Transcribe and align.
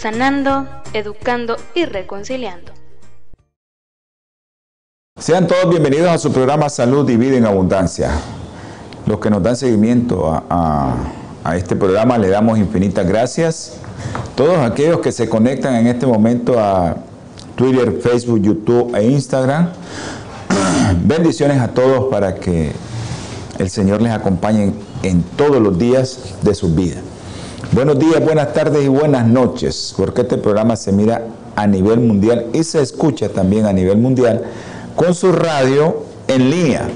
sanando, 0.00 0.66
educando 0.94 1.56
y 1.74 1.84
reconciliando. 1.84 2.72
Sean 5.18 5.46
todos 5.46 5.68
bienvenidos 5.68 6.08
a 6.08 6.16
su 6.16 6.32
programa 6.32 6.70
Salud 6.70 7.08
y 7.10 7.16
Vida 7.18 7.36
en 7.36 7.44
Abundancia. 7.44 8.10
Los 9.04 9.20
que 9.20 9.28
nos 9.28 9.42
dan 9.42 9.56
seguimiento 9.56 10.42
a, 10.48 10.96
este 11.54 11.76
programa 11.76 12.16
le 12.16 12.28
damos 12.28 12.58
infinitas 12.58 13.06
gracias. 13.06 13.76
Todos 14.36 14.58
aquellos 14.58 15.00
que 15.00 15.12
se 15.12 15.28
conectan 15.28 15.74
en 15.74 15.88
este 15.88 16.06
momento 16.06 16.58
a 16.58 16.96
Twitter, 17.56 18.00
Facebook, 18.00 18.40
YouTube 18.40 18.94
e 18.96 19.04
Instagram, 19.04 19.70
bendiciones 21.04 21.60
a 21.60 21.68
todos 21.68 22.10
para 22.10 22.36
que 22.36 22.72
el 23.58 23.68
Señor 23.68 24.00
les 24.00 24.12
acompañe 24.12 24.72
en 25.02 25.22
todos 25.22 25.60
los 25.60 25.76
días 25.78 26.36
de 26.40 26.54
sus 26.54 26.74
vidas. 26.74 27.09
Buenos 27.72 28.00
días, 28.00 28.20
buenas 28.20 28.52
tardes 28.52 28.84
y 28.84 28.88
buenas 28.88 29.28
noches, 29.28 29.94
porque 29.96 30.22
este 30.22 30.38
programa 30.38 30.74
se 30.74 30.90
mira 30.90 31.26
a 31.54 31.68
nivel 31.68 32.00
mundial 32.00 32.46
y 32.52 32.64
se 32.64 32.82
escucha 32.82 33.28
también 33.28 33.64
a 33.64 33.72
nivel 33.72 33.96
mundial 33.96 34.42
con 34.96 35.14
su 35.14 35.30
radio 35.30 36.02
en 36.26 36.50
línea. 36.50 36.88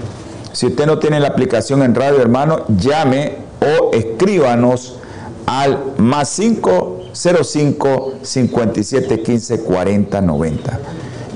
Si 0.50 0.66
usted 0.66 0.86
no 0.86 0.98
tiene 0.98 1.20
la 1.20 1.28
aplicación 1.28 1.80
en 1.84 1.94
radio, 1.94 2.20
hermano, 2.20 2.64
llame 2.76 3.36
o 3.60 3.92
escríbanos 3.94 4.96
al 5.46 5.78
más 5.98 6.34
505 6.34 8.14
57 8.22 9.22
15 9.22 9.60
40 9.60 10.20
90. 10.20 10.80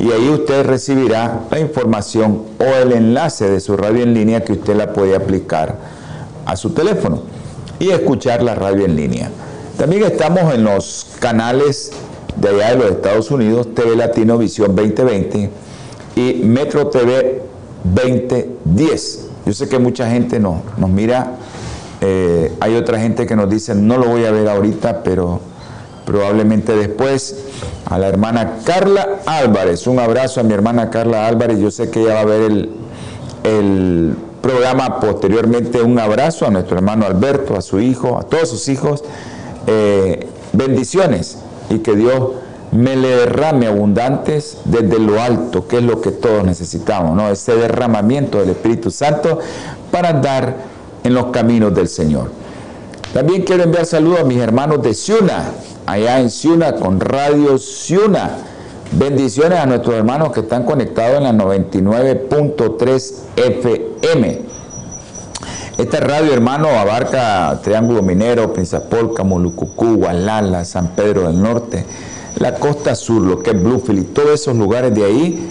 Y 0.00 0.11
ahí 0.11 0.31
usted 0.31 0.66
recibirá 0.66 1.42
la 1.48 1.61
información 1.61 2.42
o 2.59 2.64
el 2.64 2.91
enlace 2.91 3.48
de 3.48 3.61
su 3.61 3.77
radio 3.77 4.03
en 4.03 4.14
línea 4.14 4.42
que 4.42 4.55
usted 4.55 4.75
la 4.75 4.92
puede 4.92 5.14
aplicar 5.14 5.77
a 6.44 6.56
su 6.56 6.70
teléfono 6.70 7.38
y 7.78 7.90
escuchar 7.90 8.42
la 8.42 8.54
radio 8.54 8.84
en 8.84 8.96
línea. 8.96 9.30
También 9.76 10.02
estamos 10.04 10.52
en 10.54 10.64
los 10.64 11.06
canales 11.20 11.92
de 12.36 12.48
allá 12.48 12.70
de 12.70 12.76
los 12.76 12.90
Estados 12.90 13.30
Unidos, 13.30 13.74
TV 13.74 13.96
Latino 13.96 14.38
Visión 14.38 14.74
2020 14.74 15.50
y 16.16 16.34
Metro 16.44 16.88
TV 16.88 17.42
2010. 17.84 19.28
Yo 19.47 19.53
sé 19.53 19.69
que 19.69 19.78
mucha 19.78 20.10
gente 20.10 20.41
no, 20.41 20.62
nos 20.76 20.91
mira, 20.91 21.36
eh, 22.00 22.53
hay 22.60 22.76
otra 22.76 22.98
gente 22.98 23.26
que 23.26 23.34
nos 23.34 23.48
dice, 23.48 23.75
no 23.75 23.98
lo 23.98 24.06
voy 24.06 24.24
a 24.24 24.30
ver 24.30 24.48
ahorita, 24.48 25.03
pero 25.03 25.41
probablemente 26.04 26.74
después. 26.74 27.36
A 27.86 27.98
la 27.98 28.08
hermana 28.08 28.58
Carla 28.64 29.20
Álvarez, 29.24 29.86
un 29.86 29.98
abrazo 29.98 30.41
a 30.41 30.42
mi 30.42 30.53
hermana 30.53 30.91
Carla 30.91 31.26
Álvarez, 31.26 31.58
yo 31.58 31.70
sé 31.70 31.91
que 31.91 32.03
ella 32.03 32.14
va 32.14 32.20
a 32.20 32.24
ver 32.26 32.42
el, 32.42 32.70
el 33.44 34.14
programa 34.48 34.98
posteriormente 34.98 35.82
un 35.82 35.98
abrazo 35.98 36.47
a 36.47 36.50
nuestro 36.50 36.76
hermano 36.76 37.04
Alberto, 37.04 37.54
a 37.54 37.60
su 37.60 37.81
hijo, 37.81 38.16
a 38.19 38.22
todos 38.22 38.48
sus 38.48 38.69
hijos. 38.69 39.04
Eh, 39.66 40.26
bendiciones 40.54 41.36
y 41.69 41.81
que 41.81 41.94
Dios 41.94 42.31
me 42.72 42.97
le 42.97 43.09
derrame 43.09 43.66
abundantes 43.66 44.56
desde 44.64 44.98
lo 44.98 45.20
alto, 45.20 45.69
que 45.69 45.76
es 45.76 45.82
lo 45.82 46.00
que 46.00 46.12
todos 46.12 46.44
necesitamos, 46.44 47.14
¿no? 47.14 47.28
Ese 47.28 47.56
derramamiento 47.56 48.38
del 48.38 48.50
Espíritu 48.50 48.91
Santo 48.91 49.38
para 49.91 50.09
andar 50.09 50.56
en 51.04 51.12
los 51.12 51.26
caminos 51.26 51.75
del 51.75 51.88
Señor. 51.88 52.30
También 53.12 53.42
quiero 53.42 53.65
enviar 53.65 53.84
saludos 53.84 54.20
a 54.20 54.25
mis 54.25 54.38
hermanos 54.38 54.82
de 54.82 54.94
Ciuna, 54.94 55.53
allá 55.84 56.20
en 56.20 56.30
Ciuna, 56.30 56.76
con 56.76 57.00
Radio 57.00 57.59
Ciuna 57.59 58.47
Bendiciones 58.93 59.59
a 59.59 59.66
nuestros 59.66 59.94
hermanos 59.94 60.32
que 60.32 60.41
están 60.41 60.65
conectados 60.65 61.19
en 61.19 61.25
la 61.25 61.32
99.3 61.32 63.15
FM. 63.37 64.41
Esta 65.76 66.00
radio, 66.00 66.32
hermano, 66.32 66.69
abarca 66.69 67.60
Triángulo 67.62 68.03
Minero, 68.03 68.50
Pinzapolca, 68.54 69.25
Molucucú, 69.25 69.97
Gualala, 69.97 70.65
San 70.65 70.88
Pedro 70.97 71.27
del 71.27 71.41
Norte, 71.41 71.84
la 72.38 72.54
costa 72.54 72.94
sur, 72.94 73.21
lo 73.21 73.41
que 73.43 73.50
es 73.50 73.62
Bluefield 73.62 74.00
y 74.00 74.04
todos 74.04 74.31
esos 74.41 74.56
lugares 74.56 74.94
de 74.94 75.04
ahí 75.04 75.50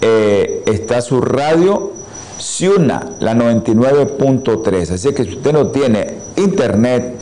eh, 0.00 0.62
está 0.66 1.00
su 1.00 1.20
radio 1.20 1.92
Ciuna, 2.38 3.10
la 3.18 3.34
99.3. 3.34 4.92
Así 4.92 5.12
que 5.12 5.24
si 5.24 5.30
usted 5.30 5.52
no 5.52 5.66
tiene 5.68 6.14
internet, 6.36 7.16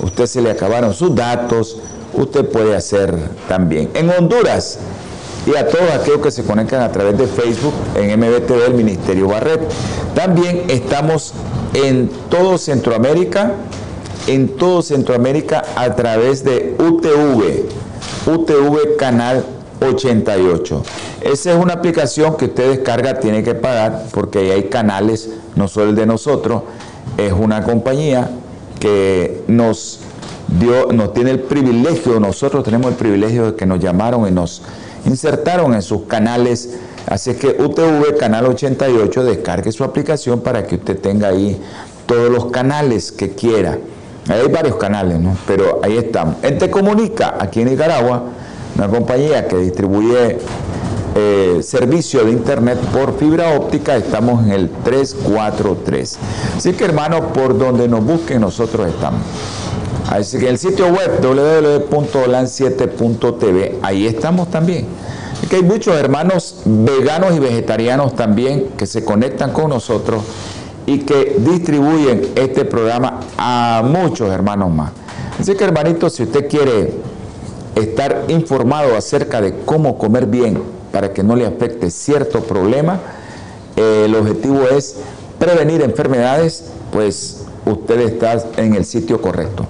usted 0.00 0.26
se 0.26 0.40
le 0.40 0.52
acabaron 0.52 0.94
sus 0.94 1.16
datos, 1.16 1.78
usted 2.14 2.48
puede 2.48 2.76
hacer 2.76 3.12
también. 3.48 3.90
En 3.94 4.08
Honduras 4.10 4.78
y 5.46 5.56
a 5.56 5.66
todos 5.68 5.90
aquellos 5.90 6.20
que 6.20 6.30
se 6.30 6.44
conectan 6.44 6.82
a 6.82 6.92
través 6.92 7.16
de 7.16 7.26
Facebook 7.26 7.72
en 7.96 8.18
MBTV 8.18 8.62
del 8.62 8.74
Ministerio 8.74 9.28
Barret. 9.28 9.60
También 10.14 10.64
estamos 10.68 11.32
en 11.74 12.10
todo 12.28 12.58
Centroamérica, 12.58 13.52
en 14.26 14.48
todo 14.56 14.82
Centroamérica 14.82 15.64
a 15.76 15.94
través 15.96 16.44
de 16.44 16.76
UTV, 16.78 17.68
UTV 18.30 18.96
Canal 18.96 19.44
88. 19.80 20.82
Esa 21.22 21.52
es 21.52 21.56
una 21.56 21.74
aplicación 21.74 22.36
que 22.36 22.46
usted 22.46 22.70
descarga, 22.70 23.18
tiene 23.18 23.42
que 23.42 23.54
pagar 23.54 24.06
porque 24.12 24.40
ahí 24.40 24.50
hay 24.50 24.62
canales, 24.64 25.30
no 25.56 25.68
solo 25.68 25.90
el 25.90 25.96
de 25.96 26.06
nosotros, 26.06 26.62
es 27.16 27.32
una 27.32 27.62
compañía 27.62 28.30
que 28.78 29.42
nos 29.46 30.00
Dios 30.58 30.92
nos 30.92 31.12
tiene 31.12 31.30
el 31.30 31.40
privilegio, 31.40 32.18
nosotros 32.18 32.64
tenemos 32.64 32.90
el 32.90 32.96
privilegio 32.96 33.52
de 33.52 33.54
que 33.54 33.66
nos 33.66 33.78
llamaron 33.78 34.26
y 34.26 34.32
nos 34.32 34.62
insertaron 35.06 35.74
en 35.74 35.82
sus 35.82 36.02
canales. 36.02 36.78
Así 37.06 37.34
que 37.34 37.56
UTV 37.58 38.16
Canal 38.18 38.46
88 38.46 39.24
descargue 39.24 39.72
su 39.72 39.84
aplicación 39.84 40.40
para 40.40 40.66
que 40.66 40.76
usted 40.76 40.98
tenga 40.98 41.28
ahí 41.28 41.60
todos 42.06 42.30
los 42.30 42.46
canales 42.46 43.12
que 43.12 43.30
quiera. 43.30 43.78
Hay 44.28 44.48
varios 44.48 44.76
canales, 44.76 45.18
¿no? 45.18 45.36
Pero 45.46 45.80
ahí 45.82 45.96
estamos. 45.96 46.36
Ente 46.42 46.70
Comunica, 46.70 47.36
aquí 47.38 47.62
en 47.62 47.70
Nicaragua, 47.70 48.22
una 48.76 48.88
compañía 48.88 49.48
que 49.48 49.56
distribuye 49.56 50.38
eh, 51.16 51.60
servicio 51.62 52.24
de 52.24 52.30
internet 52.30 52.78
por 52.92 53.18
fibra 53.18 53.56
óptica, 53.56 53.96
estamos 53.96 54.44
en 54.44 54.52
el 54.52 54.70
343. 54.84 56.18
Así 56.56 56.72
que 56.72 56.84
hermano, 56.84 57.32
por 57.32 57.58
donde 57.58 57.88
nos 57.88 58.04
busquen, 58.04 58.40
nosotros 58.40 58.88
estamos. 58.88 59.20
Así 60.10 60.38
que 60.38 60.48
el 60.48 60.58
sitio 60.58 60.88
web 60.88 61.20
www.lan7.tv, 61.22 63.78
ahí 63.80 64.08
estamos 64.08 64.50
también. 64.50 64.88
que 65.48 65.56
hay 65.56 65.62
muchos 65.62 65.94
hermanos 65.94 66.62
veganos 66.64 67.36
y 67.36 67.38
vegetarianos 67.38 68.16
también 68.16 68.70
que 68.76 68.86
se 68.86 69.04
conectan 69.04 69.52
con 69.52 69.70
nosotros 69.70 70.24
y 70.84 70.98
que 70.98 71.36
distribuyen 71.38 72.32
este 72.34 72.64
programa 72.64 73.20
a 73.38 73.84
muchos 73.84 74.32
hermanos 74.32 74.72
más. 74.72 74.90
Así 75.38 75.54
que 75.54 75.62
hermanito, 75.62 76.10
si 76.10 76.24
usted 76.24 76.48
quiere 76.48 76.92
estar 77.76 78.24
informado 78.26 78.96
acerca 78.96 79.40
de 79.40 79.60
cómo 79.64 79.96
comer 79.96 80.26
bien 80.26 80.60
para 80.90 81.12
que 81.12 81.22
no 81.22 81.36
le 81.36 81.46
afecte 81.46 81.88
cierto 81.88 82.40
problema, 82.40 82.98
eh, 83.76 84.06
el 84.06 84.16
objetivo 84.16 84.64
es 84.64 84.96
prevenir 85.38 85.82
enfermedades, 85.82 86.64
pues 86.92 87.44
usted 87.64 88.00
está 88.00 88.42
en 88.56 88.74
el 88.74 88.84
sitio 88.84 89.22
correcto 89.22 89.68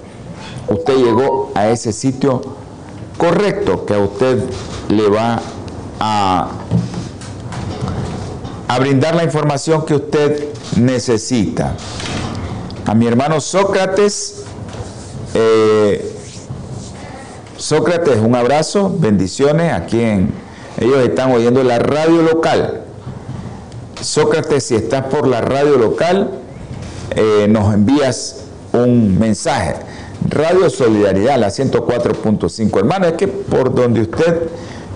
usted 0.67 0.95
llegó 0.97 1.51
a 1.55 1.69
ese 1.69 1.91
sitio 1.93 2.41
correcto 3.17 3.85
que 3.85 3.93
a 3.93 3.99
usted 3.99 4.43
le 4.89 5.09
va 5.09 5.41
a, 5.99 6.49
a 8.67 8.79
brindar 8.79 9.15
la 9.15 9.23
información 9.23 9.85
que 9.85 9.95
usted 9.95 10.49
necesita. 10.77 11.75
A 12.85 12.95
mi 12.95 13.07
hermano 13.07 13.39
Sócrates, 13.39 14.43
eh, 15.33 16.13
Sócrates, 17.57 18.17
un 18.19 18.35
abrazo, 18.35 18.93
bendiciones 18.97 19.71
a 19.71 19.85
quien 19.85 20.33
ellos 20.79 20.97
están 21.03 21.31
oyendo 21.31 21.63
la 21.63 21.77
radio 21.79 22.23
local. 22.23 22.81
Sócrates, 24.01 24.63
si 24.63 24.75
estás 24.75 25.05
por 25.05 25.27
la 25.27 25.41
radio 25.41 25.77
local, 25.77 26.31
eh, 27.11 27.45
nos 27.47 27.73
envías 27.73 28.45
un 28.73 29.19
mensaje. 29.19 29.75
Radio 30.29 30.69
Solidaridad, 30.69 31.37
la 31.37 31.49
104.5. 31.49 32.77
Hermano, 32.77 33.07
es 33.07 33.13
que 33.13 33.27
por 33.27 33.73
donde 33.73 34.01
usted 34.01 34.49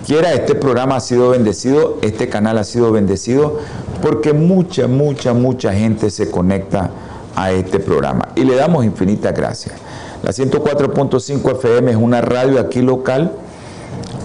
quiera, 0.06 0.32
este 0.32 0.54
programa 0.54 0.96
ha 0.96 1.00
sido 1.00 1.30
bendecido, 1.30 1.98
este 2.02 2.28
canal 2.28 2.58
ha 2.58 2.64
sido 2.64 2.92
bendecido, 2.92 3.58
porque 4.02 4.32
mucha, 4.32 4.86
mucha, 4.86 5.34
mucha 5.34 5.72
gente 5.72 6.10
se 6.10 6.30
conecta 6.30 6.90
a 7.34 7.52
este 7.52 7.80
programa 7.80 8.28
y 8.34 8.44
le 8.44 8.54
damos 8.54 8.84
infinitas 8.84 9.34
gracias. 9.34 9.74
La 10.22 10.30
104.5 10.30 11.52
FM 11.52 11.90
es 11.90 11.96
una 11.96 12.20
radio 12.20 12.60
aquí 12.60 12.80
local 12.80 13.32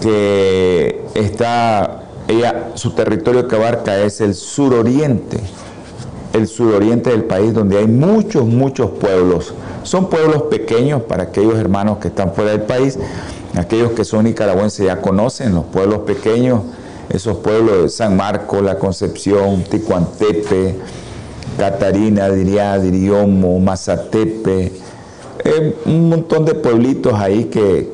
que 0.00 1.04
está, 1.14 2.04
ella, 2.28 2.70
su 2.74 2.92
territorio 2.92 3.46
que 3.46 3.56
abarca 3.56 3.98
es 3.98 4.20
el 4.20 4.34
suroriente, 4.34 5.38
el 6.32 6.48
suroriente 6.48 7.10
del 7.10 7.24
país 7.24 7.52
donde 7.52 7.78
hay 7.78 7.86
muchos, 7.86 8.46
muchos 8.46 8.90
pueblos. 8.92 9.52
Son 9.82 10.08
pueblos 10.08 10.42
pequeños 10.42 11.02
para 11.02 11.24
aquellos 11.24 11.58
hermanos 11.58 11.98
que 11.98 12.08
están 12.08 12.32
fuera 12.32 12.52
del 12.52 12.62
país, 12.62 12.98
aquellos 13.56 13.92
que 13.92 14.04
son 14.04 14.24
nicaragüenses 14.24 14.86
ya 14.86 15.00
conocen 15.00 15.54
los 15.54 15.64
pueblos 15.64 16.00
pequeños, 16.00 16.62
esos 17.08 17.38
pueblos 17.38 17.82
de 17.82 17.88
San 17.88 18.16
Marcos, 18.16 18.62
La 18.62 18.78
Concepción, 18.78 19.64
Ticuantepe, 19.64 20.76
Catarina, 21.58 22.30
Diría, 22.30 22.78
Diriomo, 22.78 23.58
Mazatepe, 23.58 24.72
eh, 25.44 25.76
un 25.86 26.08
montón 26.08 26.44
de 26.44 26.54
pueblitos 26.54 27.14
ahí 27.14 27.44
que, 27.46 27.90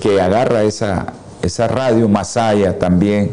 que, 0.00 0.20
agarra 0.20 0.62
esa, 0.62 1.12
esa 1.42 1.68
radio, 1.68 2.08
Masaya 2.08 2.78
también, 2.78 3.32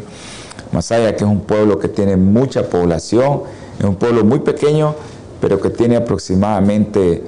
Masaya 0.72 1.16
que 1.16 1.24
es 1.24 1.30
un 1.30 1.40
pueblo 1.40 1.78
que 1.78 1.88
tiene 1.88 2.16
mucha 2.16 2.68
población, 2.68 3.42
es 3.78 3.84
un 3.84 3.96
pueblo 3.96 4.24
muy 4.24 4.40
pequeño, 4.40 4.94
pero 5.40 5.60
que 5.60 5.70
tiene 5.70 5.96
aproximadamente 5.96 7.22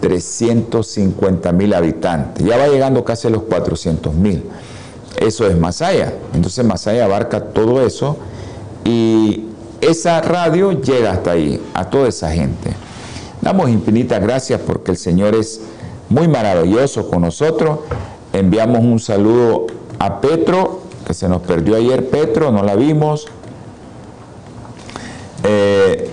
350 0.00 1.52
mil 1.52 1.74
habitantes, 1.74 2.46
ya 2.46 2.56
va 2.56 2.68
llegando 2.68 3.04
casi 3.04 3.28
a 3.28 3.30
los 3.30 3.42
400 3.42 4.14
mil. 4.14 4.44
Eso 5.20 5.46
es 5.46 5.56
Masaya. 5.56 6.14
Entonces 6.34 6.64
Masaya 6.64 7.04
abarca 7.04 7.40
todo 7.40 7.84
eso 7.84 8.16
y 8.84 9.46
esa 9.80 10.20
radio 10.20 10.72
llega 10.72 11.12
hasta 11.12 11.32
ahí, 11.32 11.60
a 11.74 11.90
toda 11.90 12.08
esa 12.08 12.30
gente. 12.30 12.70
Damos 13.40 13.70
infinitas 13.70 14.20
gracias 14.20 14.60
porque 14.60 14.92
el 14.92 14.96
Señor 14.96 15.34
es 15.34 15.60
muy 16.08 16.28
maravilloso 16.28 17.08
con 17.08 17.22
nosotros. 17.22 17.80
Enviamos 18.32 18.80
un 18.80 18.98
saludo 18.98 19.66
a 19.98 20.20
Petro, 20.20 20.82
que 21.06 21.14
se 21.14 21.28
nos 21.28 21.42
perdió 21.42 21.76
ayer 21.76 22.08
Petro, 22.10 22.52
no 22.52 22.62
la 22.62 22.74
vimos. 22.74 23.26
Eh, 25.44 26.10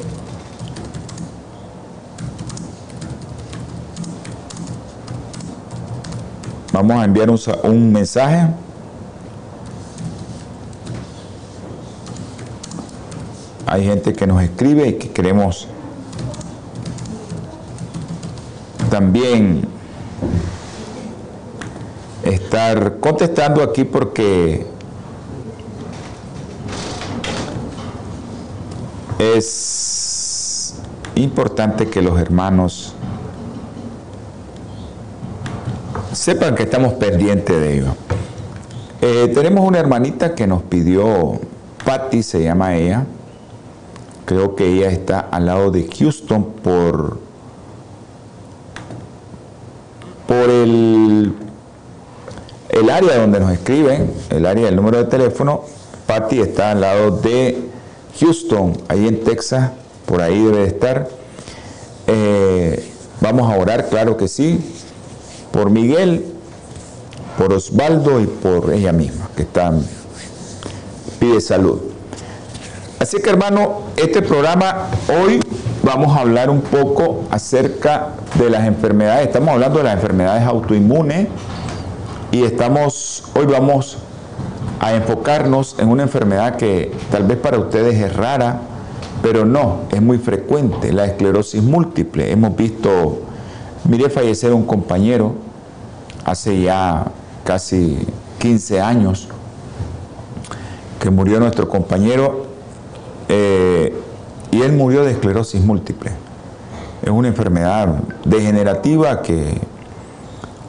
vamos 6.75 6.97
a 6.97 7.05
enviar 7.05 7.29
un, 7.63 7.93
mensaje. 7.93 8.47
Hay 13.65 13.85
gente 13.85 14.11
que 14.11 14.27
nos 14.27 14.43
escribe 14.43 14.89
y 14.89 14.93
que 14.95 15.09
queremos 15.09 15.69
también 18.89 19.65
estar 22.23 22.99
contestando 22.99 23.63
aquí 23.63 23.85
porque 23.85 24.67
es 29.17 30.75
importante 31.15 31.87
que 31.87 32.01
los 32.01 32.19
hermanos 32.19 32.94
sepan 36.25 36.55
que 36.55 36.63
estamos 36.63 36.93
pendientes 36.93 37.55
de 37.55 37.77
ello. 37.77 37.95
Eh, 38.99 39.31
tenemos 39.35 39.63
una 39.63 39.77
hermanita 39.77 40.33
que 40.33 40.47
nos 40.47 40.63
pidió, 40.63 41.39
Patty 41.85 42.23
se 42.23 42.41
llama 42.41 42.75
ella, 42.75 43.05
creo 44.25 44.55
que 44.55 44.65
ella 44.65 44.89
está 44.89 45.19
al 45.19 45.45
lado 45.45 45.69
de 45.69 45.87
Houston 45.87 46.43
por, 46.63 47.19
por 50.27 50.49
el, 50.49 51.35
el 52.69 52.89
área 52.89 53.19
donde 53.19 53.39
nos 53.39 53.51
escriben, 53.51 54.11
el 54.31 54.47
área 54.47 54.65
del 54.65 54.77
número 54.77 54.97
de 54.97 55.05
teléfono. 55.05 55.61
Patty 56.07 56.41
está 56.41 56.71
al 56.71 56.81
lado 56.81 57.11
de 57.19 57.69
Houston, 58.19 58.73
ahí 58.87 59.07
en 59.07 59.23
Texas, 59.23 59.73
por 60.07 60.23
ahí 60.23 60.41
debe 60.43 60.57
de 60.57 60.67
estar. 60.69 61.07
Eh, 62.07 62.83
vamos 63.21 63.53
a 63.53 63.59
orar, 63.59 63.89
claro 63.89 64.17
que 64.17 64.27
sí, 64.27 64.74
por 65.55 65.69
Miguel, 65.69 66.25
por 67.37 67.53
Osvaldo 67.53 68.19
y 68.19 68.25
por 68.27 68.73
ella 68.73 68.91
misma, 68.91 69.29
que 69.37 69.43
están, 69.43 69.81
pide 71.17 71.39
salud. 71.39 71.79
Así 72.99 73.21
que 73.21 73.29
hermano, 73.29 73.83
este 73.95 74.21
programa 74.21 74.89
hoy 75.07 75.39
vamos 75.81 76.13
a 76.17 76.19
hablar 76.19 76.49
un 76.49 76.59
poco 76.59 77.23
acerca 77.31 78.09
de 78.37 78.49
las 78.49 78.67
enfermedades. 78.67 79.27
Estamos 79.27 79.51
hablando 79.51 79.77
de 79.77 79.85
las 79.85 79.93
enfermedades 79.93 80.43
autoinmunes 80.43 81.29
y 82.33 82.43
estamos, 82.43 83.23
hoy 83.33 83.45
vamos 83.45 83.99
a 84.81 84.93
enfocarnos 84.93 85.77
en 85.79 85.87
una 85.87 86.03
enfermedad 86.03 86.57
que 86.57 86.91
tal 87.09 87.23
vez 87.23 87.37
para 87.37 87.59
ustedes 87.59 87.95
es 87.95 88.13
rara, 88.13 88.59
pero 89.23 89.45
no, 89.45 89.83
es 89.89 90.01
muy 90.01 90.17
frecuente, 90.17 90.91
la 90.91 91.05
esclerosis 91.05 91.63
múltiple. 91.63 92.29
Hemos 92.29 92.57
visto, 92.57 93.21
miré 93.85 94.09
fallecer 94.09 94.51
un 94.51 94.65
compañero 94.65 95.44
hace 96.25 96.61
ya 96.61 97.05
casi 97.45 97.99
15 98.39 98.81
años, 98.81 99.29
que 100.99 101.09
murió 101.09 101.39
nuestro 101.39 101.69
compañero 101.69 102.47
eh, 103.29 103.95
y 104.51 104.61
él 104.61 104.73
murió 104.73 105.05
de 105.05 105.11
esclerosis 105.11 105.61
múltiple. 105.61 106.11
Es 107.03 107.11
una 107.11 107.27
enfermedad 107.27 107.99
degenerativa 108.25 109.21
que, 109.21 109.59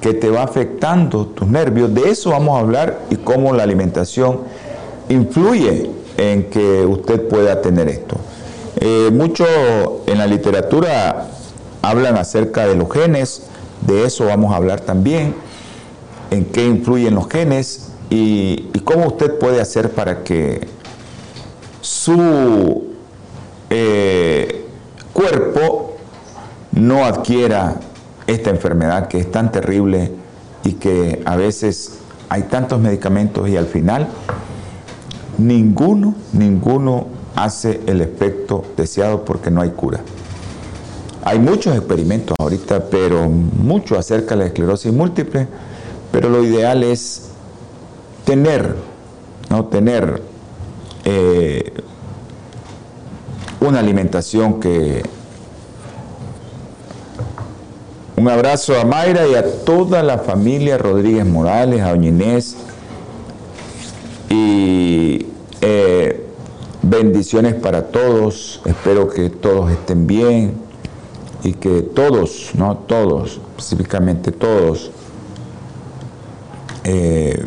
que 0.01 0.13
te 0.13 0.29
va 0.29 0.43
afectando 0.43 1.27
tus 1.27 1.49
nervios. 1.49 1.93
De 1.95 2.11
eso 2.11 2.31
vamos 2.31 2.57
a 2.57 2.61
hablar 2.61 3.01
y 3.11 3.17
cómo 3.17 3.55
la 3.55 3.63
alimentación 3.63 4.41
influye 5.09 5.91
en 6.19 6.51
que 6.51 6.85
usted 6.85 7.27
pueda 7.29 7.63
tener 7.63 7.89
esto. 7.89 8.17
Eh, 8.79 9.11
mucho 9.13 9.47
en 10.07 10.19
la 10.19 10.27
literatura 10.27 11.29
hablan 11.81 12.17
acerca 12.17 12.67
de 12.67 12.75
los 12.75 12.93
genes, 12.93 13.45
de 13.87 14.05
eso 14.05 14.27
vamos 14.27 14.53
a 14.53 14.57
hablar 14.57 14.81
también, 14.81 15.35
en 16.31 16.45
qué 16.47 16.67
influyen 16.67 17.15
los 17.15 17.29
genes 17.29 17.93
y, 18.11 18.71
cómo 18.85 19.09
usted 19.09 19.37
puede 19.39 19.61
hacer 19.61 19.91
para 19.91 20.23
que 20.23 20.69
su 21.81 22.85
eh, 23.69 24.65
cuerpo 25.13 25.97
no 26.73 27.05
adquiera 27.05 27.81
esta 28.29 28.51
enfermedad 28.51 29.09
que 29.09 29.19
es 29.19 29.31
tan 29.31 29.51
terrible 29.51 30.13
y 30.63 30.75
que 30.75 31.23
a 31.25 31.35
veces 31.35 31.99
hay 32.29 32.43
tantos 32.45 32.81
medicamentos 32.81 33.49
y 33.49 33.57
al 33.57 33.67
final 33.67 34.09
ninguno, 35.39 36.15
ninguno 36.33 37.09
hace 37.35 37.81
el 37.87 38.01
efecto 38.01 38.65
deseado 38.77 39.25
porque 39.25 39.51
no 39.51 39.61
hay 39.61 39.71
cura. 39.71 40.01
Hay 41.25 41.39
muchos 41.39 41.77
experimentos 41.77 42.35
ahorita, 42.39 42.85
pero 42.91 43.29
mucho 43.29 43.99
acerca 43.99 44.37
de 44.37 44.43
la 44.43 44.47
esclerosis 44.47 44.93
múltiple, 44.93 45.49
pero 46.17 46.31
lo 46.31 46.43
ideal 46.43 46.83
es 46.83 47.29
tener, 48.25 48.75
¿no? 49.51 49.67
tener 49.67 50.23
eh, 51.05 51.75
una 53.61 53.81
alimentación 53.81 54.59
que... 54.59 55.03
Un 58.17 58.31
abrazo 58.31 58.81
a 58.81 58.87
Mayra 58.87 59.29
y 59.29 59.35
a 59.35 59.63
toda 59.67 60.03
la 60.03 60.17
familia 60.17 60.79
Rodríguez 60.79 61.27
Morales, 61.27 61.83
a 61.83 61.91
Doña 61.91 62.09
Inés. 62.09 62.57
Y 64.31 65.27
eh, 65.61 66.27
bendiciones 66.81 67.53
para 67.57 67.89
todos. 67.89 68.63
Espero 68.65 69.11
que 69.11 69.29
todos 69.29 69.71
estén 69.71 70.07
bien 70.07 70.55
y 71.43 71.53
que 71.53 71.83
todos, 71.83 72.53
no 72.55 72.75
todos, 72.87 73.39
específicamente 73.59 74.33
todos, 74.33 74.93
eh, 76.89 77.45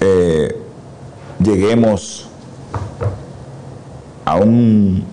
eh, 0.00 0.60
lleguemos 1.42 2.28
a 4.26 4.36
un 4.36 5.06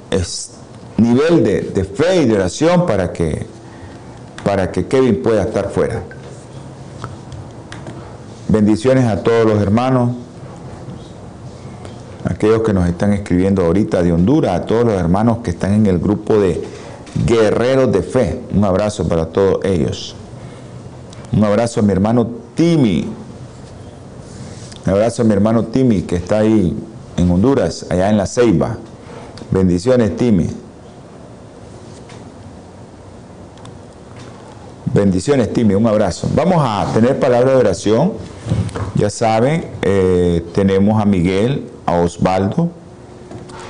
nivel 0.98 1.44
de, 1.46 1.86
fe 1.86 2.24
y 2.24 2.26
de 2.26 2.36
oración 2.36 2.86
para 2.86 3.14
que, 3.14 3.46
para 4.44 4.74
que 4.74 4.88
Kevin 4.88 5.24
pueda 5.24 5.44
estar 5.44 5.70
fuera. 5.70 6.04
Bendiciones 8.50 9.06
a 9.06 9.24
todos 9.24 9.46
los 9.46 9.62
hermanos, 9.62 10.12
aquellos 12.26 12.62
que 12.64 12.74
nos 12.74 12.90
están 12.90 13.14
escribiendo 13.14 13.64
ahorita 13.64 14.04
de 14.04 14.12
Honduras, 14.12 14.60
a 14.60 14.66
todos 14.66 14.84
los 14.84 14.96
hermanos 14.96 15.38
que 15.46 15.52
están 15.52 15.74
en 15.76 15.86
el 15.86 15.98
grupo 15.98 16.38
de 16.38 16.62
guerreros 17.26 17.90
de 17.94 18.02
fe. 18.02 18.42
Un 18.54 18.66
abrazo 18.66 19.08
para 19.08 19.28
todos 19.28 19.64
ellos. 19.64 20.18
Un 21.36 21.44
abrazo 21.44 21.80
a 21.80 21.84
mi 21.84 21.92
hermano 21.92 22.28
Timmy. 22.54 23.10
Un 24.86 24.92
abrazo 24.92 25.24
a 25.24 25.26
mi 25.26 25.34
hermano 25.34 25.66
Timmy 25.66 26.04
que 26.04 26.18
está 26.18 26.40
ahí 26.40 26.78
en 27.18 27.32
Honduras, 27.32 27.88
allá 27.90 28.10
en 28.10 28.18
la 28.18 28.28
Ceiba. 28.28 28.78
Bendiciones, 29.50 30.16
Timmy. 30.16 30.48
Bendiciones, 34.94 35.52
Timmy, 35.52 35.74
un 35.74 35.88
abrazo. 35.88 36.30
Vamos 36.36 36.58
a 36.60 36.92
tener 36.94 37.20
palabra 37.20 37.52
de 37.52 37.58
oración. 37.58 38.14
Ya 38.94 39.10
saben, 39.10 39.66
eh, 39.82 40.46
tenemos 40.54 41.02
a 41.02 41.06
Miguel, 41.06 41.68
a 41.88 41.96
Osvaldo, 41.96 42.70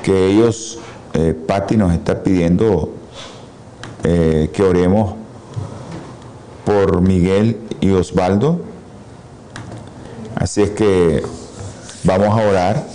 que 0.04 0.32
ellos, 0.32 0.80
eh, 1.14 1.34
Patti 1.34 1.78
nos 1.78 1.94
está 1.94 2.24
pidiendo 2.24 2.90
eh, 4.04 4.50
que 4.52 4.64
oremos 4.64 5.23
por 6.66 7.02
Miguel 7.02 7.58
y 7.82 7.92
Osvaldo. 7.92 8.62
Así 10.36 10.62
es 10.62 10.72
que 10.72 11.24
vamos 12.04 12.30
a 12.30 12.48
orar. 12.48 12.88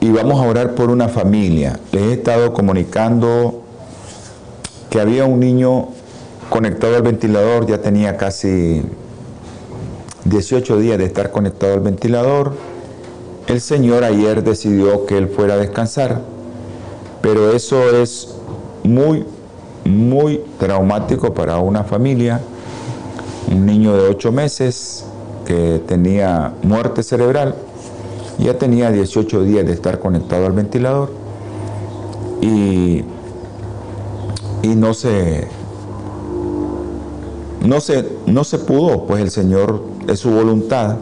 Y 0.00 0.10
vamos 0.10 0.40
a 0.40 0.48
orar 0.48 0.74
por 0.74 0.90
una 0.90 1.08
familia. 1.08 1.78
Les 1.92 2.02
he 2.02 2.12
estado 2.14 2.52
comunicando 2.52 3.62
que 4.88 5.00
había 5.00 5.24
un 5.24 5.40
niño 5.40 5.88
conectado 6.48 6.96
al 6.96 7.02
ventilador, 7.02 7.66
ya 7.66 7.78
tenía 7.78 8.16
casi 8.16 8.82
18 10.24 10.78
días 10.78 10.98
de 10.98 11.04
estar 11.04 11.30
conectado 11.30 11.74
al 11.74 11.80
ventilador. 11.80 12.54
El 13.46 13.60
Señor 13.60 14.04
ayer 14.04 14.42
decidió 14.42 15.06
que 15.06 15.16
él 15.16 15.28
fuera 15.28 15.54
a 15.54 15.56
descansar, 15.56 16.20
pero 17.22 17.52
eso 17.52 17.90
es 17.90 18.34
muy, 18.82 19.24
muy 19.90 20.42
traumático 20.58 21.34
para 21.34 21.58
una 21.58 21.84
familia. 21.84 22.40
Un 23.50 23.66
niño 23.66 23.96
de 23.96 24.08
8 24.08 24.32
meses 24.32 25.04
que 25.44 25.80
tenía 25.86 26.52
muerte 26.62 27.02
cerebral, 27.02 27.54
ya 28.38 28.56
tenía 28.58 28.90
18 28.90 29.42
días 29.42 29.66
de 29.66 29.72
estar 29.72 29.98
conectado 29.98 30.46
al 30.46 30.52
ventilador 30.52 31.10
y, 32.40 33.04
y 34.62 34.68
no 34.76 34.94
se 34.94 35.48
no 37.64 37.80
se, 37.80 38.06
no 38.26 38.44
se 38.44 38.58
pudo, 38.58 39.06
pues 39.06 39.22
el 39.22 39.30
Señor 39.30 39.82
es 40.08 40.20
su 40.20 40.30
voluntad. 40.30 40.96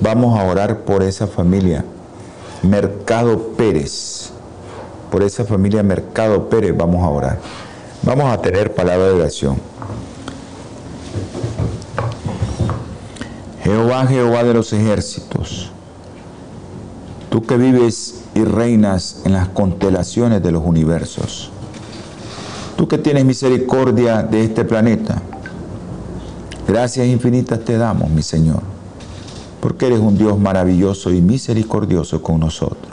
Vamos 0.00 0.38
a 0.38 0.44
orar 0.44 0.80
por 0.80 1.02
esa 1.02 1.26
familia. 1.26 1.84
Mercado 2.62 3.38
Pérez. 3.56 4.30
Por 5.10 5.22
esa 5.22 5.44
familia 5.44 5.82
Mercado 5.82 6.48
Pérez 6.48 6.76
vamos 6.76 7.04
a 7.04 7.08
orar. 7.08 7.38
Vamos 8.02 8.32
a 8.32 8.40
tener 8.40 8.74
palabra 8.74 9.06
de 9.06 9.12
oración. 9.12 9.56
Jehová, 13.62 14.06
Jehová 14.06 14.42
de 14.44 14.54
los 14.54 14.72
ejércitos, 14.72 15.70
tú 17.30 17.42
que 17.42 17.56
vives 17.56 18.22
y 18.34 18.44
reinas 18.44 19.22
en 19.24 19.32
las 19.32 19.48
constelaciones 19.48 20.42
de 20.42 20.50
los 20.50 20.64
universos, 20.64 21.50
tú 22.76 22.88
que 22.88 22.98
tienes 22.98 23.24
misericordia 23.24 24.22
de 24.22 24.44
este 24.44 24.64
planeta, 24.64 25.22
Gracias 26.70 27.04
infinitas 27.08 27.58
te 27.64 27.76
damos, 27.76 28.08
mi 28.10 28.22
Señor, 28.22 28.62
porque 29.60 29.88
eres 29.88 29.98
un 29.98 30.16
Dios 30.16 30.38
maravilloso 30.38 31.10
y 31.10 31.20
misericordioso 31.20 32.22
con 32.22 32.38
nosotros. 32.38 32.92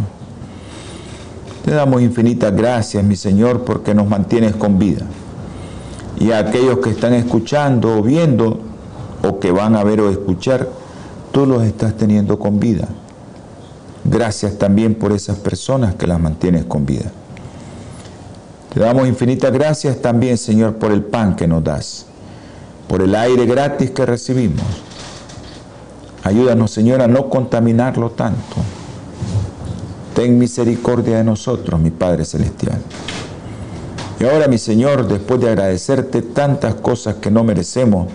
Te 1.67 1.74
damos 1.74 2.01
infinitas 2.01 2.55
gracias, 2.55 3.03
mi 3.03 3.17
Señor, 3.17 3.65
porque 3.65 3.93
nos 3.93 4.07
mantienes 4.07 4.55
con 4.55 4.79
vida. 4.79 5.05
Y 6.17 6.31
a 6.31 6.39
aquellos 6.39 6.77
que 6.77 6.91
están 6.91 7.13
escuchando 7.13 7.97
o 7.97 8.01
viendo, 8.01 8.62
o 9.21 9.38
que 9.41 9.51
van 9.51 9.75
a 9.75 9.83
ver 9.83 10.00
o 10.00 10.09
escuchar, 10.09 10.69
tú 11.33 11.45
los 11.45 11.63
estás 11.63 11.97
teniendo 11.97 12.39
con 12.39 12.57
vida. 12.62 12.88
Gracias 14.05 14.57
también 14.57 14.95
por 14.95 15.12
esas 15.12 15.39
personas 15.39 15.95
que 15.95 16.07
las 16.07 16.21
mantienes 16.21 16.63
con 16.63 16.86
vida. 16.86 17.12
Te 18.74 18.79
damos 18.79 19.05
infinitas 19.05 19.51
gracias 19.51 20.01
también, 20.01 20.38
Señor, 20.38 20.75
por 20.75 20.93
el 20.93 21.03
pan 21.03 21.36
que 21.36 21.50
nos 21.50 21.65
das 21.65 22.05
por 22.88 23.01
el 23.01 23.13
aire 23.13 23.45
gratis 23.45 23.91
que 23.91 24.05
recibimos. 24.05 24.63
Ayúdanos, 26.24 26.71
Señor, 26.71 27.01
a 27.01 27.07
no 27.09 27.29
contaminarlo 27.29 28.12
tanto. 28.12 28.55
Ten 30.17 30.39
misericordia 30.39 31.17
de 31.17 31.24
nosotros, 31.24 31.79
mi 31.79 31.91
Padre 31.91 32.25
Celestial. 32.25 32.79
Y 34.19 34.25
ahora, 34.25 34.47
mi 34.47 34.57
Señor, 34.57 35.07
después 35.07 35.39
de 35.39 35.50
agradecerte 35.50 36.24
tantas 36.24 36.74
cosas 36.74 37.17
que 37.17 37.29
no 37.29 37.43
merecemos, 37.43 38.07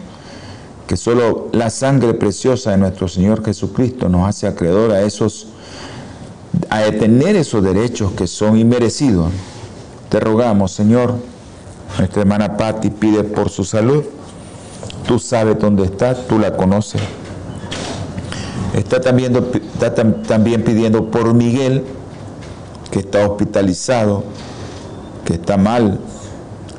que 0.88 0.96
solo 0.96 1.48
la 1.52 1.70
sangre 1.70 2.14
preciosa 2.14 2.72
de 2.72 2.78
nuestro 2.78 3.06
Señor 3.06 3.44
Jesucristo 3.44 4.08
nos 4.08 4.28
hace 4.28 4.48
acreedor 4.48 4.90
a 4.90 5.02
esos, 5.02 5.46
a 6.70 6.80
detener 6.80 7.36
esos 7.36 7.62
derechos 7.62 8.10
que 8.14 8.26
son 8.26 8.58
inmerecidos, 8.58 9.30
te 10.08 10.18
rogamos, 10.18 10.72
Señor, 10.72 11.14
nuestra 11.98 12.22
hermana 12.22 12.56
Patti 12.56 12.90
pide 12.90 13.22
por 13.22 13.48
su 13.48 13.62
salud 13.62 14.02
Tú 15.06 15.18
sabes 15.18 15.58
dónde 15.58 15.84
está, 15.84 16.14
tú 16.14 16.38
la 16.38 16.56
conoces. 16.56 17.00
Está 18.74 19.00
también, 19.00 20.64
pidiendo 20.64 21.10
por 21.10 21.34
Miguel, 21.34 21.84
que 22.90 23.00
está 23.00 23.26
hospitalizado, 23.28 24.24
que 25.24 25.34
está 25.34 25.58
mal. 25.58 26.00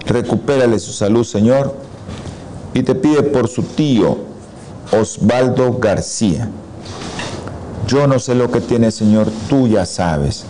Recupérale 0.08 0.80
su 0.80 0.92
salud, 0.92 1.24
Señor. 1.24 1.76
Y 2.74 2.82
te 2.82 2.96
pide 2.96 3.22
por 3.22 3.48
su 3.48 3.62
tío, 3.62 4.18
Osvaldo 4.92 5.78
García. 5.78 6.50
Yo 7.88 8.08
no 8.08 8.18
sé 8.18 8.34
lo 8.34 8.50
que 8.50 8.62
tiene, 8.62 8.90
Señor, 8.90 9.28
tú 9.48 9.68
ya 9.68 9.86
sabes. 9.86 10.46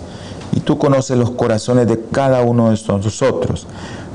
Y 0.54 0.62
tú 0.62 0.78
conoces 0.78 1.18
los 1.18 1.32
corazones 1.32 1.88
de 1.88 2.00
cada 2.12 2.42
uno 2.42 2.70
de 2.70 2.80
nosotros. 2.88 3.68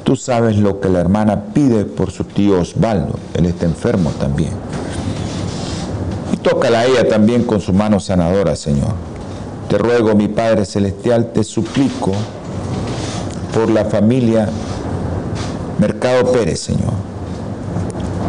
Tú 0.05 0.17
sabes 0.17 0.57
lo 0.57 0.81
que 0.81 0.89
la 0.89 1.01
hermana 1.01 1.53
pide 1.53 1.85
por 1.85 2.11
su 2.11 2.25
tío 2.25 2.61
Osvaldo. 2.61 3.19
Él 3.35 3.45
está 3.45 3.67
enfermo 3.67 4.11
también. 4.19 4.53
Tócala 6.49 6.81
a 6.81 6.87
ella 6.87 7.07
también 7.07 7.45
con 7.45 7.61
su 7.61 7.75
mano 7.75 8.01
sanadora, 8.01 8.57
Señor. 8.57 8.95
Te 9.69 9.77
ruego, 9.77 10.15
mi 10.15 10.29
Padre 10.29 10.65
Celestial, 10.65 11.31
te 11.33 11.45
suplico 11.45 12.13
por 13.53 13.69
la 13.71 13.85
familia 13.85 14.49
Mercado 15.79 16.33
Pérez, 16.33 16.61
Señor. 16.61 16.95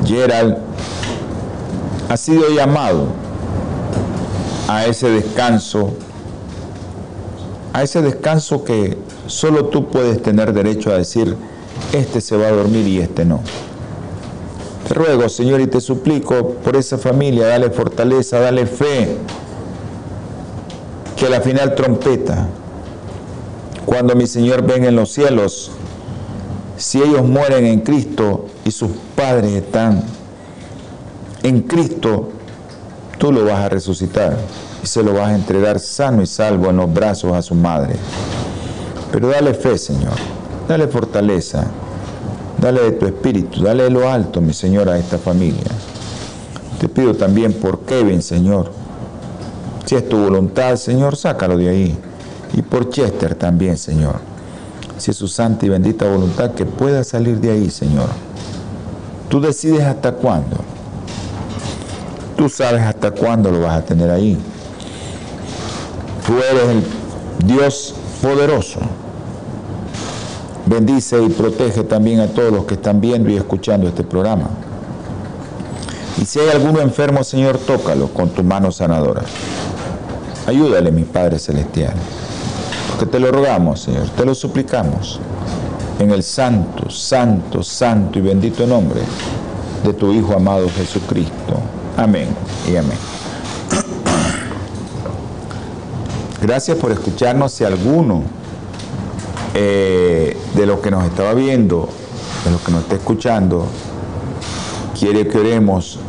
Gerald 0.05 0.57
ha 2.09 2.17
sido 2.17 2.49
llamado 2.49 3.05
a 4.67 4.85
ese 4.85 5.09
descanso, 5.09 5.93
a 7.71 7.83
ese 7.83 8.01
descanso 8.01 8.65
que 8.65 8.97
solo 9.27 9.67
tú 9.67 9.87
puedes 9.87 10.21
tener 10.21 10.51
derecho 10.51 10.91
a 10.91 10.97
decir, 10.97 11.37
este 11.93 12.19
se 12.19 12.35
va 12.35 12.47
a 12.47 12.51
dormir 12.51 12.85
y 12.85 12.99
este 12.99 13.23
no. 13.23 13.39
Te 14.89 14.95
ruego, 14.95 15.29
Señor, 15.29 15.61
y 15.61 15.67
te 15.67 15.79
suplico 15.81 16.55
por 16.63 16.75
esa 16.75 16.97
familia, 16.97 17.45
dale 17.45 17.69
fortaleza, 17.69 18.39
dale 18.39 18.65
fe, 18.65 19.17
que 21.15 21.27
a 21.27 21.29
la 21.29 21.41
final 21.41 21.75
trompeta, 21.75 22.47
cuando 23.85 24.15
mi 24.15 24.25
Señor 24.25 24.63
venga 24.63 24.87
en 24.87 24.95
los 24.95 25.11
cielos, 25.11 25.69
si 26.75 27.03
ellos 27.03 27.23
mueren 27.23 27.67
en 27.67 27.81
Cristo 27.81 28.47
y 28.65 28.71
sus 28.71 28.89
padres 29.15 29.51
están 29.51 30.01
en 31.43 31.61
Cristo, 31.61 32.29
tú 33.19 33.31
lo 33.31 33.45
vas 33.45 33.59
a 33.59 33.69
resucitar 33.69 34.39
y 34.83 34.87
se 34.87 35.03
lo 35.03 35.13
vas 35.13 35.27
a 35.27 35.35
entregar 35.35 35.79
sano 35.79 36.23
y 36.23 36.25
salvo 36.25 36.71
en 36.71 36.77
los 36.77 36.91
brazos 36.91 37.33
a 37.33 37.43
su 37.43 37.53
madre. 37.53 37.93
Pero 39.11 39.27
dale 39.27 39.53
fe, 39.53 39.77
Señor. 39.77 40.15
Dale 40.67 40.87
fortaleza, 40.87 41.67
dale 42.59 42.81
de 42.81 42.91
tu 42.91 43.05
espíritu, 43.05 43.63
dale 43.63 43.83
de 43.83 43.89
lo 43.89 44.09
alto, 44.09 44.41
mi 44.41 44.53
Señor, 44.53 44.89
a 44.89 44.97
esta 44.97 45.17
familia. 45.17 45.71
Te 46.79 46.87
pido 46.87 47.13
también 47.13 47.53
por 47.53 47.81
Kevin, 47.81 48.21
Señor. 48.21 48.71
Si 49.85 49.95
es 49.95 50.07
tu 50.07 50.17
voluntad, 50.17 50.75
Señor, 50.75 51.15
sácalo 51.15 51.57
de 51.57 51.69
ahí. 51.69 51.97
Y 52.53 52.61
por 52.61 52.89
Chester 52.89 53.35
también, 53.35 53.77
Señor. 53.77 54.19
Si 54.97 55.11
es 55.11 55.17
su 55.17 55.27
santa 55.27 55.65
y 55.65 55.69
bendita 55.69 56.09
voluntad, 56.09 56.51
que 56.51 56.65
pueda 56.65 57.03
salir 57.03 57.39
de 57.39 57.51
ahí, 57.51 57.69
Señor. 57.69 58.09
Tú 59.29 59.39
decides 59.39 59.81
hasta 59.81 60.13
cuándo. 60.13 60.57
Tú 62.37 62.49
sabes 62.49 62.81
hasta 62.81 63.11
cuándo 63.11 63.51
lo 63.51 63.61
vas 63.61 63.77
a 63.77 63.85
tener 63.85 64.09
ahí. 64.09 64.37
Tú 66.25 66.33
eres 66.37 66.69
el 66.69 67.47
Dios 67.47 67.95
poderoso 68.21 68.79
Bendice 70.69 71.19
y 71.23 71.29
protege 71.29 71.83
también 71.83 72.19
a 72.19 72.27
todos 72.27 72.53
los 72.53 72.65
que 72.65 72.75
están 72.75 73.01
viendo 73.01 73.31
y 73.31 73.37
escuchando 73.37 73.87
este 73.87 74.03
programa. 74.03 74.51
Y 76.21 76.25
si 76.25 76.39
hay 76.39 76.49
alguno 76.49 76.79
enfermo, 76.79 77.23
Señor, 77.23 77.57
tócalo 77.57 78.09
con 78.09 78.29
tu 78.29 78.43
mano 78.43 78.71
sanadora. 78.71 79.23
Ayúdale, 80.45 80.91
mi 80.91 81.05
Padre 81.05 81.39
Celestial. 81.39 81.95
Porque 82.87 83.07
te 83.07 83.19
lo 83.19 83.31
rogamos, 83.31 83.81
Señor, 83.81 84.09
te 84.09 84.23
lo 84.23 84.35
suplicamos. 84.35 85.19
En 85.97 86.11
el 86.11 86.21
santo, 86.21 86.87
santo, 86.91 87.63
santo 87.63 88.19
y 88.19 88.21
bendito 88.21 88.67
nombre 88.67 89.01
de 89.83 89.93
tu 89.93 90.13
Hijo 90.13 90.35
amado 90.35 90.69
Jesucristo. 90.69 91.59
Amén 91.97 92.27
y 92.71 92.75
amén. 92.75 92.97
Gracias 96.43 96.77
por 96.77 96.91
escucharnos. 96.91 97.53
Si 97.53 97.63
alguno 97.63 98.21
eh, 99.61 100.37
de 100.55 100.65
lo 100.65 100.81
que 100.81 100.89
nos 100.89 101.03
estaba 101.03 101.33
viendo 101.33 101.89
de 102.45 102.51
los 102.51 102.61
que 102.61 102.71
nos 102.71 102.83
está 102.83 102.95
escuchando, 102.95 103.65
quiere 104.97 105.27
que 105.27 105.37
oremos 105.37 105.99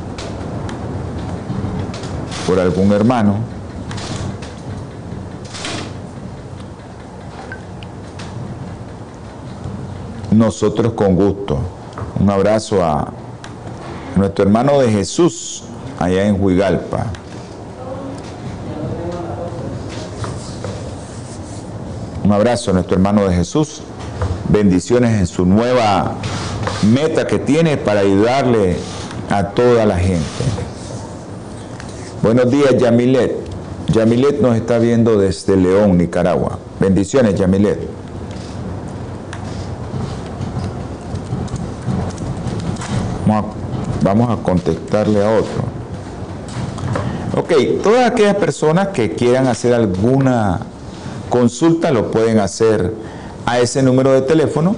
por 2.47 2.61
algún 2.61 2.93
hermano, 2.93 3.39
nosotros 10.31 10.93
con 10.93 11.17
gusto. 11.17 11.59
Un 12.21 12.31
abrazo 12.31 12.85
a 12.85 13.13
nuestro 14.15 14.45
hermano 14.45 14.79
de 14.79 14.91
Jesús 14.93 15.65
allá 15.99 16.27
en 16.27 16.41
Huigalpa. 16.41 17.07
Un 22.31 22.37
abrazo 22.37 22.71
a 22.71 22.75
nuestro 22.75 22.95
hermano 22.95 23.27
de 23.27 23.35
Jesús. 23.35 23.83
Bendiciones 24.51 25.19
en 25.19 25.27
su 25.27 25.45
nueva 25.45 26.15
meta 26.95 27.27
que 27.27 27.41
tiene 27.41 27.77
para 27.77 28.03
ayudarle 28.03 28.77
a 29.29 29.49
toda 29.49 29.85
la 29.85 29.99
gente. 29.99 30.45
Buenos 32.23 32.49
días, 32.49 32.77
Yamilet. 32.79 33.35
Yamilet 33.89 34.41
nos 34.41 34.55
está 34.55 34.79
viendo 34.79 35.19
desde 35.19 35.57
León, 35.57 35.99
Nicaragua. 35.99 36.61
Bendiciones, 36.79 37.35
Yamilet. 37.35 37.81
Vamos 44.05 44.31
a, 44.31 44.37
contestarle 44.41 45.21
a 45.21 45.31
otro. 45.31 45.65
Ok, 47.37 47.83
todas 47.83 48.09
aquellas 48.09 48.37
personas 48.37 48.87
que 48.89 49.17
quieran 49.17 49.49
hacer 49.49 49.75
alguna 49.75 50.61
consulta 51.31 51.91
lo 51.91 52.11
pueden 52.11 52.39
hacer 52.39 52.93
a 53.47 53.59
ese 53.59 53.83
número 53.83 54.13
de 54.13 54.21
teléfono, 54.21 54.77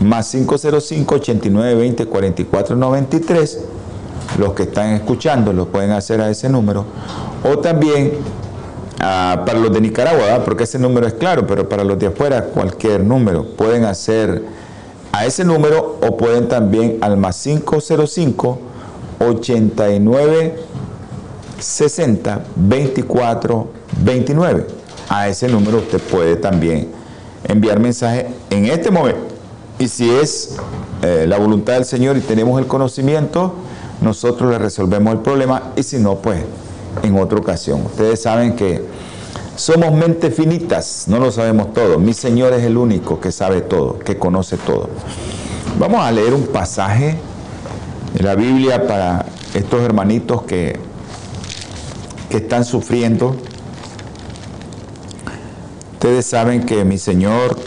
más 0.00 0.30
505 0.30 1.14
8920 1.14 2.06
4493 2.06 3.60
los 4.38 4.52
que 4.54 4.64
están 4.64 4.90
escuchando 4.90 5.52
lo 5.52 5.66
pueden 5.66 5.92
hacer 5.92 6.20
a 6.20 6.30
ese 6.30 6.48
número, 6.48 6.84
o 7.44 7.58
también 7.58 8.12
ah, 9.00 9.42
para 9.46 9.58
los 9.58 9.72
de 9.72 9.80
Nicaragua, 9.80 10.44
porque 10.44 10.64
ese 10.64 10.78
número 10.78 11.06
es 11.06 11.14
claro, 11.14 11.46
pero 11.46 11.68
para 11.68 11.84
los 11.84 11.98
de 11.98 12.06
afuera 12.06 12.46
cualquier 12.46 13.04
número. 13.04 13.44
Pueden 13.44 13.84
hacer 13.84 14.44
a 15.12 15.24
ese 15.26 15.44
número 15.44 15.98
o 16.02 16.16
pueden 16.16 16.48
también 16.48 16.98
al 17.00 17.16
más 17.16 17.40
505 17.42 18.58
89 19.20 20.58
60 21.58 22.44
24 22.56 23.68
29. 24.02 24.83
A 25.08 25.28
ese 25.28 25.48
número 25.48 25.78
usted 25.78 26.00
puede 26.00 26.36
también 26.36 26.88
enviar 27.44 27.78
mensaje 27.80 28.28
en 28.50 28.66
este 28.66 28.90
momento. 28.90 29.34
Y 29.78 29.88
si 29.88 30.08
es 30.08 30.56
eh, 31.02 31.26
la 31.28 31.38
voluntad 31.38 31.74
del 31.74 31.84
Señor 31.84 32.16
y 32.16 32.20
tenemos 32.20 32.58
el 32.60 32.66
conocimiento, 32.66 33.54
nosotros 34.00 34.50
le 34.50 34.58
resolvemos 34.58 35.12
el 35.14 35.20
problema 35.20 35.72
y 35.76 35.82
si 35.82 35.98
no, 35.98 36.16
pues 36.16 36.42
en 37.02 37.18
otra 37.18 37.38
ocasión. 37.38 37.82
Ustedes 37.86 38.22
saben 38.22 38.54
que 38.54 38.82
somos 39.56 39.92
mentes 39.92 40.34
finitas, 40.34 41.04
no 41.06 41.18
lo 41.18 41.30
sabemos 41.30 41.72
todo. 41.72 41.98
Mi 41.98 42.12
Señor 42.12 42.52
es 42.52 42.62
el 42.64 42.76
único 42.76 43.20
que 43.20 43.32
sabe 43.32 43.60
todo, 43.60 43.98
que 43.98 44.16
conoce 44.18 44.56
todo. 44.56 44.88
Vamos 45.78 46.00
a 46.00 46.10
leer 46.12 46.34
un 46.34 46.46
pasaje 46.46 47.16
de 48.14 48.22
la 48.22 48.34
Biblia 48.34 48.86
para 48.86 49.26
estos 49.54 49.80
hermanitos 49.82 50.42
que, 50.42 50.78
que 52.30 52.36
están 52.38 52.64
sufriendo. 52.64 53.36
Ustedes 56.04 56.26
saben 56.26 56.66
que 56.66 56.84
mi 56.84 56.98
Señor, 56.98 57.58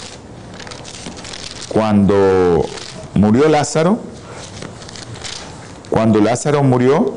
cuando 1.70 2.64
murió 3.16 3.50
Lázaro, 3.50 3.98
cuando 5.90 6.22
Lázaro 6.22 6.62
murió, 6.62 7.16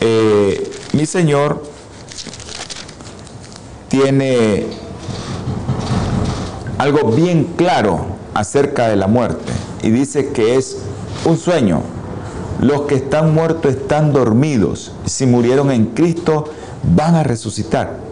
eh, 0.00 0.68
mi 0.94 1.06
Señor 1.06 1.62
tiene 3.88 4.66
algo 6.76 7.12
bien 7.12 7.54
claro 7.56 8.06
acerca 8.34 8.88
de 8.88 8.96
la 8.96 9.06
muerte 9.06 9.52
y 9.84 9.90
dice 9.90 10.32
que 10.32 10.56
es 10.56 10.78
un 11.24 11.38
sueño. 11.38 11.82
Los 12.60 12.82
que 12.88 12.96
están 12.96 13.32
muertos 13.32 13.76
están 13.76 14.12
dormidos. 14.12 14.90
Si 15.06 15.24
murieron 15.24 15.70
en 15.70 15.86
Cristo, 15.86 16.46
van 16.82 17.14
a 17.14 17.22
resucitar. 17.22 18.11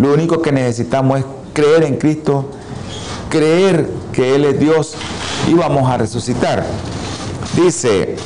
Lo 0.00 0.14
único 0.14 0.40
que 0.40 0.50
necesitamos 0.50 1.20
es 1.20 1.26
creer 1.52 1.84
en 1.84 1.96
Cristo, 1.98 2.48
creer 3.28 3.86
que 4.14 4.34
Él 4.34 4.46
es 4.46 4.58
Dios 4.58 4.94
y 5.46 5.52
vamos 5.52 5.90
a 5.90 5.98
resucitar. 5.98 6.64
Dice, 7.54 8.16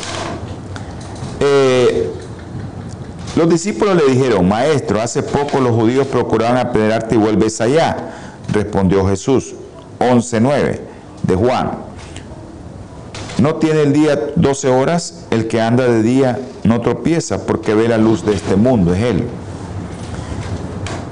eh, 1.41 2.13
los 3.35 3.49
discípulos 3.49 3.97
le 3.97 4.05
dijeron, 4.05 4.47
maestro, 4.47 5.01
hace 5.01 5.25
poco 5.25 5.59
los 5.59 5.73
judíos 5.73 6.07
procuraban 6.07 6.59
apedrearte 6.59 7.17
y 7.17 7.19
vuelves 7.19 7.61
allá. 7.61 8.13
Respondió 8.53 9.05
Jesús, 9.09 9.55
11.9 9.99 10.81
de 11.25 11.35
Juan. 11.35 11.73
No 13.39 13.57
tiene 13.57 13.83
el 13.83 13.93
día 13.93 14.17
12 14.37 14.69
horas, 14.69 15.27
el 15.33 15.49
que 15.49 15.61
anda 15.61 15.89
de 15.89 16.03
día 16.05 16.39
no 16.63 16.81
tropieza 16.81 17.47
porque 17.47 17.75
ve 17.75 17.89
la 17.89 17.99
luz 17.99 18.25
de 18.25 18.33
este 18.33 18.55
mundo, 18.55 18.95
es 18.95 19.03
Él. 19.03 19.25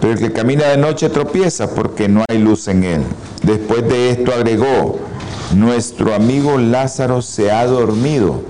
Pero 0.02 0.14
el 0.14 0.18
que 0.18 0.32
camina 0.32 0.66
de 0.66 0.78
noche 0.78 1.08
tropieza 1.10 1.76
porque 1.76 2.08
no 2.08 2.24
hay 2.28 2.38
luz 2.38 2.66
en 2.66 2.82
Él. 2.82 3.02
Después 3.44 3.88
de 3.88 4.10
esto 4.10 4.32
agregó, 4.34 4.98
nuestro 5.54 6.12
amigo 6.12 6.58
Lázaro 6.58 7.22
se 7.22 7.52
ha 7.52 7.64
dormido, 7.66 8.42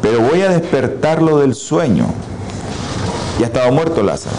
pero 0.00 0.20
voy 0.22 0.40
a 0.40 0.48
despertarlo 0.48 1.38
del 1.38 1.54
sueño. 1.54 2.06
Ya 3.38 3.46
estaba 3.48 3.70
muerto 3.72 4.02
Lázaro. 4.02 4.36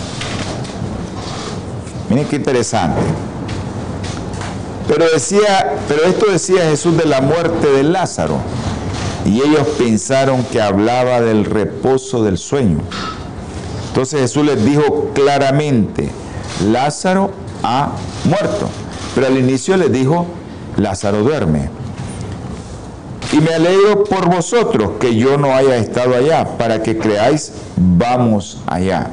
Miren 2.09 2.25
qué 2.25 2.37
interesante. 2.37 3.01
Pero 4.87 5.05
decía, 5.13 5.75
pero 5.87 6.05
esto 6.05 6.31
decía 6.31 6.63
Jesús 6.69 6.97
de 6.97 7.05
la 7.05 7.21
muerte 7.21 7.67
de 7.71 7.83
Lázaro. 7.83 8.37
Y 9.25 9.41
ellos 9.41 9.67
pensaron 9.77 10.43
que 10.45 10.59
hablaba 10.59 11.21
del 11.21 11.45
reposo 11.45 12.23
del 12.23 12.39
sueño. 12.39 12.79
Entonces 13.95 14.19
Jesús 14.19 14.43
les 14.45 14.65
dijo 14.65 15.11
claramente, 15.13 16.09
Lázaro 16.69 17.31
ha 17.63 17.93
muerto. 18.25 18.67
Pero 19.15 19.27
al 19.27 19.37
inicio 19.37 19.77
les 19.77 19.89
dijo, 19.89 20.25
Lázaro 20.75 21.23
duerme. 21.23 21.69
Y 23.31 23.37
me 23.37 23.53
alegro 23.53 24.03
por 24.03 24.29
vosotros 24.29 24.91
que 24.99 25.15
yo 25.15 25.37
no 25.37 25.55
haya 25.55 25.77
estado 25.77 26.13
allá, 26.13 26.57
para 26.57 26.83
que 26.83 26.97
creáis, 26.97 27.53
vamos 27.77 28.61
allá. 28.67 29.11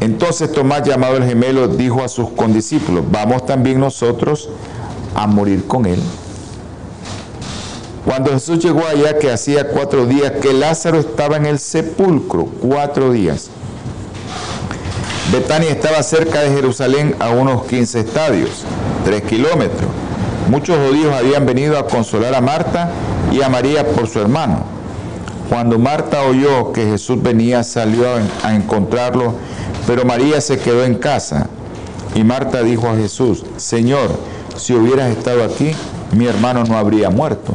Entonces 0.00 0.50
Tomás, 0.50 0.82
llamado 0.82 1.16
el 1.16 1.24
gemelo, 1.24 1.68
dijo 1.68 2.02
a 2.02 2.08
sus 2.08 2.28
condiscípulos, 2.30 3.04
vamos 3.08 3.46
también 3.46 3.78
nosotros 3.78 4.48
a 5.14 5.28
morir 5.28 5.68
con 5.68 5.86
él. 5.86 6.00
Cuando 8.04 8.32
Jesús 8.32 8.58
llegó 8.58 8.84
allá, 8.86 9.18
que 9.18 9.30
hacía 9.30 9.68
cuatro 9.68 10.06
días 10.06 10.32
que 10.42 10.52
Lázaro 10.52 10.98
estaba 10.98 11.36
en 11.36 11.46
el 11.46 11.60
sepulcro, 11.60 12.46
cuatro 12.60 13.12
días. 13.12 13.48
Betania 15.32 15.70
estaba 15.70 16.02
cerca 16.02 16.40
de 16.40 16.50
Jerusalén 16.50 17.14
a 17.20 17.30
unos 17.30 17.64
15 17.66 18.00
estadios, 18.00 18.64
tres 19.04 19.22
kilómetros. 19.22 19.88
Muchos 20.50 20.76
judíos 20.76 21.14
habían 21.14 21.46
venido 21.46 21.78
a 21.78 21.86
consolar 21.86 22.34
a 22.34 22.40
Marta 22.40 22.90
y 23.30 23.40
a 23.40 23.48
María 23.48 23.86
por 23.86 24.08
su 24.08 24.20
hermano. 24.20 24.64
Cuando 25.48 25.78
Marta 25.78 26.22
oyó 26.22 26.72
que 26.72 26.84
Jesús 26.84 27.22
venía, 27.22 27.62
salió 27.62 28.06
a 28.42 28.54
encontrarlo, 28.54 29.34
pero 29.86 30.04
María 30.04 30.40
se 30.40 30.58
quedó 30.58 30.84
en 30.84 30.96
casa. 30.96 31.46
Y 32.14 32.24
Marta 32.24 32.62
dijo 32.62 32.88
a 32.88 32.96
Jesús, 32.96 33.44
Señor, 33.56 34.10
si 34.56 34.74
hubieras 34.74 35.10
estado 35.10 35.44
aquí, 35.44 35.72
mi 36.12 36.26
hermano 36.26 36.64
no 36.64 36.76
habría 36.76 37.08
muerto. 37.08 37.54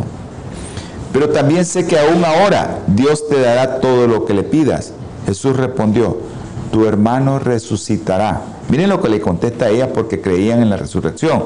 Pero 1.14 1.30
también 1.30 1.66
sé 1.66 1.88
que 1.88 1.98
aún 1.98 2.24
ahora 2.24 2.80
Dios 2.88 3.28
te 3.28 3.40
dará 3.40 3.80
todo 3.80 4.08
lo 4.08 4.26
que 4.26 4.34
le 4.34 4.44
pidas. 4.44 4.94
Jesús 5.26 5.56
respondió, 5.58 6.18
tu 6.72 6.86
hermano 6.86 7.40
resucitará. 7.40 8.42
Miren 8.70 8.90
lo 8.90 9.02
que 9.02 9.10
le 9.10 9.22
contesta 9.22 9.66
a 9.66 9.70
ella 9.70 9.94
porque 9.94 10.22
creían 10.22 10.62
en 10.62 10.70
la 10.70 10.78
resurrección. 10.78 11.44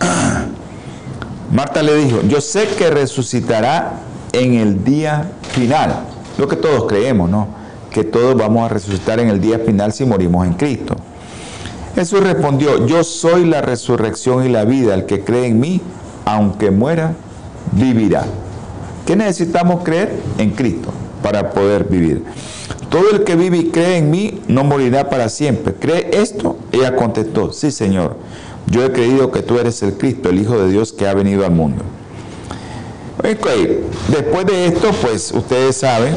Marta 1.52 1.82
le 1.82 1.94
dijo, 1.96 2.20
yo 2.28 2.40
sé 2.40 2.66
que 2.76 2.90
resucitará 2.90 4.00
en 4.32 4.54
el 4.54 4.84
día 4.84 5.30
final. 5.52 6.00
Lo 6.36 6.46
que 6.46 6.56
todos 6.56 6.84
creemos, 6.86 7.30
¿no? 7.30 7.48
Que 7.90 8.04
todos 8.04 8.36
vamos 8.36 8.64
a 8.64 8.68
resucitar 8.68 9.18
en 9.20 9.28
el 9.28 9.40
día 9.40 9.58
final 9.60 9.92
si 9.92 10.04
morimos 10.04 10.46
en 10.46 10.54
Cristo. 10.54 10.94
Jesús 11.94 12.20
respondió, 12.20 12.86
yo 12.86 13.02
soy 13.02 13.46
la 13.46 13.60
resurrección 13.60 14.44
y 14.44 14.48
la 14.48 14.64
vida. 14.64 14.94
El 14.94 15.06
que 15.06 15.24
cree 15.24 15.46
en 15.46 15.58
mí, 15.58 15.80
aunque 16.24 16.70
muera, 16.70 17.14
vivirá. 17.72 18.24
¿Qué 19.08 19.16
necesitamos 19.16 19.84
creer? 19.84 20.12
En 20.36 20.50
Cristo 20.50 20.90
para 21.22 21.52
poder 21.52 21.84
vivir. 21.84 22.22
Todo 22.90 23.10
el 23.10 23.24
que 23.24 23.36
vive 23.36 23.56
y 23.56 23.70
cree 23.70 23.96
en 23.96 24.10
mí 24.10 24.42
no 24.48 24.64
morirá 24.64 25.08
para 25.08 25.30
siempre. 25.30 25.72
¿Cree 25.72 26.10
esto? 26.12 26.58
Ella 26.72 26.94
contestó, 26.94 27.50
sí 27.50 27.70
Señor, 27.70 28.18
yo 28.66 28.84
he 28.84 28.92
creído 28.92 29.32
que 29.32 29.40
tú 29.40 29.58
eres 29.58 29.82
el 29.82 29.94
Cristo, 29.94 30.28
el 30.28 30.38
Hijo 30.38 30.58
de 30.58 30.70
Dios 30.70 30.92
que 30.92 31.08
ha 31.08 31.14
venido 31.14 31.46
al 31.46 31.52
mundo. 31.52 31.84
Después 33.22 34.44
de 34.44 34.66
esto, 34.66 34.90
pues 35.00 35.32
ustedes 35.32 35.78
saben, 35.78 36.14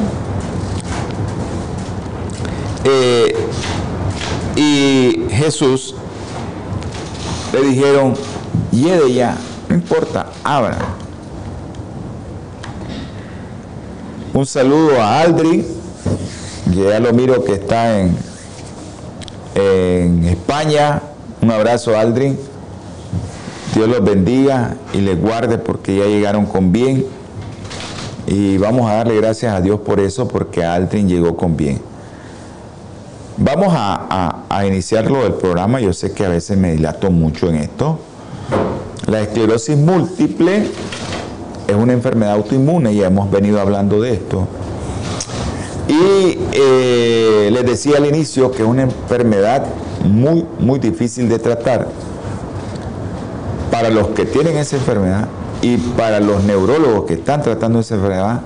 eh, 2.84 3.34
y 4.58 5.28
Jesús 5.30 5.96
le 7.54 7.70
dijeron, 7.70 8.16
yede 8.70 9.14
ya, 9.14 9.38
no 9.70 9.76
importa, 9.76 10.30
abra. 10.44 10.78
Un 14.34 14.46
saludo 14.46 15.02
a 15.02 15.20
Aldri, 15.20 15.66
ya 16.74 17.02
lo 17.02 17.12
miro 17.12 17.44
que 17.44 17.52
está 17.52 18.00
en, 18.00 18.16
en 19.56 20.24
España. 20.24 21.02
Un 21.42 21.52
abrazo, 21.52 21.98
Aldrin. 21.98 22.40
Dios 23.76 23.90
los 23.90 24.02
bendiga 24.02 24.78
y 24.94 25.02
les 25.02 25.20
guarde 25.20 25.58
porque 25.58 25.98
ya 25.98 26.06
llegaron 26.06 26.46
con 26.46 26.72
bien. 26.72 27.06
Y 28.26 28.58
vamos 28.58 28.90
a 28.90 28.94
darle 28.94 29.18
gracias 29.18 29.54
a 29.54 29.60
Dios 29.60 29.82
por 29.82 30.00
eso, 30.00 30.30
porque 30.30 30.64
Aldrin 30.64 31.10
llegó 31.10 31.36
con 31.36 31.58
bien. 31.58 31.82
Vamos 33.36 33.74
a, 33.76 34.46
a, 34.48 34.66
iniciarlo 34.66 35.24
del 35.24 35.34
programa. 35.34 35.82
Yo 35.82 35.92
sé 35.92 36.14
que 36.14 36.26
a 36.26 36.30
veces 36.30 36.58
me 36.58 36.72
dilato 36.72 37.12
mucho 37.12 37.50
en 37.50 37.56
esto. 37.56 38.00
La 39.08 39.20
esclerosis 39.20 39.76
múltiple 39.76 40.72
es 41.72 41.78
una 41.78 41.94
enfermedad 41.94 42.34
autoinmune, 42.34 42.94
ya 42.96 43.08
hemos 43.08 43.30
venido 43.32 43.60
hablando 43.60 44.00
de 44.02 44.14
esto. 44.14 44.48
Y 45.88 46.38
eh, 46.54 47.50
les 47.52 47.66
decía 47.66 47.98
al 47.98 48.06
inicio 48.06 48.52
que 48.52 48.64
es 48.64 48.68
una 48.68 48.84
enfermedad 48.84 49.66
muy, 50.06 50.46
muy 50.60 50.80
difícil 50.80 51.28
de 51.28 51.40
tratar 51.40 51.88
para 53.70 53.90
los 53.90 54.10
que 54.10 54.26
tienen 54.26 54.58
esa 54.58 54.78
enfermedad 54.78 55.28
y 55.62 55.78
para 55.78 56.20
los 56.20 56.44
neurólogos 56.44 57.06
que 57.06 57.16
están 57.16 57.42
tratando 57.42 57.80
esa 57.80 57.96
enfermedad 57.96 58.42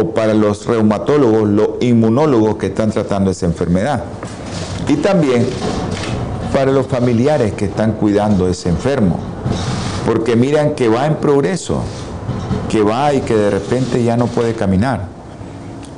o 0.00 0.10
para 0.10 0.34
los 0.34 0.66
reumatólogos, 0.66 1.48
los 1.48 1.68
inmunólogos 1.80 2.56
que 2.56 2.66
están 2.66 2.90
tratando 2.90 3.30
esa 3.30 3.46
enfermedad. 3.46 4.04
Y 4.88 4.96
también 4.96 5.46
para 6.52 6.72
los 6.72 6.86
familiares 6.86 7.52
que 7.52 7.66
están 7.66 7.92
cuidando 7.92 8.46
a 8.46 8.50
ese 8.50 8.68
enfermo. 8.68 9.18
Porque 10.06 10.36
miran 10.36 10.74
que 10.74 10.88
va 10.88 11.06
en 11.06 11.16
progreso 11.16 11.82
que 12.70 12.82
va 12.82 13.12
y 13.12 13.20
que 13.20 13.34
de 13.34 13.50
repente 13.50 14.02
ya 14.02 14.16
no 14.16 14.28
puede 14.28 14.54
caminar 14.54 15.08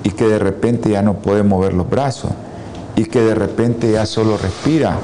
y 0.02 0.10
que 0.10 0.26
de 0.26 0.38
repente 0.38 0.88
ya 0.88 1.02
no 1.02 1.14
puede 1.14 1.42
mover 1.42 1.74
los 1.74 1.88
brazos 1.88 2.30
y 2.96 3.04
que 3.04 3.20
de 3.20 3.34
repente 3.34 3.92
ya 3.92 4.06
solo 4.06 4.38
respira 4.38 4.96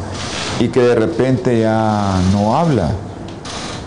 y 0.60 0.68
que 0.68 0.80
de 0.80 0.94
repente 0.94 1.60
ya 1.60 2.20
no 2.32 2.56
habla. 2.56 2.90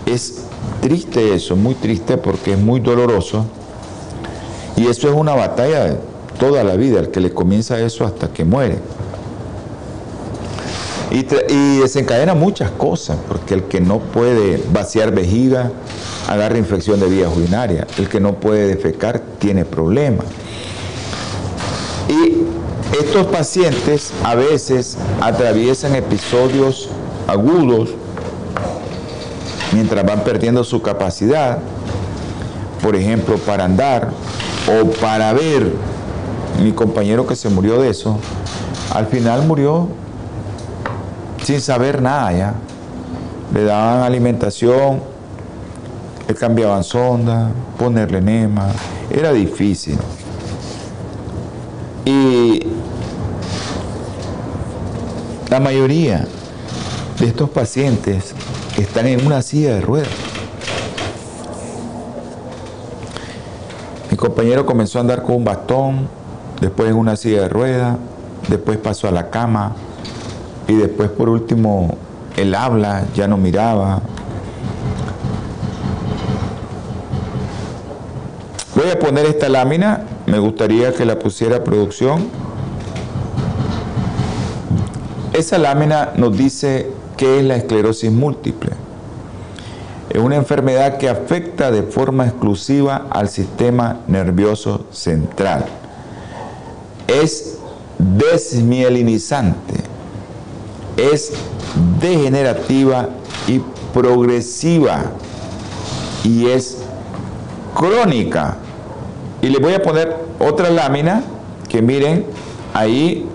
Es 0.06 0.44
triste 0.80 1.34
eso, 1.34 1.56
muy 1.56 1.74
triste 1.74 2.16
porque 2.18 2.52
es 2.52 2.58
muy 2.58 2.78
doloroso 2.78 3.46
y 4.76 4.86
eso 4.86 5.08
es 5.08 5.14
una 5.14 5.34
batalla 5.34 5.84
de 5.84 5.98
toda 6.38 6.62
la 6.62 6.76
vida, 6.76 7.00
el 7.00 7.10
que 7.10 7.20
le 7.20 7.32
comienza 7.32 7.80
eso 7.80 8.04
hasta 8.04 8.28
que 8.28 8.44
muere. 8.44 8.78
Y, 11.12 11.78
desencadena 11.78 12.34
muchas 12.34 12.70
cosas, 12.70 13.18
porque 13.28 13.52
el 13.52 13.64
que 13.64 13.82
no 13.82 13.98
puede 13.98 14.62
vaciar 14.72 15.12
vejiga, 15.12 15.70
agarra 16.26 16.56
infección 16.56 17.00
de 17.00 17.06
vía 17.06 17.28
urinaria. 17.28 17.86
El 17.98 18.08
que 18.08 18.18
no 18.18 18.34
puede 18.34 18.66
defecar 18.66 19.20
tiene 19.38 19.66
problemas. 19.66 20.24
Y 22.08 22.44
estos 22.98 23.26
pacientes 23.26 24.10
a 24.24 24.34
veces 24.34 24.96
atraviesan 25.20 25.94
episodios 25.96 26.88
agudos 27.26 27.90
mientras 29.72 30.06
van 30.06 30.24
perdiendo 30.24 30.64
su 30.64 30.80
capacidad, 30.80 31.58
por 32.82 32.96
ejemplo, 32.96 33.36
para 33.36 33.64
andar 33.64 34.12
o 34.66 34.90
para 34.92 35.32
ver. 35.34 35.72
Mi 36.62 36.72
compañero 36.72 37.26
que 37.26 37.34
se 37.34 37.48
murió 37.48 37.80
de 37.80 37.90
eso, 37.90 38.18
al 38.94 39.06
final 39.06 39.46
murió 39.46 39.88
sin 41.44 41.60
saber 41.60 42.00
nada 42.00 42.32
ya. 42.32 42.54
Le 43.52 43.64
daban 43.64 44.02
alimentación, 44.02 45.00
le 46.26 46.34
cambiaban 46.34 46.84
sonda, 46.84 47.50
ponerle 47.78 48.18
enema, 48.18 48.68
era 49.10 49.32
difícil. 49.32 49.98
Y 52.04 52.60
la 55.50 55.60
mayoría 55.60 56.26
de 57.18 57.26
estos 57.26 57.50
pacientes 57.50 58.34
están 58.78 59.06
en 59.06 59.26
una 59.26 59.42
silla 59.42 59.74
de 59.74 59.80
ruedas. 59.82 60.08
Mi 64.10 64.16
compañero 64.16 64.64
comenzó 64.64 64.98
a 64.98 65.02
andar 65.02 65.22
con 65.22 65.36
un 65.36 65.44
bastón, 65.44 66.08
después 66.60 66.88
en 66.88 66.96
una 66.96 67.16
silla 67.16 67.42
de 67.42 67.48
ruedas, 67.48 67.96
después 68.48 68.78
pasó 68.78 69.08
a 69.08 69.10
la 69.10 69.28
cama 69.30 69.74
y 70.68 70.74
después 70.74 71.10
por 71.10 71.28
último 71.28 71.96
él 72.36 72.54
habla, 72.54 73.04
ya 73.14 73.28
no 73.28 73.36
miraba, 73.36 74.02
Voy 78.74 78.90
a 78.90 78.98
poner 78.98 79.26
esta 79.26 79.50
lámina, 79.50 80.06
me 80.26 80.38
gustaría 80.38 80.94
que 80.94 81.04
la 81.04 81.18
pusiera 81.18 81.62
producción. 81.62 82.28
Esa 85.34 85.58
lámina 85.58 86.12
nos 86.16 86.36
dice 86.36 86.90
qué 87.18 87.38
es 87.38 87.44
la 87.44 87.56
esclerosis 87.56 88.10
múltiple. 88.10 88.70
Es 90.08 90.20
una 90.20 90.36
enfermedad 90.36 90.96
que 90.96 91.10
afecta 91.10 91.70
de 91.70 91.82
forma 91.82 92.24
exclusiva 92.26 93.06
al 93.10 93.28
sistema 93.28 94.00
nervioso 94.08 94.86
central. 94.90 95.66
Es 97.06 97.58
desmielinizante, 97.98 99.74
es 100.96 101.32
degenerativa 102.00 103.08
y 103.46 103.60
progresiva 103.92 105.04
y 106.24 106.48
es 106.48 106.78
crónica. 107.74 108.56
Y 109.40 109.48
les 109.48 109.60
voy 109.60 109.74
a 109.74 109.82
poner 109.82 110.16
otra 110.38 110.70
lámina 110.70 111.22
que 111.68 111.82
miren 111.82 112.26
ahí 112.74 113.26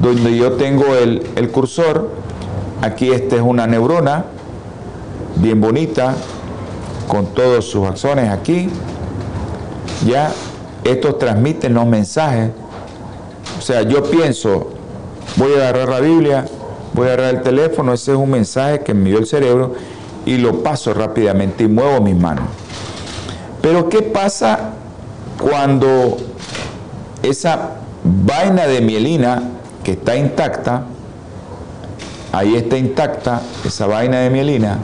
donde 0.00 0.36
yo 0.36 0.52
tengo 0.52 0.94
el, 0.94 1.26
el 1.36 1.50
cursor. 1.50 2.10
Aquí 2.82 3.10
esta 3.10 3.36
es 3.36 3.42
una 3.42 3.66
neurona 3.66 4.26
bien 5.36 5.60
bonita 5.60 6.14
con 7.08 7.26
todos 7.26 7.64
sus 7.68 7.88
axones 7.88 8.30
aquí. 8.30 8.68
Ya 10.06 10.32
estos 10.84 11.18
transmiten 11.18 11.74
los 11.74 11.86
mensajes. 11.86 12.50
O 13.58 13.60
sea, 13.60 13.82
yo 13.82 14.04
pienso, 14.04 14.70
voy 15.36 15.54
a 15.54 15.68
agarrar 15.68 15.88
la 15.88 16.00
Biblia, 16.00 16.46
voy 16.94 17.08
a 17.08 17.12
agarrar 17.12 17.34
el 17.34 17.42
teléfono, 17.42 17.92
ese 17.92 18.12
es 18.12 18.18
un 18.18 18.30
mensaje 18.30 18.80
que 18.80 18.94
me 18.94 19.10
dio 19.10 19.18
el 19.18 19.26
cerebro 19.26 19.74
y 20.26 20.36
lo 20.38 20.62
paso 20.62 20.92
rápidamente 20.94 21.64
y 21.64 21.68
muevo 21.68 22.00
mis 22.00 22.16
manos. 22.16 22.44
Pero 23.60 23.88
¿qué 23.88 24.02
pasa 24.02 24.70
cuando 25.40 26.16
esa 27.22 27.76
vaina 28.04 28.66
de 28.66 28.80
mielina 28.80 29.42
que 29.82 29.92
está 29.92 30.16
intacta, 30.16 30.84
ahí 32.32 32.56
está 32.56 32.76
intacta 32.76 33.40
esa 33.64 33.86
vaina 33.86 34.20
de 34.20 34.30
mielina, 34.30 34.78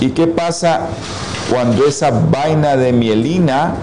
¿y 0.00 0.10
qué 0.10 0.26
pasa 0.26 0.80
cuando 1.50 1.86
esa 1.86 2.10
vaina 2.10 2.76
de 2.76 2.92
mielina 2.92 3.74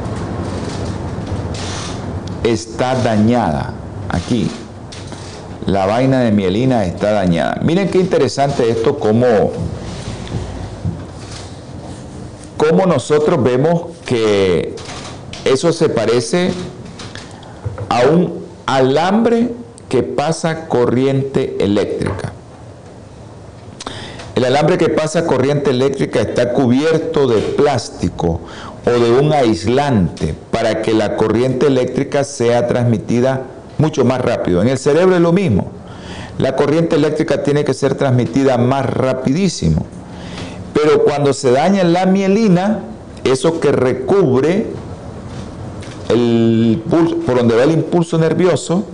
está 2.43 2.95
dañada? 2.95 3.73
Aquí, 4.09 4.49
la 5.65 5.85
vaina 5.85 6.21
de 6.21 6.31
mielina 6.31 6.85
está 6.85 7.11
dañada. 7.11 7.59
Miren 7.63 7.89
qué 7.89 7.99
interesante 7.99 8.69
esto, 8.69 8.99
como 8.99 9.51
cómo 12.57 12.85
nosotros 12.85 13.41
vemos 13.43 13.83
que 14.05 14.75
eso 15.45 15.73
se 15.73 15.89
parece 15.89 16.51
a 17.89 18.01
un 18.07 18.43
alambre 18.65 19.49
que 19.89 20.03
pasa 20.03 20.67
corriente 20.67 21.57
eléctrica. 21.59 22.33
El 24.35 24.45
alambre 24.45 24.77
que 24.77 24.89
pasa 24.89 25.27
corriente 25.27 25.69
eléctrica 25.69 26.21
está 26.21 26.53
cubierto 26.53 27.27
de 27.27 27.39
plástico 27.39 28.41
o 28.85 28.89
de 28.89 29.11
un 29.11 29.31
aislante 29.31 30.33
para 30.51 30.81
que 30.81 30.93
la 30.93 31.15
corriente 31.17 31.67
eléctrica 31.67 32.23
sea 32.23 32.67
transmitida 32.67 33.43
mucho 33.77 34.05
más 34.05 34.21
rápido. 34.21 34.61
En 34.61 34.67
el 34.67 34.77
cerebro 34.77 35.15
es 35.15 35.21
lo 35.21 35.31
mismo. 35.31 35.71
La 36.37 36.55
corriente 36.55 36.95
eléctrica 36.95 37.43
tiene 37.43 37.63
que 37.63 37.73
ser 37.73 37.95
transmitida 37.95 38.57
más 38.57 38.85
rapidísimo. 38.85 39.85
Pero 40.73 41.03
cuando 41.03 41.33
se 41.33 41.51
daña 41.51 41.83
la 41.83 42.05
mielina, 42.05 42.79
eso 43.23 43.59
que 43.59 43.71
recubre 43.71 44.67
el 46.09 46.81
por 47.25 47.37
donde 47.37 47.55
va 47.55 47.63
el 47.63 47.71
impulso 47.71 48.17
nervioso, 48.17 48.85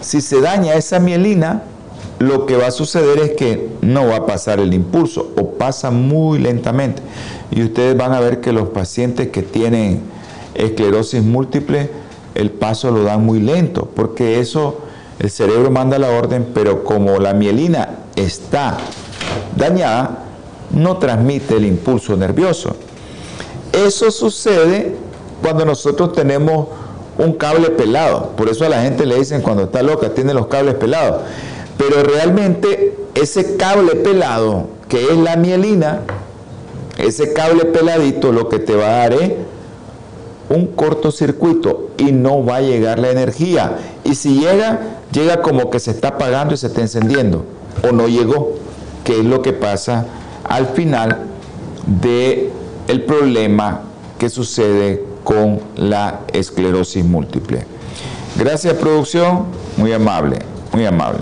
si 0.00 0.20
se 0.20 0.40
daña 0.40 0.74
esa 0.74 0.98
mielina, 0.98 1.62
lo 2.18 2.46
que 2.46 2.56
va 2.56 2.68
a 2.68 2.70
suceder 2.70 3.18
es 3.18 3.30
que 3.32 3.70
no 3.80 4.06
va 4.06 4.16
a 4.16 4.26
pasar 4.26 4.60
el 4.60 4.72
impulso 4.72 5.32
o 5.36 5.52
pasa 5.52 5.90
muy 5.90 6.38
lentamente. 6.38 7.02
Y 7.50 7.62
ustedes 7.62 7.96
van 7.96 8.12
a 8.12 8.20
ver 8.20 8.40
que 8.40 8.52
los 8.52 8.68
pacientes 8.68 9.28
que 9.28 9.42
tienen 9.42 10.00
esclerosis 10.54 11.22
múltiple, 11.22 11.90
el 12.34 12.50
paso 12.50 12.90
lo 12.90 13.04
dan 13.04 13.24
muy 13.24 13.40
lento, 13.40 13.88
porque 13.94 14.40
eso, 14.40 14.80
el 15.18 15.30
cerebro 15.30 15.70
manda 15.70 15.98
la 15.98 16.10
orden, 16.10 16.48
pero 16.52 16.84
como 16.84 17.18
la 17.18 17.34
mielina 17.34 17.98
está 18.16 18.78
dañada, 19.56 20.24
no 20.72 20.96
transmite 20.98 21.56
el 21.56 21.64
impulso 21.64 22.16
nervioso. 22.16 22.74
Eso 23.72 24.10
sucede 24.10 24.96
cuando 25.42 25.64
nosotros 25.64 26.12
tenemos 26.12 26.68
un 27.18 27.34
cable 27.34 27.70
pelado. 27.70 28.30
Por 28.36 28.48
eso 28.48 28.64
a 28.64 28.68
la 28.68 28.82
gente 28.82 29.06
le 29.06 29.16
dicen 29.16 29.40
cuando 29.40 29.64
está 29.64 29.82
loca, 29.82 30.10
tiene 30.10 30.34
los 30.34 30.46
cables 30.46 30.74
pelados. 30.74 31.22
Pero 31.76 32.02
realmente 32.02 32.96
ese 33.14 33.56
cable 33.56 33.96
pelado, 33.96 34.66
que 34.88 35.04
es 35.04 35.16
la 35.16 35.36
mielina, 35.36 36.00
ese 36.98 37.32
cable 37.32 37.64
peladito 37.66 38.32
lo 38.32 38.48
que 38.48 38.58
te 38.58 38.74
va 38.74 38.86
a 38.86 38.96
dar 38.98 39.12
es 39.14 39.32
un 40.54 40.66
cortocircuito 40.68 41.90
y 41.98 42.12
no 42.12 42.44
va 42.44 42.56
a 42.56 42.60
llegar 42.60 42.98
la 42.98 43.10
energía. 43.10 43.76
Y 44.04 44.14
si 44.14 44.40
llega, 44.40 45.00
llega 45.12 45.42
como 45.42 45.70
que 45.70 45.80
se 45.80 45.90
está 45.90 46.08
apagando 46.08 46.54
y 46.54 46.56
se 46.56 46.68
está 46.68 46.80
encendiendo. 46.80 47.44
O 47.88 47.92
no 47.92 48.08
llegó, 48.08 48.52
que 49.04 49.18
es 49.18 49.24
lo 49.24 49.42
que 49.42 49.52
pasa 49.52 50.06
al 50.44 50.66
final 50.66 51.18
del 52.00 52.50
el 52.88 53.02
problema 53.04 53.82
que 54.18 54.28
sucede 54.28 55.02
con 55.24 55.60
la 55.76 56.20
esclerosis 56.32 57.04
múltiple. 57.04 57.66
Gracias 58.36 58.74
producción, 58.74 59.46
muy 59.76 59.92
amable, 59.92 60.38
muy 60.72 60.84
amable. 60.84 61.20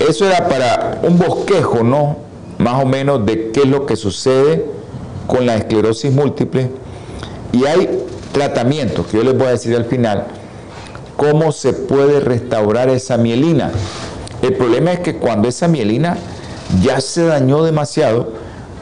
Eso 0.00 0.26
era 0.26 0.48
para 0.48 1.00
un 1.02 1.18
bosquejo, 1.18 1.82
¿no? 1.82 2.16
Más 2.58 2.82
o 2.82 2.86
menos 2.86 3.24
de 3.24 3.50
qué 3.50 3.60
es 3.60 3.66
lo 3.66 3.86
que 3.86 3.96
sucede 3.96 4.64
con 5.26 5.46
la 5.46 5.56
esclerosis 5.56 6.12
múltiple. 6.12 6.70
Y 7.52 7.64
hay 7.64 8.06
tratamientos 8.32 9.06
que 9.06 9.16
yo 9.16 9.24
les 9.24 9.36
voy 9.36 9.46
a 9.46 9.50
decir 9.50 9.74
al 9.76 9.86
final, 9.86 10.26
cómo 11.16 11.50
se 11.50 11.72
puede 11.72 12.20
restaurar 12.20 12.88
esa 12.88 13.16
mielina. 13.16 13.72
El 14.42 14.54
problema 14.54 14.92
es 14.92 15.00
que 15.00 15.16
cuando 15.16 15.48
esa 15.48 15.66
mielina 15.66 16.16
ya 16.82 17.00
se 17.00 17.24
dañó 17.24 17.64
demasiado, 17.64 18.32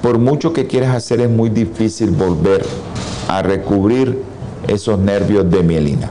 por 0.02 0.18
mucho 0.18 0.52
que 0.52 0.66
quieras 0.66 0.94
hacer 0.94 1.20
es 1.20 1.31
muy 1.31 1.48
difícil 1.48 2.11
volver 2.11 2.64
a 3.29 3.42
recubrir 3.42 4.22
esos 4.68 4.98
nervios 4.98 5.50
de 5.50 5.62
mielina. 5.62 6.11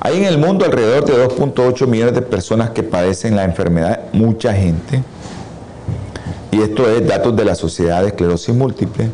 Hay 0.00 0.16
en 0.16 0.24
el 0.24 0.38
mundo 0.38 0.64
alrededor 0.64 1.04
de 1.04 1.28
2.8 1.28 1.86
millones 1.86 2.14
de 2.14 2.22
personas 2.22 2.70
que 2.70 2.82
padecen 2.82 3.36
la 3.36 3.44
enfermedad, 3.44 4.00
mucha 4.12 4.52
gente. 4.52 5.02
Y 6.50 6.60
esto 6.60 6.88
es 6.88 7.06
datos 7.06 7.36
de 7.36 7.44
la 7.44 7.54
Sociedad 7.54 8.00
de 8.00 8.08
Esclerosis 8.08 8.54
Múltiple. 8.54 9.10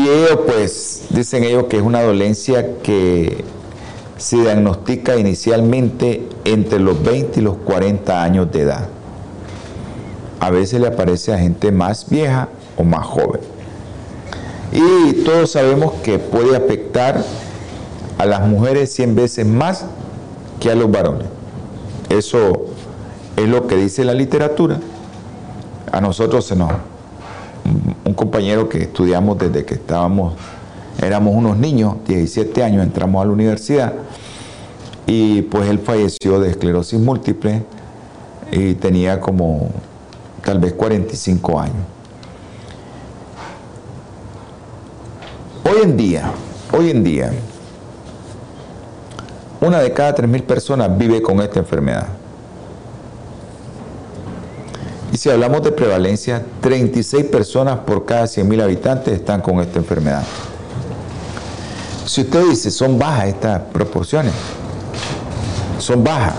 Y 0.00 0.08
ellos, 0.08 0.38
pues, 0.46 1.02
dicen 1.10 1.44
ellos 1.44 1.64
que 1.64 1.76
es 1.76 1.82
una 1.82 2.02
dolencia 2.02 2.78
que 2.82 3.44
se 4.16 4.36
diagnostica 4.36 5.18
inicialmente 5.18 6.26
entre 6.44 6.78
los 6.78 7.02
20 7.02 7.40
y 7.40 7.42
los 7.42 7.56
40 7.56 8.22
años 8.22 8.50
de 8.50 8.62
edad. 8.62 8.88
A 10.38 10.48
veces 10.50 10.80
le 10.80 10.86
aparece 10.86 11.34
a 11.34 11.38
gente 11.38 11.70
más 11.70 12.08
vieja 12.08 12.48
o 12.78 12.84
más 12.84 13.04
joven. 13.04 13.42
Y 14.72 15.22
todos 15.22 15.50
sabemos 15.50 15.92
que 16.02 16.18
puede 16.18 16.56
afectar 16.56 17.22
a 18.16 18.24
las 18.24 18.46
mujeres 18.46 18.90
100 18.94 19.14
veces 19.14 19.44
más 19.44 19.84
que 20.60 20.70
a 20.70 20.74
los 20.74 20.90
varones. 20.90 21.26
Eso 22.08 22.68
es 23.36 23.46
lo 23.46 23.66
que 23.66 23.76
dice 23.76 24.04
la 24.04 24.14
literatura. 24.14 24.80
A 25.92 26.00
nosotros 26.00 26.46
se 26.46 26.56
nos... 26.56 26.72
Un 28.04 28.14
compañero 28.14 28.68
que 28.68 28.78
estudiamos 28.82 29.38
desde 29.38 29.64
que 29.64 29.74
estábamos, 29.74 30.34
éramos 31.00 31.34
unos 31.34 31.56
niños, 31.56 31.96
17 32.06 32.62
años, 32.62 32.82
entramos 32.82 33.22
a 33.22 33.26
la 33.26 33.32
universidad 33.32 33.94
y 35.06 35.42
pues 35.42 35.68
él 35.68 35.78
falleció 35.78 36.38
de 36.40 36.50
esclerosis 36.50 37.00
múltiple 37.00 37.64
y 38.52 38.74
tenía 38.74 39.20
como 39.20 39.68
tal 40.44 40.58
vez 40.58 40.72
45 40.72 41.60
años. 41.60 41.84
Hoy 45.64 45.82
en 45.82 45.96
día, 45.96 46.32
hoy 46.72 46.90
en 46.90 47.04
día, 47.04 47.32
una 49.60 49.80
de 49.80 49.92
cada 49.92 50.14
3.000 50.14 50.42
personas 50.44 50.96
vive 50.96 51.20
con 51.20 51.40
esta 51.40 51.58
enfermedad. 51.58 52.06
Y 55.09 55.09
si 55.20 55.28
hablamos 55.28 55.62
de 55.62 55.70
prevalencia, 55.70 56.42
36 56.62 57.26
personas 57.26 57.80
por 57.80 58.06
cada 58.06 58.24
100.000 58.24 58.62
habitantes 58.62 59.12
están 59.12 59.42
con 59.42 59.60
esta 59.60 59.78
enfermedad. 59.78 60.22
Si 62.06 62.22
usted 62.22 62.42
dice, 62.48 62.70
son 62.70 62.98
bajas 62.98 63.26
estas 63.26 63.60
proporciones, 63.64 64.32
son 65.78 66.02
bajas. 66.02 66.36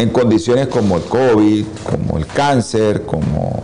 En 0.00 0.10
condiciones 0.10 0.66
como 0.66 0.96
el 0.96 1.04
COVID, 1.04 1.66
como 1.88 2.18
el 2.18 2.26
cáncer, 2.26 3.06
como 3.06 3.62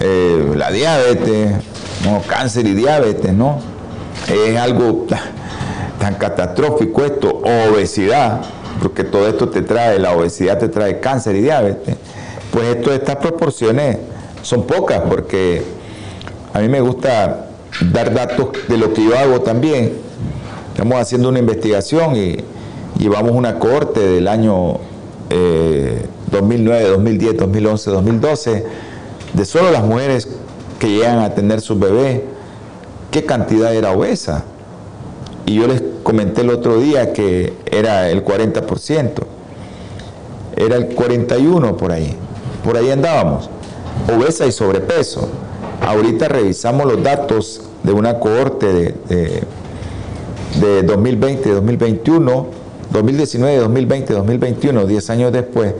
eh, 0.00 0.54
la 0.56 0.72
diabetes, 0.72 1.52
no, 2.04 2.20
cáncer 2.26 2.66
y 2.66 2.74
diabetes, 2.74 3.32
¿no? 3.32 3.60
Es 4.26 4.58
algo 4.58 5.06
tan 6.00 6.16
catastrófico 6.16 7.04
esto, 7.04 7.42
obesidad, 7.68 8.40
porque 8.82 9.04
todo 9.04 9.28
esto 9.28 9.50
te 9.50 9.62
trae, 9.62 10.00
la 10.00 10.16
obesidad 10.16 10.58
te 10.58 10.68
trae 10.68 10.98
cáncer 10.98 11.36
y 11.36 11.42
diabetes, 11.42 11.94
pues 12.54 12.76
esto, 12.76 12.92
estas 12.92 13.16
proporciones 13.16 13.98
son 14.42 14.62
pocas, 14.62 15.00
porque 15.10 15.64
a 16.52 16.60
mí 16.60 16.68
me 16.68 16.80
gusta 16.80 17.48
dar 17.92 18.14
datos 18.14 18.50
de 18.68 18.78
lo 18.78 18.94
que 18.94 19.04
yo 19.04 19.18
hago 19.18 19.40
también. 19.40 19.94
Estamos 20.70 21.00
haciendo 21.00 21.30
una 21.30 21.40
investigación 21.40 22.14
y 22.14 22.36
llevamos 22.96 23.32
una 23.32 23.58
corte 23.58 23.98
del 23.98 24.28
año 24.28 24.78
2009, 26.30 26.90
2010, 26.90 27.36
2011, 27.38 27.90
2012, 27.90 28.66
de 29.32 29.44
solo 29.44 29.72
las 29.72 29.82
mujeres 29.82 30.28
que 30.78 30.90
llegan 30.90 31.18
a 31.18 31.34
tener 31.34 31.60
sus 31.60 31.76
bebés, 31.76 32.20
qué 33.10 33.24
cantidad 33.24 33.74
era 33.74 33.90
obesa. 33.90 34.44
Y 35.44 35.56
yo 35.56 35.66
les 35.66 35.82
comenté 36.04 36.42
el 36.42 36.50
otro 36.50 36.78
día 36.78 37.12
que 37.12 37.52
era 37.66 38.10
el 38.10 38.24
40%, 38.24 39.10
era 40.56 40.76
el 40.76 40.94
41% 40.94 41.76
por 41.76 41.90
ahí, 41.90 42.16
por 42.64 42.78
ahí 42.78 42.90
andábamos, 42.90 43.50
obesa 44.12 44.46
y 44.46 44.52
sobrepeso. 44.52 45.28
Ahorita 45.82 46.28
revisamos 46.28 46.86
los 46.86 47.02
datos 47.02 47.60
de 47.82 47.92
una 47.92 48.18
cohorte 48.18 48.94
de, 49.06 49.42
de, 50.60 50.82
2020, 50.82 51.50
2021, 51.50 52.46
2019, 52.90 53.56
2020, 53.58 54.14
2021, 54.14 54.86
10 54.86 55.10
años 55.10 55.32
después, 55.32 55.74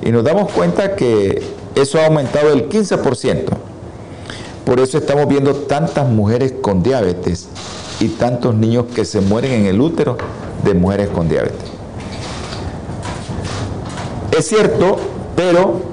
y 0.00 0.10
nos 0.10 0.24
damos 0.24 0.50
cuenta 0.50 0.96
que 0.96 1.42
eso 1.74 2.00
ha 2.00 2.06
aumentado 2.06 2.50
el 2.52 2.68
15%. 2.68 3.44
Por 4.64 4.80
eso 4.80 4.96
estamos 4.96 5.28
viendo 5.28 5.54
tantas 5.54 6.08
mujeres 6.08 6.54
con 6.62 6.82
diabetes 6.82 7.48
y 8.00 8.08
tantos 8.08 8.54
niños 8.54 8.86
que 8.94 9.04
se 9.04 9.20
mueren 9.20 9.52
en 9.52 9.66
el 9.66 9.80
útero 9.80 10.16
de 10.64 10.72
mujeres 10.72 11.08
con 11.08 11.28
diabetes. 11.28 11.70
Es 14.36 14.48
cierto, 14.48 14.96
pero 15.36 15.91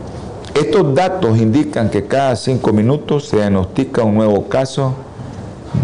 estos 0.55 0.95
datos 0.95 1.37
indican 1.37 1.89
que 1.89 2.05
cada 2.05 2.35
cinco 2.35 2.73
minutos 2.73 3.27
se 3.27 3.37
diagnostica 3.37 4.03
un 4.03 4.15
nuevo 4.15 4.47
caso 4.49 4.93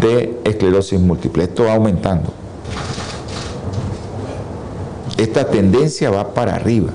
de 0.00 0.40
esclerosis 0.44 1.00
múltiple. 1.00 1.44
Esto 1.44 1.64
va 1.64 1.74
aumentando. 1.74 2.32
Esta 5.16 5.48
tendencia 5.48 6.10
va 6.10 6.34
para 6.34 6.54
arriba. 6.54 6.90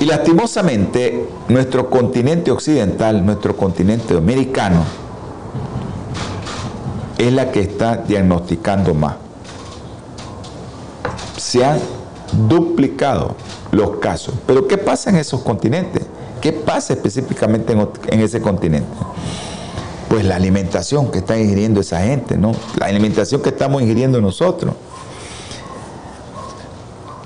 Y 0.00 0.04
lastimosamente, 0.04 1.26
nuestro 1.48 1.88
continente 1.88 2.50
occidental, 2.50 3.24
nuestro 3.24 3.56
continente 3.56 4.16
americano, 4.16 4.84
es 7.16 7.32
la 7.32 7.50
que 7.50 7.60
está 7.60 7.96
diagnosticando 7.96 8.92
más. 8.92 9.14
Se 11.36 11.64
han 11.64 11.78
duplicado 12.48 13.34
los 13.74 13.96
casos. 13.96 14.34
Pero 14.46 14.66
¿qué 14.66 14.78
pasa 14.78 15.10
en 15.10 15.16
esos 15.16 15.42
continentes? 15.42 16.02
¿Qué 16.40 16.52
pasa 16.52 16.92
específicamente 16.92 17.72
en, 17.72 18.20
ese 18.20 18.40
continente? 18.40 18.88
Pues 20.08 20.24
la 20.24 20.36
alimentación 20.36 21.10
que 21.10 21.18
está 21.18 21.38
ingiriendo 21.38 21.80
esa 21.80 22.00
gente, 22.00 22.36
¿no? 22.36 22.52
La 22.78 22.86
alimentación 22.86 23.42
que 23.42 23.48
estamos 23.48 23.82
ingiriendo 23.82 24.20
nosotros. 24.20 24.74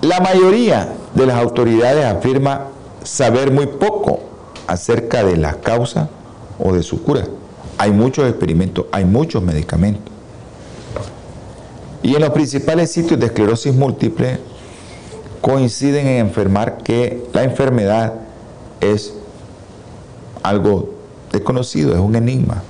La 0.01 0.21
mayoría 0.21 0.95
de 1.15 1.27
las 1.27 1.37
autoridades 1.39 2.05
afirma 2.05 2.69
saber 3.03 3.51
muy 3.51 3.67
poco 3.67 4.21
acerca 4.67 5.25
de 5.25 5.37
la 5.37 5.55
causa 5.55 6.09
o 6.59 6.73
de 6.73 6.83
su 6.83 7.03
cura. 7.03 7.25
Hay 7.77 7.91
muchos 7.91 8.29
experimentos, 8.29 8.87
hay 8.93 9.05
muchos 9.05 9.43
medicamentos. 9.43 10.13
Y 12.03 12.15
en 12.15 12.21
los 12.21 12.31
principales 12.31 12.93
sitios 12.93 13.19
de 13.19 13.27
esclerosis 13.27 13.75
múltiple 13.75 14.39
coinciden 15.40 16.07
en 16.07 16.27
enfermar 16.27 16.79
que 16.79 17.27
la 17.33 17.44
enfermedad 17.44 18.14
es 18.81 19.14
algo 20.42 20.90
desconocido, 21.33 21.94
es 21.94 22.01
un 22.01 22.16
enigma. 22.16 22.62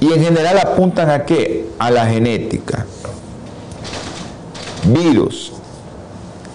Y 0.00 0.12
en 0.12 0.22
general 0.22 0.58
apuntan 0.58 1.10
a 1.10 1.24
qué? 1.24 1.66
A 1.78 1.90
la 1.90 2.06
genética, 2.06 2.86
virus 4.84 5.52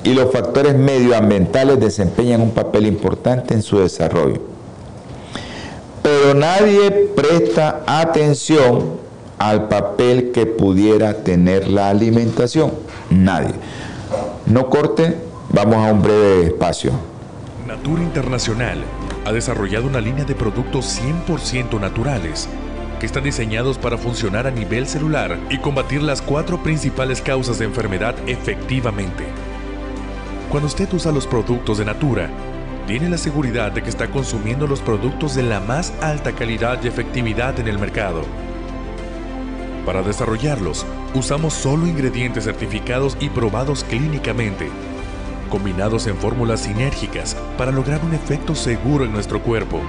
y 0.03 0.13
los 0.13 0.31
factores 0.31 0.75
medioambientales 0.75 1.79
desempeñan 1.79 2.41
un 2.41 2.51
papel 2.51 2.85
importante 2.85 3.53
en 3.53 3.61
su 3.61 3.79
desarrollo. 3.79 4.41
Pero 6.01 6.33
nadie 6.33 6.91
presta 7.15 7.83
atención 7.87 9.01
al 9.37 9.67
papel 9.69 10.31
que 10.31 10.45
pudiera 10.45 11.23
tener 11.23 11.67
la 11.67 11.89
alimentación. 11.89 12.71
Nadie. 13.09 13.53
No 14.45 14.69
corte, 14.69 15.17
vamos 15.51 15.75
a 15.77 15.91
un 15.93 16.01
breve 16.01 16.47
espacio. 16.47 16.91
Natura 17.65 18.03
Internacional 18.03 18.83
ha 19.25 19.31
desarrollado 19.31 19.87
una 19.87 20.01
línea 20.01 20.25
de 20.25 20.35
productos 20.35 20.99
100% 21.01 21.79
naturales 21.79 22.49
que 22.99 23.05
están 23.05 23.23
diseñados 23.23 23.77
para 23.77 23.97
funcionar 23.97 24.45
a 24.45 24.51
nivel 24.51 24.85
celular 24.85 25.39
y 25.49 25.59
combatir 25.59 26.03
las 26.03 26.21
cuatro 26.21 26.61
principales 26.61 27.21
causas 27.21 27.57
de 27.57 27.65
enfermedad 27.65 28.15
efectivamente. 28.27 29.23
Cuando 30.49 30.67
usted 30.67 30.91
usa 30.93 31.13
los 31.13 31.25
productos 31.25 31.77
de 31.77 31.85
Natura, 31.85 32.29
tiene 32.85 33.09
la 33.09 33.17
seguridad 33.17 33.71
de 33.71 33.81
que 33.81 33.89
está 33.89 34.09
consumiendo 34.09 34.67
los 34.67 34.81
productos 34.81 35.35
de 35.35 35.43
la 35.43 35.61
más 35.61 35.93
alta 36.01 36.33
calidad 36.33 36.83
y 36.83 36.89
efectividad 36.89 37.57
en 37.61 37.69
el 37.69 37.79
mercado. 37.79 38.23
Para 39.85 40.01
desarrollarlos, 40.01 40.85
usamos 41.15 41.53
solo 41.53 41.87
ingredientes 41.87 42.45
certificados 42.45 43.17
y 43.19 43.29
probados 43.29 43.83
clínicamente, 43.83 44.69
combinados 45.49 46.07
en 46.07 46.15
fórmulas 46.17 46.61
sinérgicas 46.61 47.35
para 47.57 47.71
lograr 47.71 48.03
un 48.03 48.13
efecto 48.13 48.55
seguro 48.55 49.05
en 49.05 49.11
nuestro 49.11 49.41
cuerpo. 49.41 49.81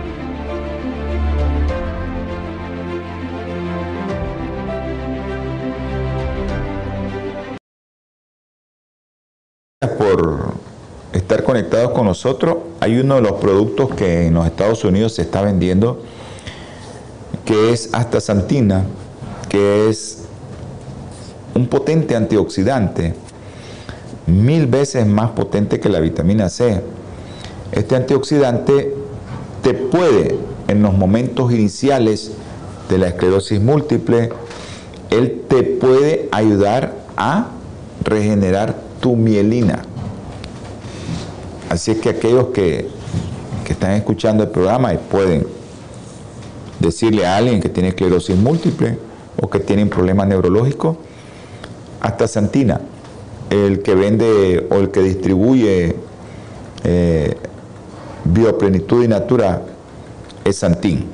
por 9.98 10.54
estar 11.12 11.44
conectados 11.44 11.92
con 11.92 12.06
nosotros. 12.06 12.56
Hay 12.80 12.98
uno 12.98 13.16
de 13.16 13.20
los 13.22 13.32
productos 13.32 13.94
que 13.94 14.26
en 14.26 14.34
los 14.34 14.46
Estados 14.46 14.84
Unidos 14.84 15.14
se 15.14 15.22
está 15.22 15.42
vendiendo, 15.42 16.02
que 17.44 17.72
es 17.72 17.90
astaxantina, 17.92 18.84
que 19.48 19.88
es 19.88 20.23
un 21.54 21.66
potente 21.66 22.16
antioxidante, 22.16 23.14
mil 24.26 24.66
veces 24.66 25.06
más 25.06 25.30
potente 25.30 25.80
que 25.80 25.88
la 25.88 26.00
vitamina 26.00 26.48
C. 26.48 26.80
Este 27.72 27.96
antioxidante 27.96 28.94
te 29.62 29.74
puede, 29.74 30.36
en 30.68 30.82
los 30.82 30.94
momentos 30.94 31.52
iniciales 31.52 32.32
de 32.88 32.98
la 32.98 33.08
esclerosis 33.08 33.60
múltiple, 33.60 34.30
él 35.10 35.42
te 35.48 35.62
puede 35.62 36.28
ayudar 36.32 36.94
a 37.16 37.48
regenerar 38.02 38.74
tu 39.00 39.16
mielina. 39.16 39.82
Así 41.70 41.92
es 41.92 41.98
que 41.98 42.10
aquellos 42.10 42.48
que, 42.48 42.88
que 43.64 43.72
están 43.72 43.92
escuchando 43.92 44.44
el 44.44 44.50
programa 44.50 44.92
y 44.92 44.98
pueden 44.98 45.46
decirle 46.80 47.26
a 47.26 47.36
alguien 47.36 47.60
que 47.60 47.68
tiene 47.68 47.90
esclerosis 47.90 48.36
múltiple 48.36 48.98
o 49.40 49.48
que 49.48 49.60
tiene 49.60 49.82
un 49.82 49.88
problema 49.88 50.24
neurológico, 50.24 50.98
hasta 52.04 52.28
Santina, 52.28 52.82
el 53.48 53.82
que 53.82 53.94
vende 53.94 54.66
o 54.70 54.74
el 54.74 54.90
que 54.90 55.00
distribuye 55.00 55.96
eh, 56.84 57.34
Bioplenitud 58.24 59.02
y 59.02 59.08
Natura 59.08 59.62
es 60.44 60.58
Santín. 60.58 61.06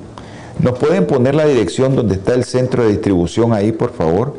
¿Nos 0.59 0.77
pueden 0.81 1.07
poner 1.07 1.37
la 1.37 1.47
dirección 1.47 1.95
donde 1.95 2.17
está 2.17 2.35
el 2.35 2.43
centro 2.43 2.83
de 2.83 2.91
distribución 2.91 3.53
ahí, 3.53 3.71
por 3.71 3.93
favor? 3.93 4.35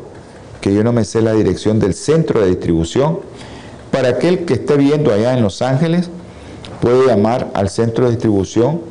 Que 0.60 0.74
yo 0.74 0.84
no 0.84 0.92
me 0.92 1.06
sé 1.06 1.22
la 1.22 1.32
dirección 1.32 1.80
del 1.80 1.94
centro 1.94 2.42
de 2.42 2.48
distribución 2.48 3.20
para 3.90 4.10
aquel 4.10 4.44
que 4.44 4.52
esté 4.52 4.76
viendo 4.76 5.10
allá 5.10 5.32
en 5.32 5.42
Los 5.42 5.62
Ángeles, 5.62 6.10
puede 6.82 7.06
llamar 7.06 7.50
al 7.54 7.70
centro 7.70 8.04
de 8.04 8.10
distribución, 8.10 8.82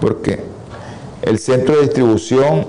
porque 0.00 0.40
el 1.26 1.38
centro 1.40 1.74
de 1.74 1.82
distribución, 1.82 2.66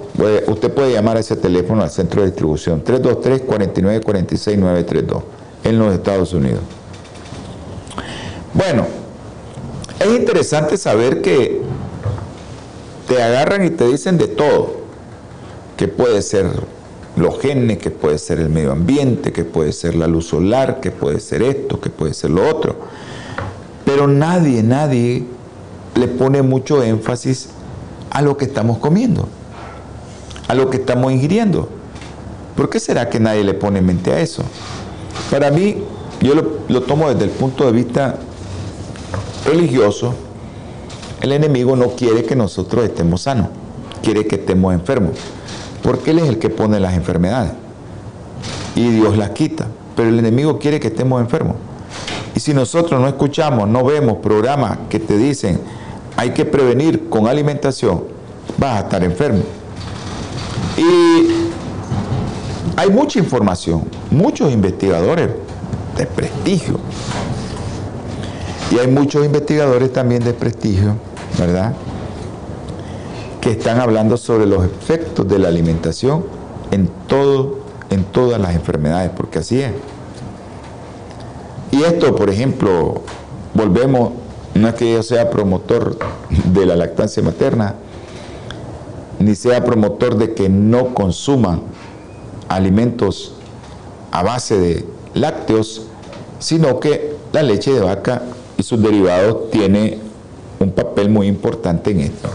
usted 0.47 0.73
puede 0.73 0.91
llamar 0.91 1.15
a 1.15 1.19
ese 1.19 1.35
teléfono 1.35 1.83
al 1.83 1.91
centro 1.91 2.21
de 2.21 2.27
distribución, 2.27 2.83
323-4946-932, 2.83 5.21
en 5.63 5.77
los 5.77 5.93
Estados 5.93 6.33
Unidos. 6.33 6.61
Bueno, 8.53 8.87
es 9.99 10.07
interesante 10.07 10.75
saber 10.75 11.21
que 11.21 11.61
te 13.07 13.21
agarran 13.21 13.63
y 13.63 13.69
te 13.69 13.87
dicen 13.87 14.17
de 14.17 14.27
todo, 14.27 14.77
que 15.77 15.87
puede 15.87 16.23
ser 16.23 16.47
los 17.15 17.39
genes, 17.39 17.77
que 17.77 17.91
puede 17.91 18.17
ser 18.17 18.39
el 18.39 18.49
medio 18.49 18.71
ambiente, 18.71 19.31
que 19.31 19.45
puede 19.45 19.71
ser 19.71 19.93
la 19.93 20.07
luz 20.07 20.29
solar, 20.29 20.79
que 20.79 20.89
puede 20.89 21.19
ser 21.19 21.43
esto, 21.43 21.79
que 21.79 21.91
puede 21.91 22.15
ser 22.15 22.31
lo 22.31 22.49
otro. 22.49 22.75
Pero 23.85 24.07
nadie, 24.07 24.63
nadie 24.63 25.25
le 25.93 26.07
pone 26.07 26.41
mucho 26.41 26.81
énfasis 26.81 27.49
a 28.17 28.21
lo 28.23 28.35
que 28.35 28.45
estamos 28.45 28.79
comiendo, 28.79 29.27
a 30.47 30.55
lo 30.55 30.71
que 30.71 30.77
estamos 30.77 31.11
ingiriendo. 31.11 31.69
¿Por 32.55 32.67
qué 32.67 32.79
será 32.79 33.11
que 33.11 33.19
nadie 33.19 33.43
le 33.43 33.53
pone 33.53 33.79
mente 33.79 34.11
a 34.11 34.19
eso? 34.19 34.41
Para 35.29 35.51
mí, 35.51 35.83
yo 36.21 36.33
lo, 36.67 36.81
tomo 36.81 37.09
desde 37.13 37.25
el 37.25 37.29
punto 37.29 37.67
de 37.67 37.73
vista 37.73 38.15
religioso, 39.45 40.15
el 41.21 41.31
enemigo 41.31 41.75
no 41.75 41.89
quiere 41.89 42.23
que 42.23 42.35
nosotros 42.35 42.85
estemos 42.85 43.21
sanos, 43.21 43.49
quiere 44.01 44.25
que 44.25 44.37
estemos 44.37 44.73
enfermos 44.73 45.11
porque 45.83 46.09
Él 46.09 46.17
es 46.17 46.27
el 46.27 46.39
que 46.39 46.49
pone 46.49 46.79
las 46.79 46.95
enfermedades. 46.95 47.51
Y 48.75 48.89
Dios 48.89 49.15
las 49.15 49.29
quita. 49.29 49.67
Pero 49.95 50.09
el 50.09 50.17
enemigo 50.17 50.57
quiere 50.57 50.79
que 50.79 50.87
estemos 50.87 51.21
enfermos. 51.21 51.55
Y 52.35 52.39
si 52.39 52.53
nosotros 52.55 52.99
no 52.99 53.07
escuchamos, 53.07 53.67
no 53.67 53.83
vemos 53.83 54.17
programas 54.17 54.79
que 54.89 54.99
te 54.99 55.17
dicen 55.17 55.61
hay 56.17 56.31
que 56.31 56.43
prevenir 56.43 57.07
con 57.09 57.27
alimentación, 57.27 58.03
vas 58.57 58.75
a 58.75 58.79
estar 58.81 59.03
enfermo. 59.03 59.43
Y 60.77 61.27
hay 62.75 62.89
mucha 62.89 63.19
información, 63.19 63.83
muchos 64.11 64.51
investigadores 64.51 65.29
de 65.97 66.05
prestigio. 66.05 66.79
Y 68.71 68.79
hay 68.79 68.87
muchos 68.87 69.25
investigadores 69.25 69.93
también 69.93 70.23
de 70.23 70.33
prestigio, 70.33 70.95
¿verdad? 71.39 71.73
que 73.47 73.53
están 73.53 73.79
hablando 73.79 74.17
sobre 74.17 74.45
los 74.45 74.65
efectos 74.65 75.25
de 75.25 75.39
la 75.39 75.47
alimentación 75.47 76.25
en, 76.71 76.89
todo, 77.07 77.59
en 77.89 78.03
todas 78.03 78.41
las 78.41 78.53
enfermedades, 78.53 79.11
porque 79.15 79.39
así 79.39 79.61
es. 79.61 79.71
Y 81.71 81.83
esto, 81.83 82.13
por 82.13 82.29
ejemplo, 82.29 83.01
volvemos, 83.53 84.11
no 84.57 84.67
es 84.69 84.75
que 84.75 84.91
yo 84.91 85.03
sea 85.03 85.29
promotor 85.29 85.97
de 86.45 86.65
la 86.65 86.75
lactancia 86.75 87.21
materna, 87.23 87.75
ni 89.19 89.35
sea 89.35 89.63
promotor 89.63 90.17
de 90.17 90.33
que 90.33 90.49
no 90.49 90.93
consuman 90.93 91.61
alimentos 92.47 93.33
a 94.11 94.23
base 94.23 94.57
de 94.57 94.85
lácteos, 95.13 95.87
sino 96.39 96.79
que 96.79 97.15
la 97.31 97.43
leche 97.43 97.73
de 97.73 97.81
vaca 97.81 98.23
y 98.57 98.63
sus 98.63 98.81
derivados 98.81 99.49
tiene 99.51 99.99
un 100.59 100.71
papel 100.71 101.09
muy 101.09 101.27
importante 101.27 101.91
en 101.91 102.01
esto. 102.01 102.29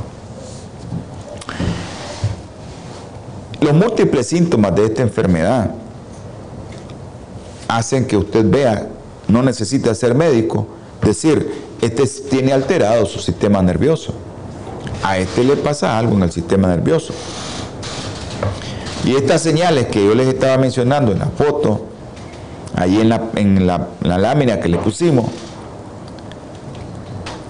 Los 3.60 3.74
múltiples 3.74 4.26
síntomas 4.26 4.74
de 4.74 4.86
esta 4.86 5.02
enfermedad 5.02 5.70
hacen 7.68 8.06
que 8.06 8.16
usted 8.16 8.44
vea, 8.48 8.88
no 9.28 9.42
necesita 9.42 9.94
ser 9.94 10.14
médico, 10.14 10.66
decir, 11.00 11.71
este 11.82 12.06
tiene 12.06 12.52
alterado 12.52 13.04
su 13.06 13.18
sistema 13.18 13.60
nervioso. 13.60 14.14
A 15.02 15.18
este 15.18 15.42
le 15.42 15.56
pasa 15.56 15.98
algo 15.98 16.14
en 16.14 16.22
el 16.22 16.32
sistema 16.32 16.68
nervioso. 16.68 17.12
Y 19.04 19.16
estas 19.16 19.42
señales 19.42 19.88
que 19.88 20.04
yo 20.04 20.14
les 20.14 20.28
estaba 20.28 20.56
mencionando 20.58 21.10
en 21.10 21.18
la 21.18 21.26
foto, 21.26 21.86
ahí 22.76 23.00
en 23.00 23.08
la, 23.08 23.30
en 23.34 23.66
la, 23.66 23.88
lámina 24.00 24.60
que 24.60 24.68
le 24.68 24.78
pusimos, 24.78 25.26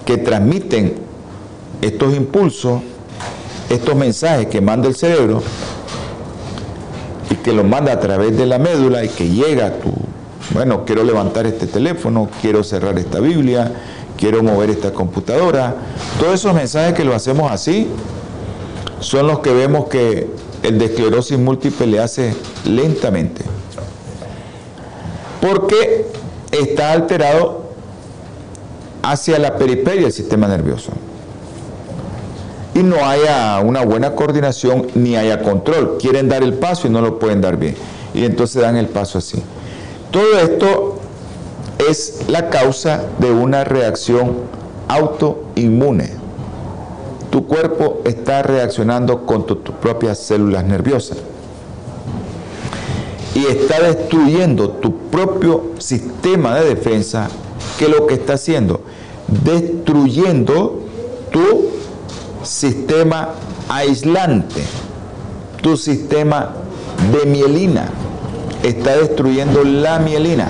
que 0.03 0.17
transmiten 0.17 0.95
estos 1.81 2.15
impulsos, 2.15 2.81
estos 3.69 3.95
mensajes 3.95 4.47
que 4.47 4.61
manda 4.61 4.87
el 4.87 4.95
cerebro, 4.95 5.43
y 7.29 7.35
que 7.35 7.53
lo 7.53 7.63
manda 7.63 7.93
a 7.93 7.99
través 7.99 8.35
de 8.35 8.47
la 8.47 8.57
médula 8.57 9.03
y 9.03 9.09
que 9.09 9.29
llega 9.29 9.67
a 9.67 9.71
tu, 9.73 9.93
bueno, 10.55 10.85
quiero 10.85 11.03
levantar 11.03 11.45
este 11.45 11.67
teléfono, 11.67 12.29
quiero 12.41 12.63
cerrar 12.63 12.97
esta 12.97 13.19
Biblia, 13.19 13.71
quiero 14.23 14.41
mover 14.41 14.69
esta 14.69 14.93
computadora. 14.93 15.75
Todos 16.17 16.35
esos 16.35 16.53
mensajes 16.53 16.93
que 16.93 17.03
lo 17.03 17.13
hacemos 17.13 17.51
así 17.51 17.89
son 19.01 19.27
los 19.27 19.39
que 19.39 19.53
vemos 19.53 19.89
que 19.89 20.29
el 20.63 20.79
de 20.79 20.85
esclerosis 20.85 21.37
múltiple 21.37 21.87
le 21.87 21.99
hace 21.99 22.33
lentamente. 22.63 23.41
Porque 25.41 26.05
está 26.51 26.93
alterado 26.93 27.63
hacia 29.01 29.39
la 29.39 29.57
periferia 29.57 30.03
del 30.03 30.13
sistema 30.13 30.47
nervioso. 30.47 30.93
Y 32.75 32.79
no 32.79 33.05
haya 33.05 33.59
una 33.59 33.83
buena 33.83 34.15
coordinación 34.15 34.87
ni 34.95 35.17
haya 35.17 35.41
control. 35.41 35.97
Quieren 35.99 36.29
dar 36.29 36.43
el 36.43 36.53
paso 36.53 36.87
y 36.87 36.91
no 36.91 37.01
lo 37.01 37.19
pueden 37.19 37.41
dar 37.41 37.57
bien. 37.57 37.75
Y 38.13 38.23
entonces 38.23 38.61
dan 38.61 38.77
el 38.77 38.87
paso 38.87 39.17
así. 39.17 39.43
Todo 40.11 40.39
esto 40.39 40.92
es 41.89 42.25
la 42.27 42.49
causa 42.49 43.03
de 43.19 43.31
una 43.31 43.63
reacción 43.63 44.33
autoinmune. 44.87 46.11
Tu 47.29 47.47
cuerpo 47.47 48.01
está 48.05 48.43
reaccionando 48.43 49.25
con 49.25 49.45
tus 49.45 49.57
propias 49.81 50.19
células 50.19 50.65
nerviosas 50.65 51.17
y 53.35 53.45
está 53.47 53.81
destruyendo 53.81 54.69
tu 54.69 54.95
propio 55.09 55.71
sistema 55.79 56.55
de 56.59 56.75
defensa, 56.75 57.29
que 57.79 57.87
lo 57.87 58.05
que 58.05 58.13
está 58.13 58.33
haciendo, 58.33 58.81
destruyendo 59.27 60.81
tu 61.31 61.69
sistema 62.43 63.29
aislante, 63.69 64.63
tu 65.61 65.75
sistema 65.77 66.51
de 67.11 67.25
mielina, 67.25 67.89
está 68.61 68.95
destruyendo 68.97 69.63
la 69.63 69.97
mielina. 69.99 70.47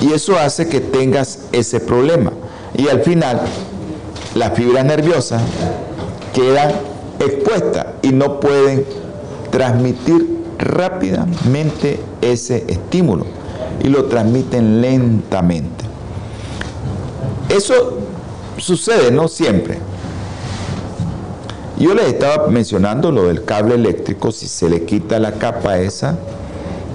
Y 0.00 0.12
eso 0.12 0.38
hace 0.38 0.68
que 0.68 0.80
tengas 0.80 1.40
ese 1.52 1.80
problema. 1.80 2.32
Y 2.76 2.88
al 2.88 3.02
final, 3.02 3.40
las 4.34 4.54
fibras 4.54 4.84
nerviosas 4.84 5.42
quedan 6.32 6.72
expuestas 7.20 7.86
y 8.02 8.08
no 8.08 8.40
pueden 8.40 8.84
transmitir 9.50 10.34
rápidamente 10.58 12.00
ese 12.20 12.64
estímulo 12.68 13.24
y 13.82 13.88
lo 13.88 14.06
transmiten 14.06 14.80
lentamente. 14.80 15.84
Eso 17.48 17.98
sucede, 18.56 19.10
no 19.10 19.28
siempre. 19.28 19.78
Yo 21.78 21.94
les 21.94 22.06
estaba 22.06 22.48
mencionando 22.48 23.10
lo 23.10 23.24
del 23.24 23.44
cable 23.44 23.74
eléctrico, 23.74 24.32
si 24.32 24.46
se 24.46 24.68
le 24.68 24.84
quita 24.84 25.18
la 25.18 25.32
capa 25.32 25.78
esa, 25.78 26.16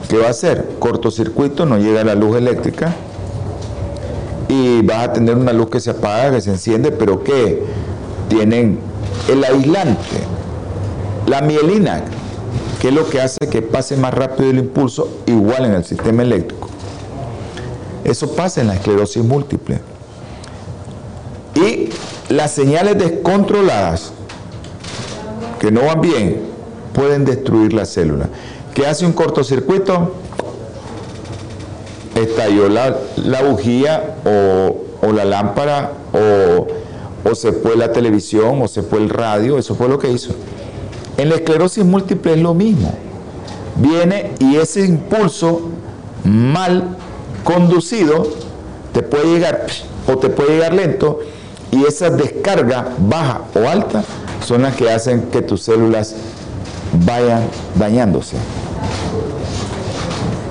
¿qué 0.10 0.18
va 0.18 0.28
a 0.28 0.32
hacer? 0.32 0.68
Cortocircuito, 0.80 1.66
no 1.66 1.78
llega 1.78 2.04
la 2.04 2.16
luz 2.16 2.36
eléctrica 2.36 2.96
y 4.50 4.82
vas 4.82 5.10
a 5.10 5.14
tener 5.14 5.38
una 5.38 5.54
luz 5.54 5.70
que 5.70 5.80
se 5.80 5.92
apaga, 5.92 6.32
que 6.32 6.42
se 6.42 6.50
enciende, 6.50 6.92
pero 6.92 7.24
que 7.24 7.64
tienen 8.28 8.80
el 9.30 9.44
aislante, 9.44 10.24
la 11.28 11.42
mielina, 11.42 12.02
que 12.82 12.90
es 12.90 12.94
lo 12.94 13.08
que 13.08 13.22
hace 13.22 13.38
que 13.50 13.62
pase 13.62 13.96
más 13.96 14.14
rápido 14.14 14.50
el 14.50 14.58
impulso, 14.58 15.20
igual 15.28 15.66
en 15.66 15.74
el 15.74 15.86
sistema 15.86 16.24
eléctrico. 16.24 16.68
Eso 18.04 18.36
pasa 18.36 18.62
en 18.62 18.68
la 18.68 18.76
esclerosis 18.76 19.24
múltiple. 19.24 19.80
Y 21.54 21.90
las 22.34 22.52
señales 22.52 22.98
descontroladas 22.98 24.14
que 25.60 25.72
no 25.72 25.82
van 25.86 26.02
bien 26.02 26.42
pueden 26.94 27.26
destruir 27.26 27.74
la 27.74 27.86
célula. 27.86 28.30
¿Qué 28.80 28.88
hace 28.88 29.06
un 29.06 29.12
cortocircuito? 29.12 30.14
estalló 32.16 32.70
la, 32.70 32.96
la 33.18 33.44
bujía 33.44 34.16
o, 34.24 35.12
la 35.12 35.26
lámpara 35.26 35.92
o, 36.14 36.66
o 37.30 37.36
se 37.36 37.52
fue 37.52 37.76
la 37.76 37.92
televisión 37.92 38.62
o 38.62 38.70
se 38.70 38.82
fue 38.82 39.00
el 39.00 39.10
radio, 39.10 39.58
eso 39.58 39.76
fue 39.76 39.90
lo 39.90 40.00
que 40.00 40.10
hizo. 40.10 40.32
En 41.18 41.28
la 41.28 41.36
esclerosis 41.36 41.84
múltiple 41.84 42.36
es 42.36 42.40
lo 42.40 42.54
mismo. 42.54 42.94
Viene 43.76 44.32
y 44.40 44.56
ese 44.56 44.86
impulso 44.86 45.60
mal 46.24 46.96
conducido 47.44 48.28
te 48.94 49.04
puede 49.04 49.26
llegar 49.26 49.68
o 50.08 50.18
te 50.20 50.30
puede 50.30 50.52
llegar 50.52 50.74
lento 50.74 51.20
y 51.72 51.84
esa 51.84 52.10
descarga 52.12 52.96
baja 52.98 53.42
o 53.56 53.68
alta 53.68 54.06
son 54.48 54.62
las 54.62 54.74
que 54.78 54.90
hacen 54.90 55.24
que 55.24 55.42
tus 55.42 55.64
células 55.64 56.16
vayan 57.06 57.44
dañándose. 57.76 58.38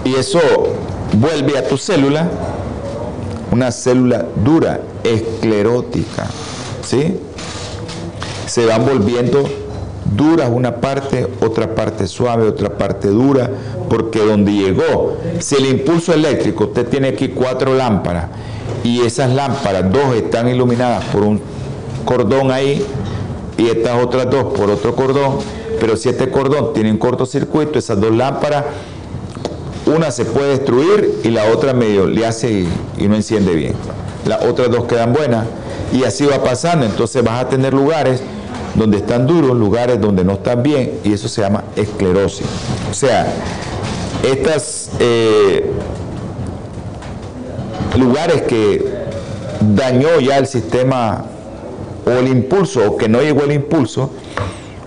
Y 0.05 0.15
eso 0.15 0.41
vuelve 1.13 1.59
a 1.59 1.67
tu 1.67 1.77
célula 1.77 2.29
una 3.51 3.71
célula 3.73 4.27
dura, 4.45 4.81
esclerótica, 5.05 6.27
¿sí? 6.83 7.19
Se 8.47 8.67
van 8.67 8.85
volviendo 8.85 9.45
duras 10.05 10.51
una 10.53 10.77
parte, 10.77 11.29
otra 11.41 11.75
parte 11.75 12.07
suave, 12.07 12.47
otra 12.47 12.77
parte 12.77 13.09
dura, 13.09 13.51
porque 13.89 14.21
donde 14.21 14.53
llegó, 14.53 15.17
si 15.39 15.57
el 15.57 15.67
impulso 15.67 16.13
eléctrico, 16.13 16.65
usted 16.65 16.87
tiene 16.89 17.09
aquí 17.09 17.29
cuatro 17.29 17.75
lámparas 17.75 18.27
y 18.85 19.01
esas 19.01 19.31
lámparas, 19.33 19.91
dos 19.91 20.15
están 20.15 20.49
iluminadas 20.49 21.05
por 21.07 21.23
un 21.23 21.41
cordón 22.05 22.51
ahí 22.51 22.85
y 23.57 23.67
estas 23.69 24.03
otras 24.03 24.31
dos 24.31 24.53
por 24.55 24.71
otro 24.71 24.95
cordón, 24.95 25.39
pero 25.81 25.97
si 25.97 26.09
este 26.09 26.31
cordón 26.31 26.73
tiene 26.73 26.91
un 26.91 26.99
cortocircuito, 26.99 27.79
esas 27.79 28.01
dos 28.01 28.15
lámparas 28.15 28.65
una 29.89 30.11
se 30.11 30.25
puede 30.25 30.51
destruir 30.51 31.21
y 31.25 31.29
la 31.29 31.47
otra 31.51 31.73
medio 31.73 32.07
le 32.07 32.27
hace 32.27 32.67
y, 32.99 33.09
no 33.09 33.15
enciende 33.15 33.55
bien. 33.55 33.73
Las 34.27 34.45
otras 34.45 34.71
dos 34.71 34.85
quedan 34.85 35.13
buenas 35.13 35.47
y 35.93 36.05
así 36.05 36.27
va 36.27 36.43
pasando. 36.43 36.85
Entonces 36.85 37.23
vas 37.25 37.45
a 37.45 37.49
tener 37.49 37.73
lugares 37.73 38.21
donde 38.75 38.99
están 38.99 39.27
duros, 39.27 39.57
lugares 39.57 40.01
donde 40.01 40.25
no 40.25 40.35
están 40.35 40.63
bien 40.63 41.01
y 41.05 41.13
eso 41.13 41.29
se 41.29 41.41
llama 41.41 41.65
esclerosis. 41.75 42.47
O 42.91 42.95
sea, 42.95 43.33
estos 44.23 44.91
eh, 44.99 45.71
lugares 47.97 48.43
que 48.43 48.85
dañó 49.75 50.21
ya 50.21 50.37
el 50.39 50.47
sistema 50.47 51.25
o 52.07 52.11
el 52.11 52.29
impulso 52.29 52.93
o 52.93 52.97
que 52.97 53.09
no 53.09 53.21
llegó 53.21 53.43
el 53.45 53.53
impulso, 53.53 54.11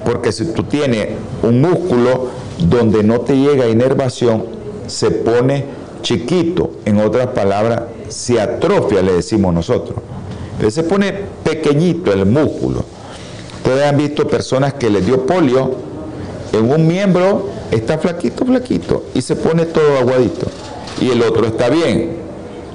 porque 0.06 0.32
si 0.32 0.45
tú 0.45 0.64
tienes 0.64 1.10
un 1.43 1.62
músculo 1.62 2.30
donde 2.60 3.04
no 3.04 3.22
te 3.22 3.36
llega 3.36 3.68
inervación, 3.68 4.45
se 4.88 5.12
pone 5.12 5.66
chiquito, 6.02 6.72
en 6.86 6.99
otras 6.99 7.28
palabras, 7.28 7.84
se 8.10 8.41
atrofia, 8.41 9.02
le 9.02 9.14
decimos 9.14 9.54
nosotros. 9.54 9.99
se 10.70 10.84
pone 10.84 11.14
pequeñito 11.43 12.12
el 12.12 12.26
músculo. 12.26 12.84
Ustedes 13.58 13.86
han 13.86 13.97
visto 13.97 14.28
personas 14.28 14.74
que 14.74 14.89
les 14.89 15.06
dio 15.06 15.26
polio, 15.26 15.72
en 16.52 16.70
un 16.70 16.88
miembro 16.88 17.49
está 17.72 17.97
flaquito, 17.97 18.45
flaquito, 18.45 19.06
y 19.14 19.22
se 19.22 19.36
pone 19.36 19.66
todo 19.66 19.97
aguadito, 19.97 20.47
y 20.99 21.10
el 21.12 21.22
otro 21.22 21.45
está 21.45 21.70
bien. 21.70 22.22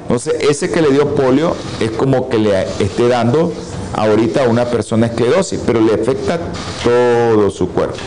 Entonces, 0.03 0.37
ese 0.49 0.71
que 0.71 0.81
le 0.81 0.91
dio 0.91 1.15
polio 1.15 1.55
es 1.81 1.91
como 1.91 2.29
que 2.29 2.39
le 2.39 2.63
esté 2.79 3.09
dando 3.09 3.53
ahorita 3.95 4.49
una 4.49 4.65
persona 4.67 5.07
esclerosis, 5.07 5.61
pero 5.67 5.81
le 5.81 5.95
afecta 5.95 6.39
todo 6.85 7.51
su 7.51 7.69
cuerpo 7.69 7.99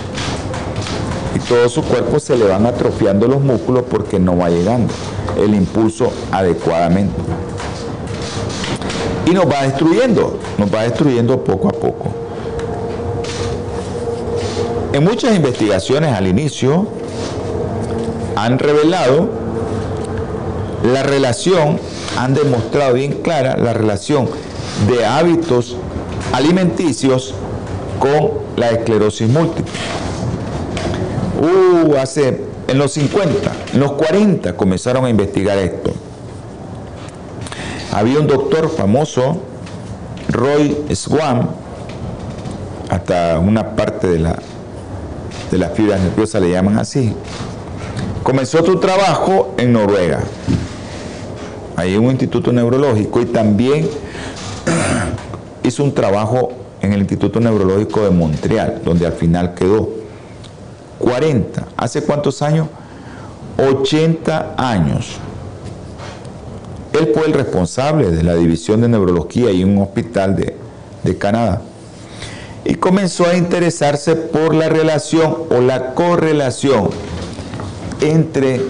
y 1.35 1.39
todo 1.39 1.69
su 1.69 1.83
cuerpo 1.83 2.19
se 2.19 2.35
le 2.35 2.45
van 2.45 2.65
atrofiando 2.65 3.27
los 3.27 3.41
músculos 3.41 3.83
porque 3.89 4.19
no 4.19 4.37
va 4.37 4.49
llegando 4.49 4.93
el 5.37 5.53
impulso 5.53 6.11
adecuadamente. 6.31 7.15
Y 9.25 9.31
nos 9.31 9.45
va 9.45 9.63
destruyendo, 9.63 10.39
nos 10.57 10.73
va 10.73 10.83
destruyendo 10.83 11.43
poco 11.43 11.69
a 11.69 11.71
poco. 11.71 12.09
En 14.91 15.03
muchas 15.03 15.35
investigaciones 15.35 16.13
al 16.13 16.27
inicio 16.27 16.87
han 18.35 18.57
revelado 18.57 19.29
la 20.91 21.03
relación, 21.03 21.79
han 22.17 22.33
demostrado 22.33 22.93
bien 22.93 23.21
clara 23.21 23.55
la 23.57 23.73
relación 23.73 24.27
de 24.87 25.05
hábitos 25.05 25.75
alimenticios 26.33 27.33
con 27.99 28.31
la 28.55 28.69
esclerosis 28.69 29.29
múltiple. 29.29 29.71
Uh, 31.41 31.95
hace 31.95 32.41
en 32.67 32.77
los 32.77 32.91
50, 32.93 33.51
en 33.73 33.79
los 33.79 33.93
40 33.93 34.55
comenzaron 34.55 35.05
a 35.05 35.09
investigar 35.09 35.57
esto. 35.57 35.91
Había 37.91 38.19
un 38.19 38.27
doctor 38.27 38.69
famoso, 38.69 39.41
Roy 40.29 40.77
Swan, 40.93 41.49
hasta 42.89 43.39
una 43.39 43.75
parte 43.75 44.07
de 44.07 44.19
la, 44.19 44.37
de 45.49 45.57
las 45.57 45.73
fibras 45.73 45.99
nerviosas 45.99 46.41
le 46.41 46.51
llaman 46.51 46.77
así. 46.77 47.13
Comenzó 48.23 48.63
su 48.63 48.79
trabajo 48.79 49.55
en 49.57 49.73
Noruega, 49.73 50.21
en 51.77 51.99
un 51.99 52.11
instituto 52.11 52.51
neurológico, 52.51 53.21
y 53.21 53.25
también 53.25 53.89
hizo 55.69 55.83
un 55.83 55.93
trabajo 55.93 56.51
en 56.81 56.93
el 56.93 56.99
Instituto 56.99 57.39
Neurológico 57.39 58.01
de 58.01 58.09
Montreal, 58.09 58.81
donde 58.83 59.05
al 59.05 59.13
final 59.13 59.53
quedó. 59.53 59.89
40. 60.99 61.65
¿Hace 61.77 62.03
cuántos 62.03 62.41
años? 62.41 62.67
80 63.57 64.55
años. 64.57 65.15
Él 66.93 67.11
fue 67.13 67.27
el 67.27 67.33
responsable 67.33 68.11
de 68.11 68.23
la 68.23 68.35
división 68.35 68.81
de 68.81 68.89
neurología 68.89 69.51
y 69.51 69.63
un 69.63 69.77
hospital 69.77 70.35
de, 70.35 70.55
de 71.03 71.17
Canadá. 71.17 71.61
y 72.65 72.75
comenzó 72.75 73.25
a 73.25 73.37
interesarse 73.37 74.15
por 74.15 74.53
la 74.53 74.67
relación 74.67 75.37
o 75.49 75.61
la 75.61 75.93
correlación 75.93 76.89
entre 78.01 78.61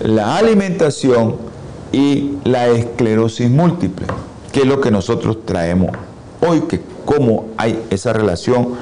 la 0.00 0.36
alimentación 0.36 1.36
y 1.92 2.32
la 2.44 2.66
esclerosis 2.68 3.48
múltiple, 3.48 4.06
que 4.52 4.60
es 4.60 4.66
lo 4.66 4.80
que 4.80 4.90
nosotros 4.90 5.44
traemos 5.44 5.90
hoy, 6.40 6.62
que 6.62 6.80
cómo 7.04 7.46
hay 7.56 7.82
esa 7.90 8.12
relación 8.12 8.74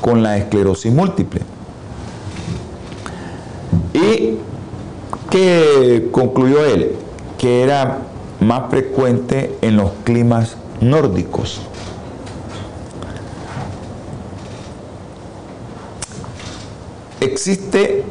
con 0.00 0.22
la 0.22 0.36
esclerosis 0.36 0.92
múltiple. 0.92 1.40
¿Y 3.94 4.34
qué 5.30 6.08
concluyó 6.12 6.64
él? 6.64 6.92
Que 7.38 7.62
era 7.62 7.98
más 8.40 8.70
frecuente 8.70 9.56
en 9.62 9.76
los 9.76 9.90
climas 10.04 10.56
nórdicos. 10.80 11.60
Existe 17.20 18.04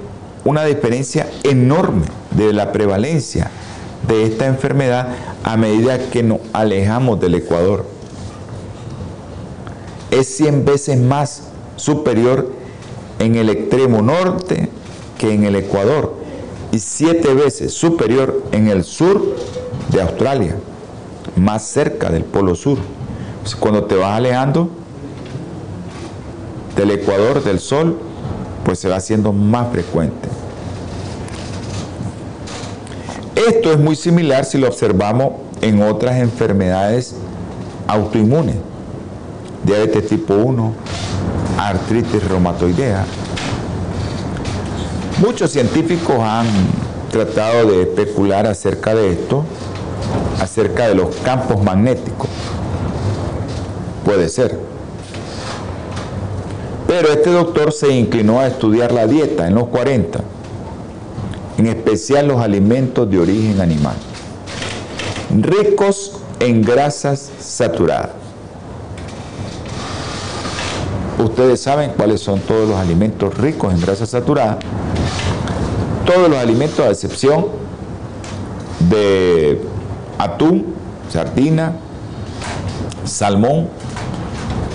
una 0.44 0.66
diferencia 0.66 1.30
enorme 1.44 2.06
de 2.32 2.54
la 2.54 2.72
prevalencia 2.72 3.52
de 4.08 4.24
esta 4.24 4.46
enfermedad 4.46 5.16
a 5.44 5.58
medida 5.58 6.10
que 6.10 6.24
nos 6.24 6.40
alejamos 6.54 7.20
del 7.20 7.36
Ecuador. 7.36 7.97
Es 10.12 10.36
100 10.38 10.66
veces 10.66 11.00
más 11.00 11.44
superior 11.76 12.50
en 13.20 13.36
el 13.36 13.50
extremo 13.50 14.02
norte 14.02 14.70
que 15.18 15.34
en 15.34 15.44
el 15.44 15.56
Ecuador 15.56 16.16
y 16.72 16.80
7 16.80 17.34
veces 17.34 17.74
superior 17.74 18.44
en 18.52 18.68
el 18.68 18.84
sur 18.84 19.36
de 19.90 20.02
Australia, 20.02 20.56
más 21.36 21.64
cerca 21.64 22.10
del 22.10 22.24
Polo 22.24 22.56
Sur. 22.56 22.78
Cuando 23.60 23.86
te 23.86 23.96
vas 23.96 24.18
alejando 24.18 24.70
del 26.76 26.92
Ecuador, 26.92 27.44
del 27.44 27.60
Sol, 27.60 27.98
pues 28.66 28.80
se 28.80 28.90
va 28.90 28.98
haciendo 28.98 29.32
más 29.32 29.72
frecuente. 29.72 30.28
Esto 33.36 33.72
es 33.72 33.80
muy 33.80 33.96
similar 33.96 34.46
si 34.46 34.58
lo 34.58 34.68
observamos 34.68 35.34
en 35.62 35.82
otras 35.82 36.18
enfermedades 36.18 37.16
autoinmunes, 37.88 38.56
diabetes 39.68 40.08
tipo 40.08 40.34
1, 40.34 40.74
artritis 41.60 42.24
reumatoidea. 42.28 43.06
Muchos 45.20 45.52
científicos 45.52 46.16
han 46.20 46.48
tratado 47.12 47.70
de 47.70 47.84
especular 47.84 48.48
acerca 48.48 48.96
de 48.96 49.12
esto, 49.12 49.44
acerca 50.42 50.88
de 50.88 50.96
los 50.96 51.16
campos 51.18 51.62
magnéticos. 51.62 52.30
Puede 54.06 54.30
ser. 54.30 54.58
Pero 56.88 57.10
este 57.10 57.30
doctor 57.30 57.74
se 57.74 57.94
inclinó 57.94 58.40
a 58.40 58.48
estudiar 58.48 58.94
la 58.94 59.06
dieta 59.06 59.48
en 59.48 59.56
los 59.56 59.68
40 59.68 60.22
en 61.58 61.66
especial 61.66 62.28
los 62.28 62.40
alimentos 62.40 63.10
de 63.10 63.20
origen 63.20 63.60
animal, 63.60 63.96
ricos 65.42 66.14
en 66.40 66.62
grasas 66.62 67.32
saturadas. 67.40 68.17
Ustedes 71.20 71.62
saben 71.62 71.94
cuáles 71.98 72.22
son 72.22 72.40
todos 72.42 72.70
los 72.70 72.78
alimentos 72.78 73.36
ricos 73.38 73.74
en 73.74 73.82
grasas 73.82 74.10
saturadas. 74.10 74.58
Todos 76.06 76.30
los 76.30 76.38
alimentos 76.38 76.80
a 76.80 76.90
excepción 76.90 77.48
de 78.90 79.62
atún, 80.20 80.76
sardina, 81.10 81.74
salmón 83.04 83.68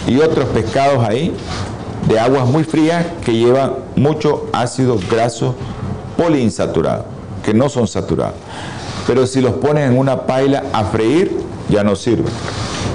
y 0.09 0.18
otros 0.18 0.47
pescados 0.47 1.07
ahí 1.07 1.32
de 2.09 2.18
aguas 2.18 2.47
muy 2.47 2.64
frías 2.64 3.07
que 3.24 3.32
llevan 3.32 3.74
mucho 3.95 4.49
ácido 4.53 4.99
graso 5.09 5.55
poliinsaturados, 6.16 7.07
que 7.45 7.55
no 7.55 7.68
son 7.68 7.86
saturados. 7.86 8.34
Pero 9.07 9.26
si 9.26 9.40
los 9.40 9.55
ponen 9.55 9.93
en 9.93 9.99
una 9.99 10.26
paila 10.26 10.64
a 10.72 10.84
freír, 10.84 11.36
ya 11.68 11.84
no 11.84 11.95
sirve, 11.95 12.30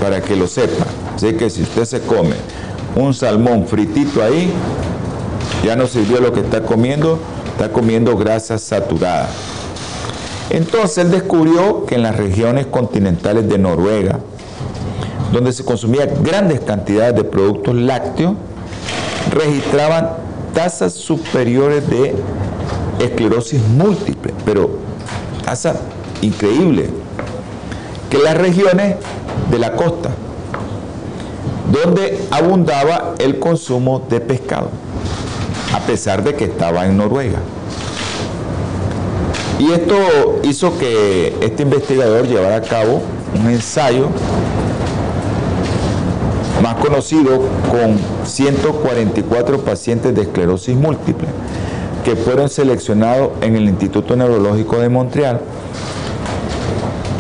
para 0.01 0.21
que 0.21 0.35
lo 0.35 0.47
sepa. 0.47 0.85
Así 1.15 1.33
que 1.33 1.49
si 1.49 1.63
usted 1.63 1.85
se 1.85 2.01
come 2.01 2.35
un 2.97 3.13
salmón 3.13 3.67
fritito 3.67 4.23
ahí, 4.23 4.51
ya 5.63 5.75
no 5.75 5.87
sirvió 5.87 6.19
lo 6.19 6.33
que 6.33 6.39
está 6.39 6.63
comiendo, 6.63 7.19
está 7.51 7.71
comiendo 7.71 8.17
grasas 8.17 8.61
saturadas. 8.61 9.29
Entonces 10.49 10.97
él 10.99 11.11
descubrió 11.11 11.85
que 11.85 11.95
en 11.95 12.03
las 12.03 12.15
regiones 12.15 12.67
continentales 12.67 13.47
de 13.47 13.57
Noruega, 13.57 14.19
donde 15.31 15.51
se 15.51 15.63
consumían 15.63 16.09
grandes 16.23 16.61
cantidades 16.61 17.15
de 17.15 17.23
productos 17.23 17.75
lácteos, 17.75 18.35
registraban 19.31 20.09
tasas 20.53 20.93
superiores 20.93 21.87
de 21.89 22.15
esclerosis 22.99 23.61
múltiple, 23.61 24.33
pero 24.45 24.71
pasa 25.45 25.75
increíble, 26.21 26.89
que 28.09 28.17
las 28.17 28.37
regiones 28.37 28.95
de 29.51 29.59
la 29.59 29.73
costa, 29.73 30.11
donde 31.72 32.20
abundaba 32.32 33.15
el 33.20 33.39
consumo 33.39 34.05
de 34.09 34.20
pescado, 34.20 34.70
a 35.74 35.80
pesar 35.82 36.24
de 36.24 36.36
que 36.36 36.45
estaba 36.45 36.86
en 36.86 36.97
Noruega. 36.97 37.39
Y 39.59 39.72
esto 39.72 39.95
hizo 40.43 40.78
que 40.78 41.36
este 41.41 41.63
investigador 41.63 42.28
llevara 42.28 42.57
a 42.57 42.61
cabo 42.61 43.01
un 43.34 43.49
ensayo 43.49 44.07
más 46.61 46.76
conocido 46.76 47.41
con 47.70 47.97
144 48.26 49.59
pacientes 49.61 50.15
de 50.15 50.22
esclerosis 50.22 50.76
múltiple 50.76 51.28
que 52.03 52.15
fueron 52.15 52.49
seleccionados 52.49 53.32
en 53.41 53.55
el 53.55 53.63
Instituto 53.63 54.15
Neurológico 54.15 54.78
de 54.78 54.89
Montreal 54.89 55.41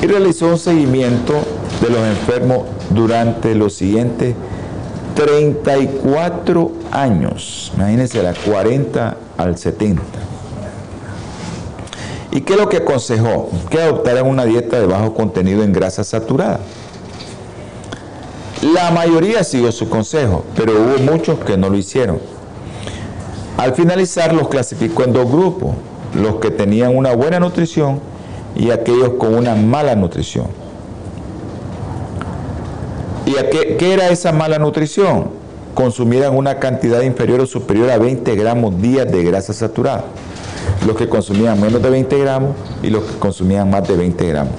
y 0.01 0.07
realizó 0.07 0.47
un 0.47 0.57
seguimiento 0.57 1.33
de 1.81 1.89
los 1.89 1.99
enfermos 1.99 2.59
durante 2.89 3.55
los 3.55 3.73
siguientes 3.73 4.35
34 5.15 6.71
años. 6.91 7.71
Imagínense, 7.75 8.21
la 8.21 8.33
40 8.33 9.17
al 9.37 9.57
70. 9.57 10.03
¿Y 12.31 12.41
qué 12.41 12.53
es 12.53 12.59
lo 12.59 12.69
que 12.69 12.77
aconsejó? 12.77 13.49
Que 13.69 13.81
adoptaran 13.81 14.27
una 14.27 14.45
dieta 14.45 14.79
de 14.79 14.85
bajo 14.85 15.13
contenido 15.15 15.63
en 15.63 15.73
grasa 15.73 16.03
saturada. 16.03 16.59
La 18.61 18.91
mayoría 18.91 19.43
siguió 19.43 19.71
su 19.71 19.89
consejo, 19.89 20.43
pero 20.55 20.73
hubo 20.73 21.11
muchos 21.11 21.39
que 21.39 21.57
no 21.57 21.69
lo 21.69 21.77
hicieron. 21.77 22.19
Al 23.57 23.73
finalizar 23.73 24.33
los 24.33 24.49
clasificó 24.49 25.03
en 25.03 25.13
dos 25.13 25.31
grupos, 25.31 25.75
los 26.13 26.35
que 26.35 26.51
tenían 26.51 26.95
una 26.95 27.15
buena 27.15 27.39
nutrición 27.39 27.99
y 28.55 28.69
aquellos 28.69 29.11
con 29.17 29.33
una 29.33 29.55
mala 29.55 29.95
nutrición. 29.95 30.47
¿Y 33.41 33.77
qué, 33.77 33.93
era 33.93 34.09
esa 34.09 34.31
mala 34.31 34.57
nutrición? 34.59 35.29
Consumieran 35.73 36.35
una 36.35 36.59
cantidad 36.59 37.01
inferior 37.01 37.41
o 37.41 37.45
superior 37.45 37.89
a 37.91 37.97
20 37.97 38.35
gramos 38.35 38.81
días 38.81 39.11
de 39.11 39.23
grasa 39.23 39.53
saturada. 39.53 40.05
Los 40.85 40.95
que 40.95 41.07
consumían 41.07 41.59
menos 41.61 41.81
de 41.81 41.89
20 41.89 42.17
gramos 42.19 42.55
y 42.81 42.89
los 42.89 43.03
que 43.03 43.17
consumían 43.19 43.69
más 43.69 43.87
de 43.87 43.95
20 43.95 44.27
gramos. 44.27 44.53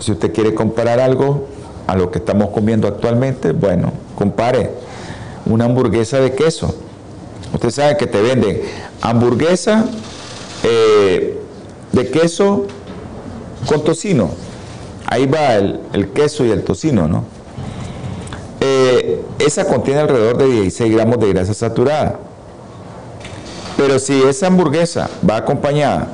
Si 0.00 0.12
usted 0.12 0.32
quiere 0.32 0.54
comparar 0.54 1.00
algo 1.00 1.46
a 1.86 1.96
lo 1.96 2.10
que 2.10 2.18
estamos 2.18 2.50
comiendo 2.50 2.86
actualmente, 2.86 3.52
bueno, 3.52 3.92
compare 4.14 4.70
una 5.46 5.64
hamburguesa 5.64 6.20
de 6.20 6.34
queso 6.34 6.74
Usted 7.54 7.70
sabe 7.70 7.96
que 7.96 8.08
te 8.08 8.20
venden 8.20 8.62
hamburguesa 9.00 9.84
eh, 10.64 11.38
de 11.92 12.10
queso 12.10 12.66
con 13.66 13.84
tocino. 13.84 14.30
Ahí 15.06 15.26
va 15.26 15.54
el, 15.54 16.10
queso 16.14 16.44
y 16.44 16.50
el 16.50 16.64
tocino, 16.64 17.06
¿no? 17.06 17.24
Eh, 18.60 19.22
esa 19.38 19.66
contiene 19.66 20.00
alrededor 20.00 20.38
de 20.38 20.46
16 20.46 20.92
gramos 20.92 21.18
de 21.18 21.32
grasa 21.32 21.54
saturada. 21.54 22.18
Pero 23.76 23.98
si 23.98 24.22
esa 24.22 24.46
hamburguesa 24.46 25.10
va 25.28 25.38
acompañada 25.38 26.08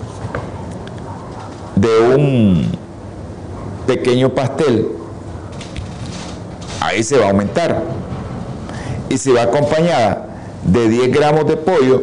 de 1.76 2.14
un 2.14 2.72
pequeño 3.86 4.34
pastel, 4.34 4.88
ahí 6.80 7.02
se 7.02 7.18
va 7.18 7.26
a 7.26 7.30
aumentar. 7.30 7.82
Y 9.08 9.18
si 9.18 9.30
va 9.30 9.42
acompañada 9.42 10.26
de 10.64 10.88
10 10.88 11.12
gramos 11.12 11.46
de 11.46 11.56
pollo, 11.56 12.02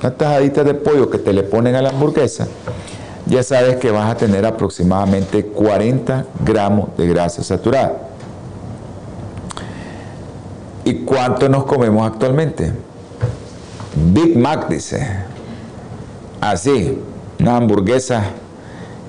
unas 0.00 0.16
tajaditas 0.16 0.64
de 0.64 0.74
pollo 0.74 1.10
que 1.10 1.18
te 1.18 1.32
le 1.32 1.42
ponen 1.42 1.74
a 1.74 1.82
la 1.82 1.90
hamburguesa, 1.90 2.48
ya 3.26 3.42
sabes 3.42 3.76
que 3.76 3.90
vas 3.90 4.10
a 4.10 4.16
tener 4.16 4.44
aproximadamente 4.44 5.44
40 5.44 6.26
gramos 6.44 6.96
de 6.96 7.06
grasa 7.06 7.42
saturada. 7.42 8.08
¿Y 10.84 10.94
cuánto 11.04 11.48
nos 11.48 11.64
comemos 11.64 12.06
actualmente? 12.06 12.72
Big 14.12 14.36
Mac 14.36 14.68
dice. 14.68 15.06
Así, 16.40 16.98
una 17.38 17.56
hamburguesa 17.56 18.24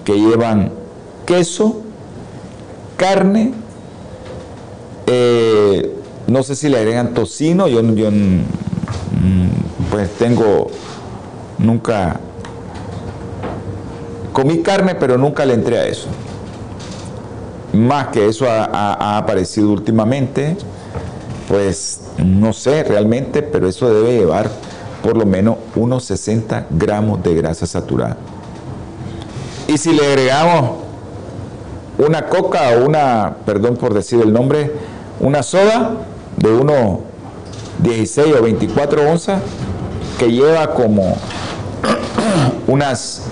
que 0.04 0.14
llevan 0.14 0.72
queso, 1.26 1.82
carne, 2.98 3.54
eh, 5.08 5.98
no 6.28 6.44
sé 6.44 6.56
si 6.56 6.70
le 6.70 6.78
agregan 6.78 7.14
tocino, 7.14 7.68
yo, 7.68 7.82
yo 7.82 8.12
mm, 8.12 8.40
pues 9.90 10.10
tengo, 10.18 10.70
nunca 11.58 12.20
comí 14.42 14.64
carne, 14.64 14.96
pero 14.96 15.20
nunca 15.20 15.46
le 15.46 15.54
entré 15.54 15.78
a 15.78 15.86
eso. 15.86 16.08
Más 17.74 18.08
que 18.08 18.28
eso 18.28 18.48
ha, 18.50 19.18
aparecido 19.18 19.70
últimamente, 19.72 20.58
pues 21.48 22.02
no 22.18 22.52
sé 22.52 22.84
realmente, 22.84 23.44
pero 23.44 23.68
eso 23.68 23.94
debe 23.94 24.18
llevar 24.18 24.50
por 25.04 25.16
lo 25.16 25.28
menos 25.28 25.58
unos 25.76 26.06
60 26.06 26.66
gramos 26.72 27.22
de 27.22 27.36
grasa 27.36 27.68
saturada. 27.68 28.18
Y 29.68 29.78
si 29.78 29.94
le 29.94 30.08
agregamos 30.08 30.72
una 32.00 32.26
coca 32.26 32.72
o 32.72 32.86
una, 32.86 33.36
perdón 33.46 33.78
por 33.78 33.94
decir 33.94 34.22
el 34.22 34.34
nombre, 34.34 34.72
una 35.20 35.44
soda 35.44 35.98
de 36.38 36.52
unos 36.52 37.00
16 37.84 38.36
o 38.40 38.42
24 38.42 39.08
onzas, 39.08 39.40
que 40.18 40.32
lleva 40.32 40.74
como 40.74 41.16
unas 42.68 43.28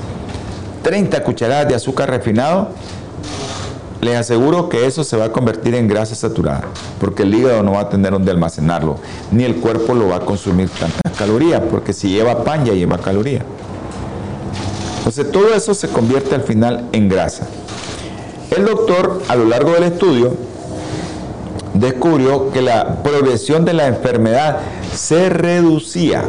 30 0.81 1.23
cucharadas 1.23 1.67
de 1.67 1.75
azúcar 1.75 2.09
refinado, 2.09 2.69
les 4.01 4.15
aseguro 4.15 4.69
que 4.69 4.85
eso 4.85 5.03
se 5.03 5.17
va 5.17 5.25
a 5.25 5.31
convertir 5.31 5.75
en 5.75 5.87
grasa 5.87 6.15
saturada, 6.15 6.63
porque 6.99 7.23
el 7.23 7.33
hígado 7.33 7.63
no 7.63 7.73
va 7.73 7.81
a 7.81 7.89
tener 7.89 8.11
donde 8.11 8.31
almacenarlo, 8.31 8.97
ni 9.31 9.43
el 9.43 9.55
cuerpo 9.55 9.93
lo 9.93 10.07
va 10.07 10.17
a 10.17 10.19
consumir 10.21 10.69
tantas 10.69 11.17
calorías, 11.17 11.61
porque 11.69 11.91
si 11.91 12.09
lleva 12.09 12.43
pan 12.43 12.65
ya 12.65 12.73
lleva 12.73 12.97
calorías. 12.97 13.43
Entonces 14.99 15.31
todo 15.31 15.53
eso 15.53 15.73
se 15.73 15.89
convierte 15.89 16.35
al 16.35 16.43
final 16.43 16.85
en 16.91 17.09
grasa. 17.09 17.47
El 18.55 18.65
doctor 18.65 19.21
a 19.27 19.35
lo 19.35 19.45
largo 19.45 19.71
del 19.71 19.83
estudio 19.83 20.33
descubrió 21.73 22.51
que 22.51 22.61
la 22.61 23.03
progresión 23.03 23.65
de 23.65 23.73
la 23.73 23.87
enfermedad 23.87 24.59
se 24.95 25.29
reducía. 25.29 26.23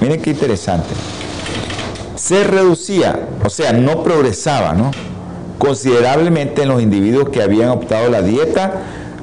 Miren 0.00 0.20
qué 0.20 0.30
interesante. 0.30 0.88
Se 2.20 2.44
reducía, 2.44 3.28
o 3.42 3.48
sea, 3.48 3.72
no 3.72 4.02
progresaba, 4.02 4.74
¿no? 4.74 4.90
Considerablemente 5.56 6.62
en 6.62 6.68
los 6.68 6.82
individuos 6.82 7.30
que 7.30 7.42
habían 7.42 7.70
optado 7.70 8.10
la 8.10 8.20
dieta 8.20 8.82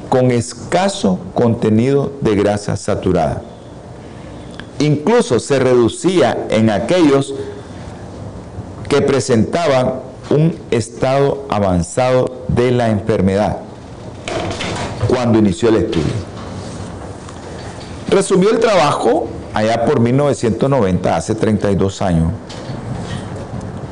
con 0.09 0.31
escaso 0.31 1.19
contenido 1.35 2.11
de 2.21 2.35
grasa 2.35 2.75
saturada. 2.75 3.43
Incluso 4.79 5.39
se 5.39 5.59
reducía 5.59 6.47
en 6.49 6.71
aquellos 6.71 7.35
que 8.89 9.03
presentaban 9.03 9.99
un 10.31 10.55
estado 10.71 11.45
avanzado 11.49 12.45
de 12.47 12.71
la 12.71 12.89
enfermedad 12.89 13.57
cuando 15.07 15.37
inició 15.37 15.69
el 15.69 15.75
estudio. 15.75 16.13
Resumió 18.09 18.49
el 18.49 18.59
trabajo 18.59 19.27
allá 19.53 19.85
por 19.85 19.99
1990, 19.99 21.15
hace 21.15 21.35
32 21.35 22.01
años, 22.01 22.31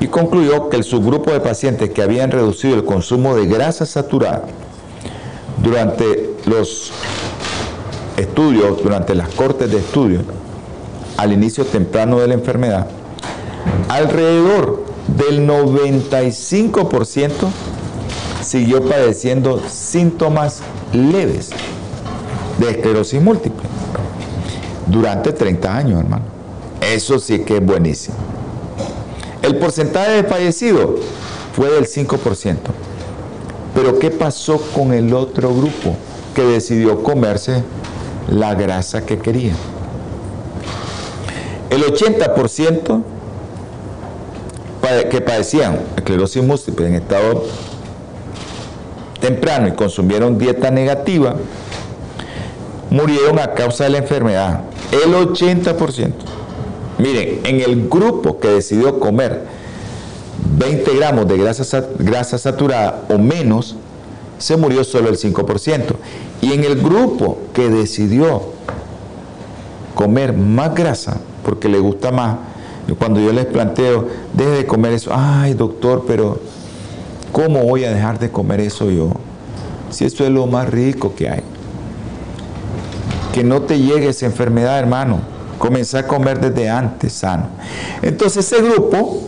y 0.05 0.07
concluyó 0.07 0.69
que 0.69 0.77
el 0.77 0.83
subgrupo 0.83 1.31
de 1.31 1.39
pacientes 1.39 1.89
que 1.89 2.03
habían 2.03 2.29
reducido 2.29 2.75
el 2.75 2.85
consumo 2.85 3.35
de 3.35 3.47
grasa 3.47 3.87
saturada 3.87 4.43
durante 5.63 6.29
los 6.45 6.91
estudios, 8.15 8.83
durante 8.83 9.15
las 9.15 9.29
cortes 9.29 9.71
de 9.71 9.79
estudio, 9.79 10.19
al 11.17 11.33
inicio 11.33 11.65
temprano 11.65 12.19
de 12.19 12.27
la 12.27 12.35
enfermedad, 12.35 12.85
alrededor 13.89 14.85
del 15.07 15.47
95% 15.47 17.31
siguió 18.43 18.87
padeciendo 18.87 19.59
síntomas 19.67 20.61
leves 20.93 21.49
de 22.59 22.69
esclerosis 22.69 23.19
múltiple 23.19 23.67
durante 24.85 25.33
30 25.33 25.75
años, 25.75 25.99
hermano. 25.99 26.25
Eso 26.79 27.17
sí 27.17 27.39
que 27.39 27.57
es 27.57 27.65
buenísimo. 27.65 28.34
El 29.45 29.57
porcentaje 29.57 30.11
de 30.11 30.23
fallecidos 30.23 31.01
fue 31.53 31.69
del 31.69 31.85
5%. 31.85 32.55
Pero 33.75 33.99
¿qué 33.99 34.09
pasó 34.09 34.57
con 34.73 34.91
el 34.91 35.13
otro 35.13 35.53
grupo 35.53 35.95
que 36.33 36.41
decidió 36.41 37.03
comerse 37.03 37.61
la 38.27 38.55
grasa 38.55 39.05
que 39.05 39.19
quería? 39.19 39.53
El 41.69 41.83
80% 41.83 43.03
que 45.11 45.21
padecían 45.21 45.79
esclerosis 45.95 46.43
múltiple 46.43 46.87
en 46.87 46.95
estado 46.95 47.43
temprano 49.19 49.67
y 49.67 49.73
consumieron 49.73 50.39
dieta 50.39 50.71
negativa, 50.71 51.35
murieron 52.89 53.37
a 53.37 53.53
causa 53.53 53.83
de 53.83 53.91
la 53.91 53.97
enfermedad. 53.99 54.61
El 54.91 55.13
80%. 55.13 56.34
Miren, 56.97 57.41
en 57.43 57.61
el 57.61 57.89
grupo 57.89 58.39
que 58.39 58.47
decidió 58.49 58.99
comer 58.99 59.43
20 60.57 60.95
gramos 60.95 61.27
de 61.27 61.37
grasa, 61.37 61.85
grasa 61.99 62.37
saturada 62.37 63.03
o 63.09 63.17
menos, 63.17 63.75
se 64.37 64.57
murió 64.57 64.83
solo 64.83 65.09
el 65.09 65.17
5%. 65.17 65.95
Y 66.41 66.53
en 66.53 66.63
el 66.63 66.81
grupo 66.81 67.39
que 67.53 67.69
decidió 67.69 68.43
comer 69.93 70.33
más 70.33 70.75
grasa, 70.75 71.17
porque 71.43 71.69
le 71.69 71.79
gusta 71.79 72.11
más, 72.11 72.37
cuando 72.99 73.19
yo 73.19 73.33
les 73.33 73.45
planteo, 73.45 74.07
deje 74.33 74.51
de 74.51 74.65
comer 74.65 74.93
eso, 74.93 75.11
ay 75.13 75.53
doctor, 75.53 76.05
pero 76.07 76.39
¿cómo 77.31 77.63
voy 77.63 77.83
a 77.85 77.91
dejar 77.91 78.19
de 78.19 78.29
comer 78.29 78.59
eso 78.59 78.91
yo? 78.91 79.11
Si 79.89 80.05
eso 80.05 80.23
es 80.25 80.31
lo 80.31 80.45
más 80.45 80.69
rico 80.69 81.15
que 81.15 81.29
hay. 81.29 81.41
Que 83.33 83.43
no 83.43 83.61
te 83.63 83.79
llegue 83.79 84.09
esa 84.09 84.25
enfermedad, 84.25 84.77
hermano. 84.77 85.34
Comenzar 85.65 86.05
a 86.05 86.07
comer 86.07 86.39
desde 86.39 86.69
antes 86.69 87.11
sano. 87.13 87.47
Entonces 88.03 88.45
ese 88.45 88.61
grupo 88.61 89.23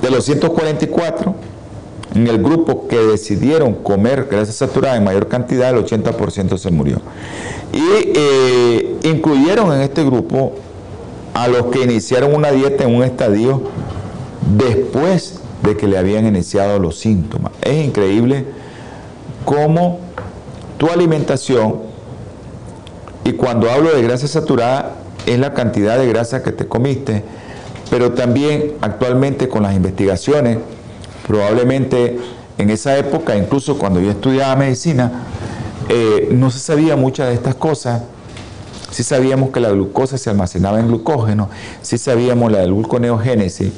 de 0.00 0.08
los 0.08 0.24
144, 0.24 1.34
en 2.14 2.28
el 2.28 2.40
grupo 2.40 2.86
que 2.86 2.96
decidieron 2.96 3.74
comer 3.74 4.28
grasa 4.30 4.52
saturada 4.52 4.96
en 4.96 5.02
mayor 5.02 5.26
cantidad, 5.26 5.70
el 5.70 5.84
80% 5.84 6.56
se 6.56 6.70
murió. 6.70 6.98
Y 7.72 8.12
eh, 8.14 8.98
incluyeron 9.02 9.72
en 9.72 9.80
este 9.80 10.04
grupo 10.04 10.52
a 11.32 11.48
los 11.48 11.66
que 11.66 11.82
iniciaron 11.82 12.36
una 12.36 12.52
dieta 12.52 12.84
en 12.84 12.94
un 12.94 13.02
estadio 13.02 13.62
después 14.56 15.40
de 15.64 15.76
que 15.76 15.88
le 15.88 15.98
habían 15.98 16.24
iniciado 16.24 16.78
los 16.78 17.00
síntomas. 17.00 17.50
Es 17.62 17.84
increíble 17.84 18.44
cómo 19.44 19.98
tu 20.78 20.88
alimentación, 20.88 21.93
y 23.24 23.32
cuando 23.32 23.70
hablo 23.70 23.94
de 23.94 24.02
grasa 24.02 24.28
saturada, 24.28 24.92
es 25.26 25.38
la 25.38 25.54
cantidad 25.54 25.98
de 25.98 26.06
grasa 26.06 26.42
que 26.42 26.52
te 26.52 26.68
comiste, 26.68 27.24
pero 27.90 28.12
también 28.12 28.74
actualmente 28.82 29.48
con 29.48 29.62
las 29.62 29.74
investigaciones, 29.74 30.58
probablemente 31.26 32.18
en 32.58 32.70
esa 32.70 32.96
época, 32.98 33.36
incluso 33.36 33.78
cuando 33.78 34.00
yo 34.00 34.10
estudiaba 34.10 34.54
medicina, 34.56 35.24
eh, 35.88 36.28
no 36.32 36.50
se 36.50 36.58
sabía 36.58 36.96
muchas 36.96 37.28
de 37.28 37.34
estas 37.34 37.54
cosas. 37.54 38.02
Sí 38.90 39.02
sabíamos 39.02 39.50
que 39.50 39.58
la 39.58 39.70
glucosa 39.70 40.18
se 40.18 40.30
almacenaba 40.30 40.78
en 40.78 40.86
glucógeno, 40.86 41.48
sí 41.82 41.98
sabíamos 41.98 42.52
la 42.52 42.58
del 42.58 42.74
gluconeogénesis, 42.74 43.72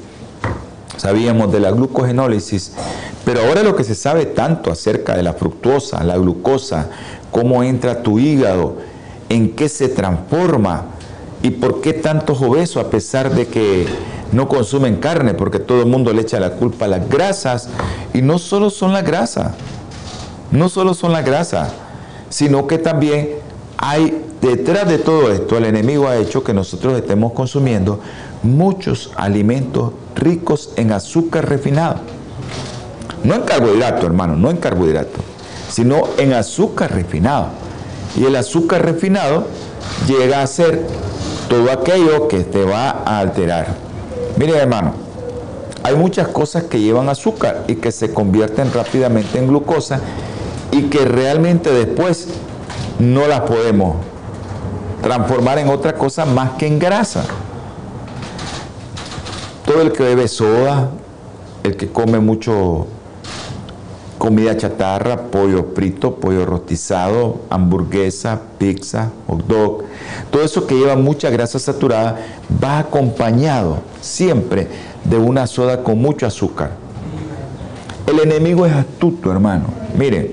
sabíamos 0.97 1.53
de 1.53 1.61
la 1.61 1.71
glucogenólisis, 1.71 2.73
pero 3.25 3.41
ahora 3.41 3.63
lo 3.63 3.77
que 3.77 3.85
se 3.85 3.95
sabe 3.95 4.27
tanto 4.27 4.71
acerca 4.71 5.17
de 5.17 5.23
la 5.23 5.33
fructosa, 5.33 6.05
la 6.05 6.19
glucosa, 6.19 6.91
cómo 7.31 7.63
entra 7.63 8.03
tu 8.03 8.19
hígado, 8.19 8.77
en 9.29 9.51
qué 9.51 9.69
se 9.69 9.89
transforma 9.89 10.87
y 11.43 11.51
por 11.51 11.81
qué 11.81 11.93
tantos 11.93 12.41
obesos 12.43 12.85
a 12.85 12.91
pesar 12.91 13.35
de 13.35 13.47
que 13.47 13.87
no 14.33 14.49
consumen 14.49 14.97
carne, 14.97 15.35
porque 15.35 15.59
todo 15.59 15.81
el 15.81 15.87
mundo 15.87 16.13
le 16.13 16.23
echa 16.23 16.41
la 16.41 16.51
culpa 16.51 16.87
a 16.87 16.89
las 16.89 17.09
grasas 17.09 17.69
y 18.13 18.23
no 18.23 18.39
solo 18.39 18.71
son 18.71 18.93
las 18.93 19.05
grasas, 19.05 19.53
no 20.51 20.69
solo 20.69 20.95
son 20.95 21.13
las 21.13 21.25
grasas 21.25 21.73
sino 22.29 22.67
que 22.67 22.79
también 22.79 23.31
hay 23.79 24.23
detrás 24.41 24.89
de 24.89 24.99
todo 24.99 25.33
esto, 25.33 25.57
el 25.57 25.65
enemigo 25.65 26.09
ha 26.09 26.17
hecho 26.17 26.43
que 26.43 26.53
nosotros 26.53 26.99
estemos 26.99 27.33
consumiendo 27.33 28.01
muchos 28.43 29.11
alimentos 29.17 29.93
ricos 30.15 30.71
en 30.77 30.93
azúcar 30.93 31.49
refinado. 31.49 31.97
No 33.25 33.35
en 33.35 33.43
carbohidrato, 33.43 34.07
hermano, 34.07 34.37
no 34.37 34.51
en 34.51 34.57
carbohidrato, 34.59 35.19
sino 35.71 36.05
en 36.19 36.33
azúcar 36.33 36.93
refinado. 36.93 37.49
Y 38.17 38.25
el 38.25 38.37
azúcar 38.37 38.85
refinado 38.85 39.47
llega 40.07 40.43
a 40.43 40.47
ser 40.47 40.87
todo 41.49 41.71
aquello 41.71 42.29
que 42.29 42.41
te 42.41 42.65
va 42.65 42.91
a 42.91 43.19
alterar. 43.19 43.69
Mire, 44.37 44.57
hermano, 44.57 44.95
hay 45.83 45.95
muchas 45.95 46.29
cosas 46.29 46.65
que 46.65 46.81
llevan 46.81 47.09
azúcar 47.09 47.65
y 47.69 47.77
que 47.77 47.93
se 47.93 48.13
convierten 48.13 48.73
rápidamente 48.73 49.39
en 49.39 49.47
glucosa 49.47 50.01
y 50.73 50.85
que 50.85 51.05
realmente 51.05 51.71
después 51.71 52.29
no 52.99 53.27
las 53.29 53.43
podemos 53.43 53.97
transformar 55.03 55.59
en 55.59 55.69
otra 55.69 55.95
cosa 55.95 56.25
más 56.25 56.53
que 56.53 56.67
en 56.67 56.79
grasa. 56.79 57.25
Todo 59.65 59.83
el 59.83 59.93
que 59.93 60.03
bebe 60.03 60.29
soda, 60.29 60.91
el 61.63 61.77
que 61.77 61.89
come 61.89 62.19
mucho 62.19 62.87
comida 64.19 64.57
chatarra, 64.57 65.17
pollo 65.31 65.73
frito, 65.75 66.17
pollo 66.17 66.45
rostizado, 66.45 67.43
hamburguesa, 67.51 68.41
pizza, 68.59 69.11
hot 69.27 69.47
dog, 69.47 69.85
todo 70.31 70.43
eso 70.43 70.67
que 70.67 70.75
lleva 70.75 70.97
mucha 70.97 71.31
grasa 71.31 71.59
saturada 71.59 72.19
va 72.63 72.79
acompañado 72.79 73.79
siempre 74.01 74.69
de 75.05 75.19
una 75.19 75.47
soda 75.47 75.83
con 75.83 76.01
mucho 76.01 76.27
azúcar. 76.27 76.71
El 78.07 78.21
enemigo 78.21 78.67
es 78.67 78.73
astuto, 78.73 79.33
hermano. 79.33 79.67
Miren, 79.97 80.31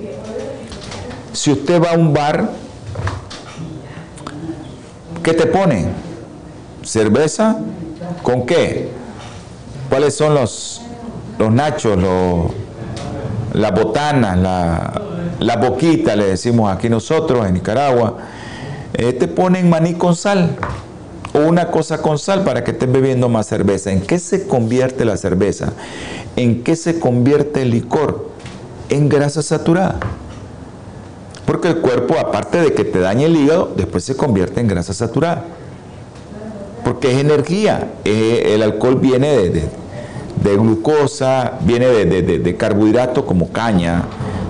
si 1.32 1.52
usted 1.52 1.82
va 1.82 1.92
a 1.92 1.98
un 1.98 2.14
bar, 2.14 2.50
¿qué 5.24 5.34
te 5.34 5.48
ponen? 5.48 5.92
¿Cerveza? 6.84 7.58
¿Con 8.22 8.46
qué? 8.46 8.92
¿Cuáles 9.90 10.16
son 10.16 10.36
los, 10.36 10.82
los 11.40 11.52
nachos, 11.52 11.98
la 13.54 13.72
botana, 13.72 14.36
la, 14.36 15.02
la 15.40 15.58
boquita, 15.58 16.16
le 16.16 16.26
decimos 16.26 16.72
aquí 16.72 16.90
nosotros 16.90 17.46
en 17.48 17.54
Nicaragua, 17.54 18.18
eh, 18.94 19.14
te 19.14 19.28
ponen 19.28 19.70
maní 19.70 19.94
con 19.94 20.16
sal 20.16 20.56
o 21.34 21.40
una 21.40 21.72
cosa 21.72 22.02
con 22.02 22.20
sal 22.20 22.44
para 22.44 22.64
que 22.64 22.72
estés 22.72 22.92
bebiendo 22.92 23.30
más 23.30 23.48
cerveza. 23.48 23.92
¿En 23.92 24.02
qué 24.02 24.20
se 24.20 24.48
convierte 24.48 25.06
la 25.06 25.18
cerveza? 25.18 25.74
¿En 26.36 26.64
qué 26.64 26.76
se 26.76 27.00
convierte 27.00 27.64
el 27.64 27.72
licor? 27.72 28.30
En 28.90 29.10
grasa 29.10 29.42
saturada. 29.42 30.00
Porque 31.46 31.70
el 31.70 31.78
cuerpo, 31.80 32.16
aparte 32.20 32.62
de 32.62 32.74
que 32.74 32.86
te 32.86 33.00
dañe 33.00 33.26
el 33.26 33.36
hígado, 33.36 33.74
después 33.76 34.04
se 34.04 34.16
convierte 34.16 34.62
en 34.62 34.68
grasa 34.68 34.94
saturada. 34.94 35.44
Porque 36.84 37.12
es 37.12 37.18
energía. 37.20 37.92
Eh, 38.06 38.52
el 38.54 38.62
alcohol 38.62 39.00
viene 39.00 39.30
de 39.30 39.50
de 39.50 39.70
glucosa, 40.52 41.54
viene 41.62 41.88
de, 41.88 42.58
carbohidratos 42.58 43.24
como 43.24 43.52
caña, 43.52 44.04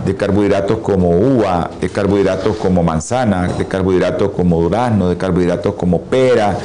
de 0.05 0.15
carbohidratos 0.15 0.79
como 0.79 1.11
uva, 1.11 1.69
de 1.79 1.89
carbohidratos 1.89 2.57
como 2.57 2.83
manzana, 2.83 3.47
de 3.47 3.65
carbohidratos 3.65 4.31
como 4.31 4.61
durazno, 4.61 5.09
de 5.09 5.17
carbohidratos 5.17 5.75
como 5.75 6.01
pera, 6.01 6.57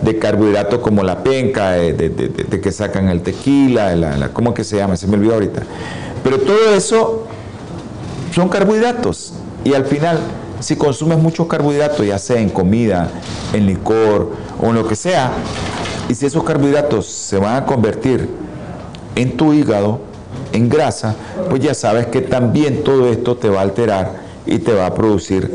de 0.00 0.18
carbohidratos 0.18 0.78
como 0.78 1.02
la 1.02 1.22
penca, 1.22 1.72
de, 1.72 2.60
que 2.62 2.72
sacan 2.72 3.08
el 3.08 3.22
tequila, 3.22 3.94
la, 3.96 4.28
¿cómo 4.28 4.54
que 4.54 4.64
se 4.64 4.76
llama? 4.76 4.96
Se 4.96 5.06
me 5.06 5.16
olvidó 5.16 5.34
ahorita. 5.34 5.62
Pero 6.22 6.38
todo 6.40 6.74
eso 6.74 7.26
son 8.32 8.48
carbohidratos 8.48 9.34
y 9.64 9.74
al 9.74 9.84
final 9.84 10.18
si 10.60 10.76
consumes 10.76 11.18
muchos 11.18 11.46
carbohidratos, 11.46 12.06
ya 12.06 12.18
sea 12.18 12.40
en 12.40 12.48
comida, 12.48 13.10
en 13.52 13.66
licor 13.66 14.32
o 14.60 14.66
en 14.66 14.74
lo 14.74 14.86
que 14.86 14.96
sea, 14.96 15.32
y 16.08 16.14
si 16.14 16.26
esos 16.26 16.44
carbohidratos 16.44 17.06
se 17.06 17.36
van 17.36 17.56
a 17.56 17.66
convertir 17.66 18.45
en 19.16 19.36
tu 19.36 19.52
hígado, 19.52 19.98
en 20.52 20.68
grasa, 20.68 21.16
pues 21.50 21.60
ya 21.60 21.74
sabes 21.74 22.06
que 22.06 22.20
también 22.20 22.84
todo 22.84 23.08
esto 23.08 23.36
te 23.36 23.48
va 23.48 23.60
a 23.60 23.62
alterar 23.62 24.12
y 24.46 24.58
te 24.58 24.72
va 24.72 24.86
a 24.86 24.94
producir 24.94 25.50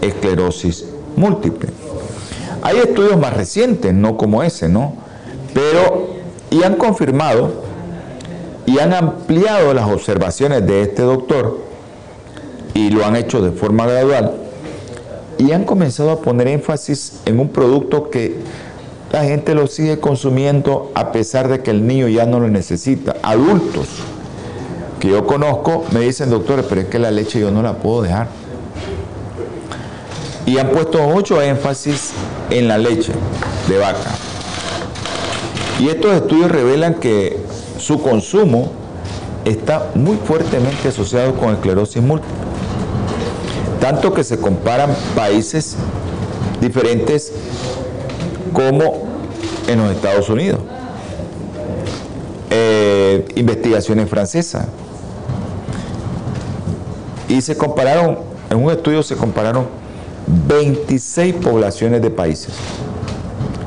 esclerosis 0.00 0.84
múltiple. 1.16 1.70
Hay 2.62 2.78
estudios 2.78 3.18
más 3.18 3.34
recientes, 3.34 3.92
no 3.92 4.16
como 4.16 4.42
ese, 4.42 4.68
¿no? 4.68 4.94
Pero, 5.52 6.08
y 6.50 6.62
han 6.62 6.76
confirmado 6.76 7.64
y 8.66 8.78
han 8.78 8.92
ampliado 8.92 9.72
las 9.74 9.88
observaciones 9.90 10.66
de 10.66 10.82
este 10.82 11.02
doctor 11.02 11.58
y 12.74 12.90
lo 12.90 13.04
han 13.04 13.16
hecho 13.16 13.40
de 13.40 13.52
forma 13.52 13.86
gradual 13.86 14.34
y 15.38 15.52
han 15.52 15.64
comenzado 15.64 16.10
a 16.10 16.20
poner 16.20 16.48
énfasis 16.48 17.20
en 17.24 17.38
un 17.38 17.48
producto 17.48 18.10
que 18.10 18.36
la 19.12 19.24
gente 19.24 19.54
lo 19.54 19.66
sigue 19.66 20.00
consumiendo 20.00 20.90
a 20.94 21.12
pesar 21.12 21.48
de 21.48 21.60
que 21.62 21.70
el 21.70 21.86
niño 21.86 22.08
ya 22.08 22.26
no 22.26 22.40
lo 22.40 22.48
necesita. 22.48 23.16
Adultos 23.22 23.88
que 25.00 25.08
yo 25.08 25.26
conozco 25.26 25.84
me 25.92 26.00
dicen, 26.00 26.30
doctor, 26.30 26.64
pero 26.68 26.80
es 26.82 26.88
que 26.88 26.98
la 26.98 27.10
leche 27.10 27.40
yo 27.40 27.50
no 27.50 27.62
la 27.62 27.74
puedo 27.74 28.02
dejar. 28.02 28.28
Y 30.44 30.58
han 30.58 30.70
puesto 30.70 31.00
mucho 31.08 31.42
énfasis 31.42 32.12
en 32.50 32.68
la 32.68 32.78
leche 32.78 33.12
de 33.68 33.78
vaca. 33.78 34.10
Y 35.80 35.88
estos 35.88 36.14
estudios 36.14 36.50
revelan 36.50 36.94
que 36.94 37.38
su 37.78 38.00
consumo 38.00 38.70
está 39.44 39.90
muy 39.94 40.16
fuertemente 40.16 40.88
asociado 40.88 41.34
con 41.34 41.52
esclerosis 41.52 42.02
múltiple. 42.02 42.34
Tanto 43.80 44.14
que 44.14 44.24
se 44.24 44.38
comparan 44.38 44.94
países 45.14 45.76
diferentes 46.60 47.32
como 48.52 49.06
en 49.68 49.78
los 49.78 49.90
Estados 49.92 50.28
Unidos. 50.28 50.60
Eh, 52.50 53.24
investigaciones 53.34 54.08
francesas. 54.08 54.66
Y 57.28 57.40
se 57.40 57.56
compararon, 57.56 58.18
en 58.50 58.62
un 58.62 58.70
estudio 58.70 59.02
se 59.02 59.16
compararon 59.16 59.66
26 60.26 61.34
poblaciones 61.34 62.02
de 62.02 62.10
países. 62.10 62.54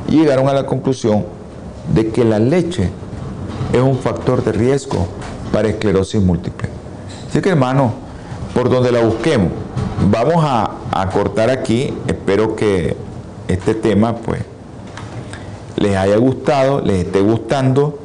Y 0.07 0.17
llegaron 0.17 0.47
a 0.47 0.53
la 0.53 0.65
conclusión 0.65 1.25
de 1.93 2.09
que 2.09 2.23
la 2.23 2.39
leche 2.39 2.89
es 3.73 3.81
un 3.81 3.97
factor 3.97 4.43
de 4.43 4.51
riesgo 4.51 5.07
para 5.51 5.67
esclerosis 5.67 6.21
múltiple. 6.21 6.69
Así 7.29 7.41
que 7.41 7.49
hermano, 7.49 7.93
por 8.53 8.69
donde 8.69 8.91
la 8.91 9.01
busquemos, 9.01 9.49
vamos 10.09 10.43
a, 10.43 10.71
a 10.91 11.09
cortar 11.09 11.49
aquí. 11.49 11.93
Espero 12.07 12.55
que 12.55 12.95
este 13.47 13.75
tema 13.75 14.15
pues 14.15 14.41
les 15.79 15.95
haya 15.95 16.17
gustado, 16.17 16.81
les 16.81 17.05
esté 17.05 17.21
gustando 17.21 17.97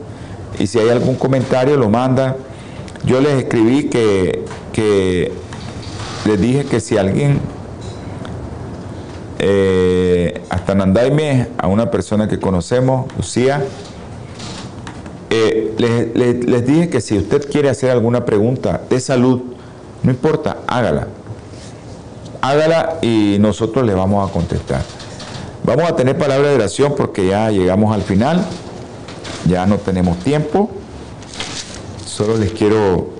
y 0.59 0.68
si 0.68 0.79
hay 0.79 0.89
algún 0.91 1.16
comentario 1.16 1.77
lo 1.77 1.91
manda. 1.91 2.37
Yo 3.05 3.20
les 3.20 3.33
escribí 3.43 3.89
que, 3.91 4.45
les 6.25 6.41
dije 6.41 6.64
que 6.64 6.81
si 6.81 6.97
alguien 6.97 7.41
eh, 9.41 10.41
hasta 10.49 10.75
Nandaime, 10.75 11.49
a 11.59 11.66
una 11.66 11.91
persona 11.91 12.29
que 12.29 12.39
conocemos, 12.39 13.07
Lucía, 13.16 13.62
eh, 15.31 15.75
les, 15.77 16.47
les, 16.47 16.66
dije 16.66 16.89
que 16.89 17.01
si 17.01 17.18
usted 17.18 17.51
quiere 17.51 17.68
hacer 17.68 17.91
alguna 17.91 18.25
pregunta 18.25 18.83
de 18.89 19.01
salud, 19.01 19.43
no 20.03 20.11
importa, 20.11 20.59
hágala. 20.68 21.09
Hágala 22.41 22.99
y 23.03 23.37
nosotros 23.41 23.85
le 23.85 23.95
vamos 23.95 24.29
a 24.29 24.33
contestar. 24.33 24.83
Vamos 25.64 25.90
a 25.90 25.96
tener 25.96 26.18
palabra 26.18 26.48
de 26.50 26.56
oración 26.56 26.94
porque 26.94 27.26
ya 27.26 27.50
llegamos 27.50 27.94
al 27.94 28.02
final, 28.02 28.44
ya 29.46 29.64
no 29.64 29.78
tenemos 29.78 30.18
tiempo. 30.18 30.70
Solo 32.06 32.36
les 32.36 32.52
quiero 32.52 33.14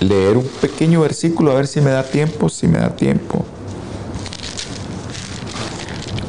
leer 0.00 0.36
un 0.36 0.46
pequeño 0.60 1.00
versículo 1.00 1.52
a 1.52 1.54
ver 1.54 1.66
si 1.66 1.80
me 1.80 1.90
da 1.90 2.02
tiempo, 2.02 2.50
si 2.50 2.68
me 2.68 2.78
da 2.78 2.94
tiempo. 2.94 3.46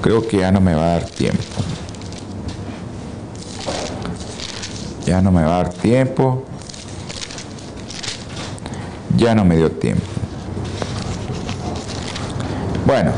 Creo 0.01 0.25
que 0.25 0.37
ya 0.37 0.53
no 0.53 0.61
me 0.61 0.73
va 0.73 0.83
a 0.83 0.99
dar 0.99 1.05
tiempo. 1.07 1.43
Ya 5.05 5.21
no 5.21 5.33
me 5.33 5.43
va 5.43 5.59
a 5.59 5.63
dar 5.63 5.73
tiempo. 5.73 6.45
Ya 9.17 9.35
no 9.35 9.43
me 9.43 9.57
dio 9.57 9.69
tiempo. 9.69 10.05
Bueno, 12.85 13.11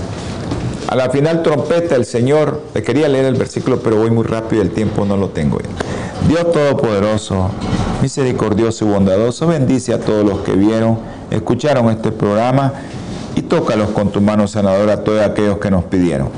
a 0.87 0.95
la 0.95 1.09
final 1.09 1.43
trompeta 1.43 1.95
el 1.95 2.05
Señor, 2.05 2.61
le 2.73 2.81
quería 2.81 3.09
leer 3.09 3.25
el 3.25 3.35
versículo, 3.35 3.81
pero 3.81 3.97
voy 3.97 4.09
muy 4.09 4.23
rápido 4.23 4.61
y 4.61 4.65
el 4.65 4.71
tiempo 4.71 5.05
no 5.05 5.17
lo 5.17 5.29
tengo. 5.29 5.59
Dios 6.27 6.51
Todopoderoso, 6.51 7.49
misericordioso 8.01 8.85
y 8.85 8.89
bondadoso, 8.89 9.47
bendice 9.47 9.93
a 9.93 9.99
todos 9.99 10.25
los 10.25 10.39
que 10.39 10.53
vieron, 10.53 10.99
escucharon 11.29 11.89
este 11.89 12.11
programa 12.11 12.73
y 13.35 13.41
tócalos 13.41 13.89
con 13.89 14.11
tu 14.11 14.21
mano 14.21 14.47
sanadora 14.47 14.93
a 14.93 15.03
todos 15.03 15.21
aquellos 15.21 15.57
que 15.57 15.69
nos 15.69 15.83
pidieron. 15.85 16.29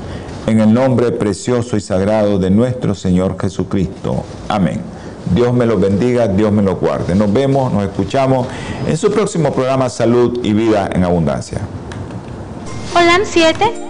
En 0.46 0.60
el 0.60 0.72
nombre 0.72 1.12
precioso 1.12 1.76
y 1.76 1.80
sagrado 1.80 2.38
de 2.38 2.50
nuestro 2.50 2.94
Señor 2.94 3.36
Jesucristo. 3.40 4.24
Amén. 4.48 4.80
Dios 5.32 5.52
me 5.52 5.64
los 5.64 5.80
bendiga, 5.80 6.26
Dios 6.26 6.50
me 6.50 6.62
los 6.62 6.80
guarde. 6.80 7.14
Nos 7.14 7.32
vemos, 7.32 7.72
nos 7.72 7.84
escuchamos 7.84 8.48
en 8.86 8.96
su 8.96 9.12
próximo 9.12 9.52
programa 9.52 9.88
Salud 9.88 10.40
y 10.42 10.52
Vida 10.52 10.90
en 10.92 11.04
Abundancia. 11.04 11.60
Hola 12.96 13.20
7 13.22 13.89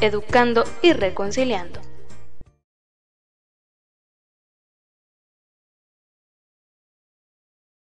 educando 0.00 0.64
y 0.82 0.92
reconciliando. 0.92 1.80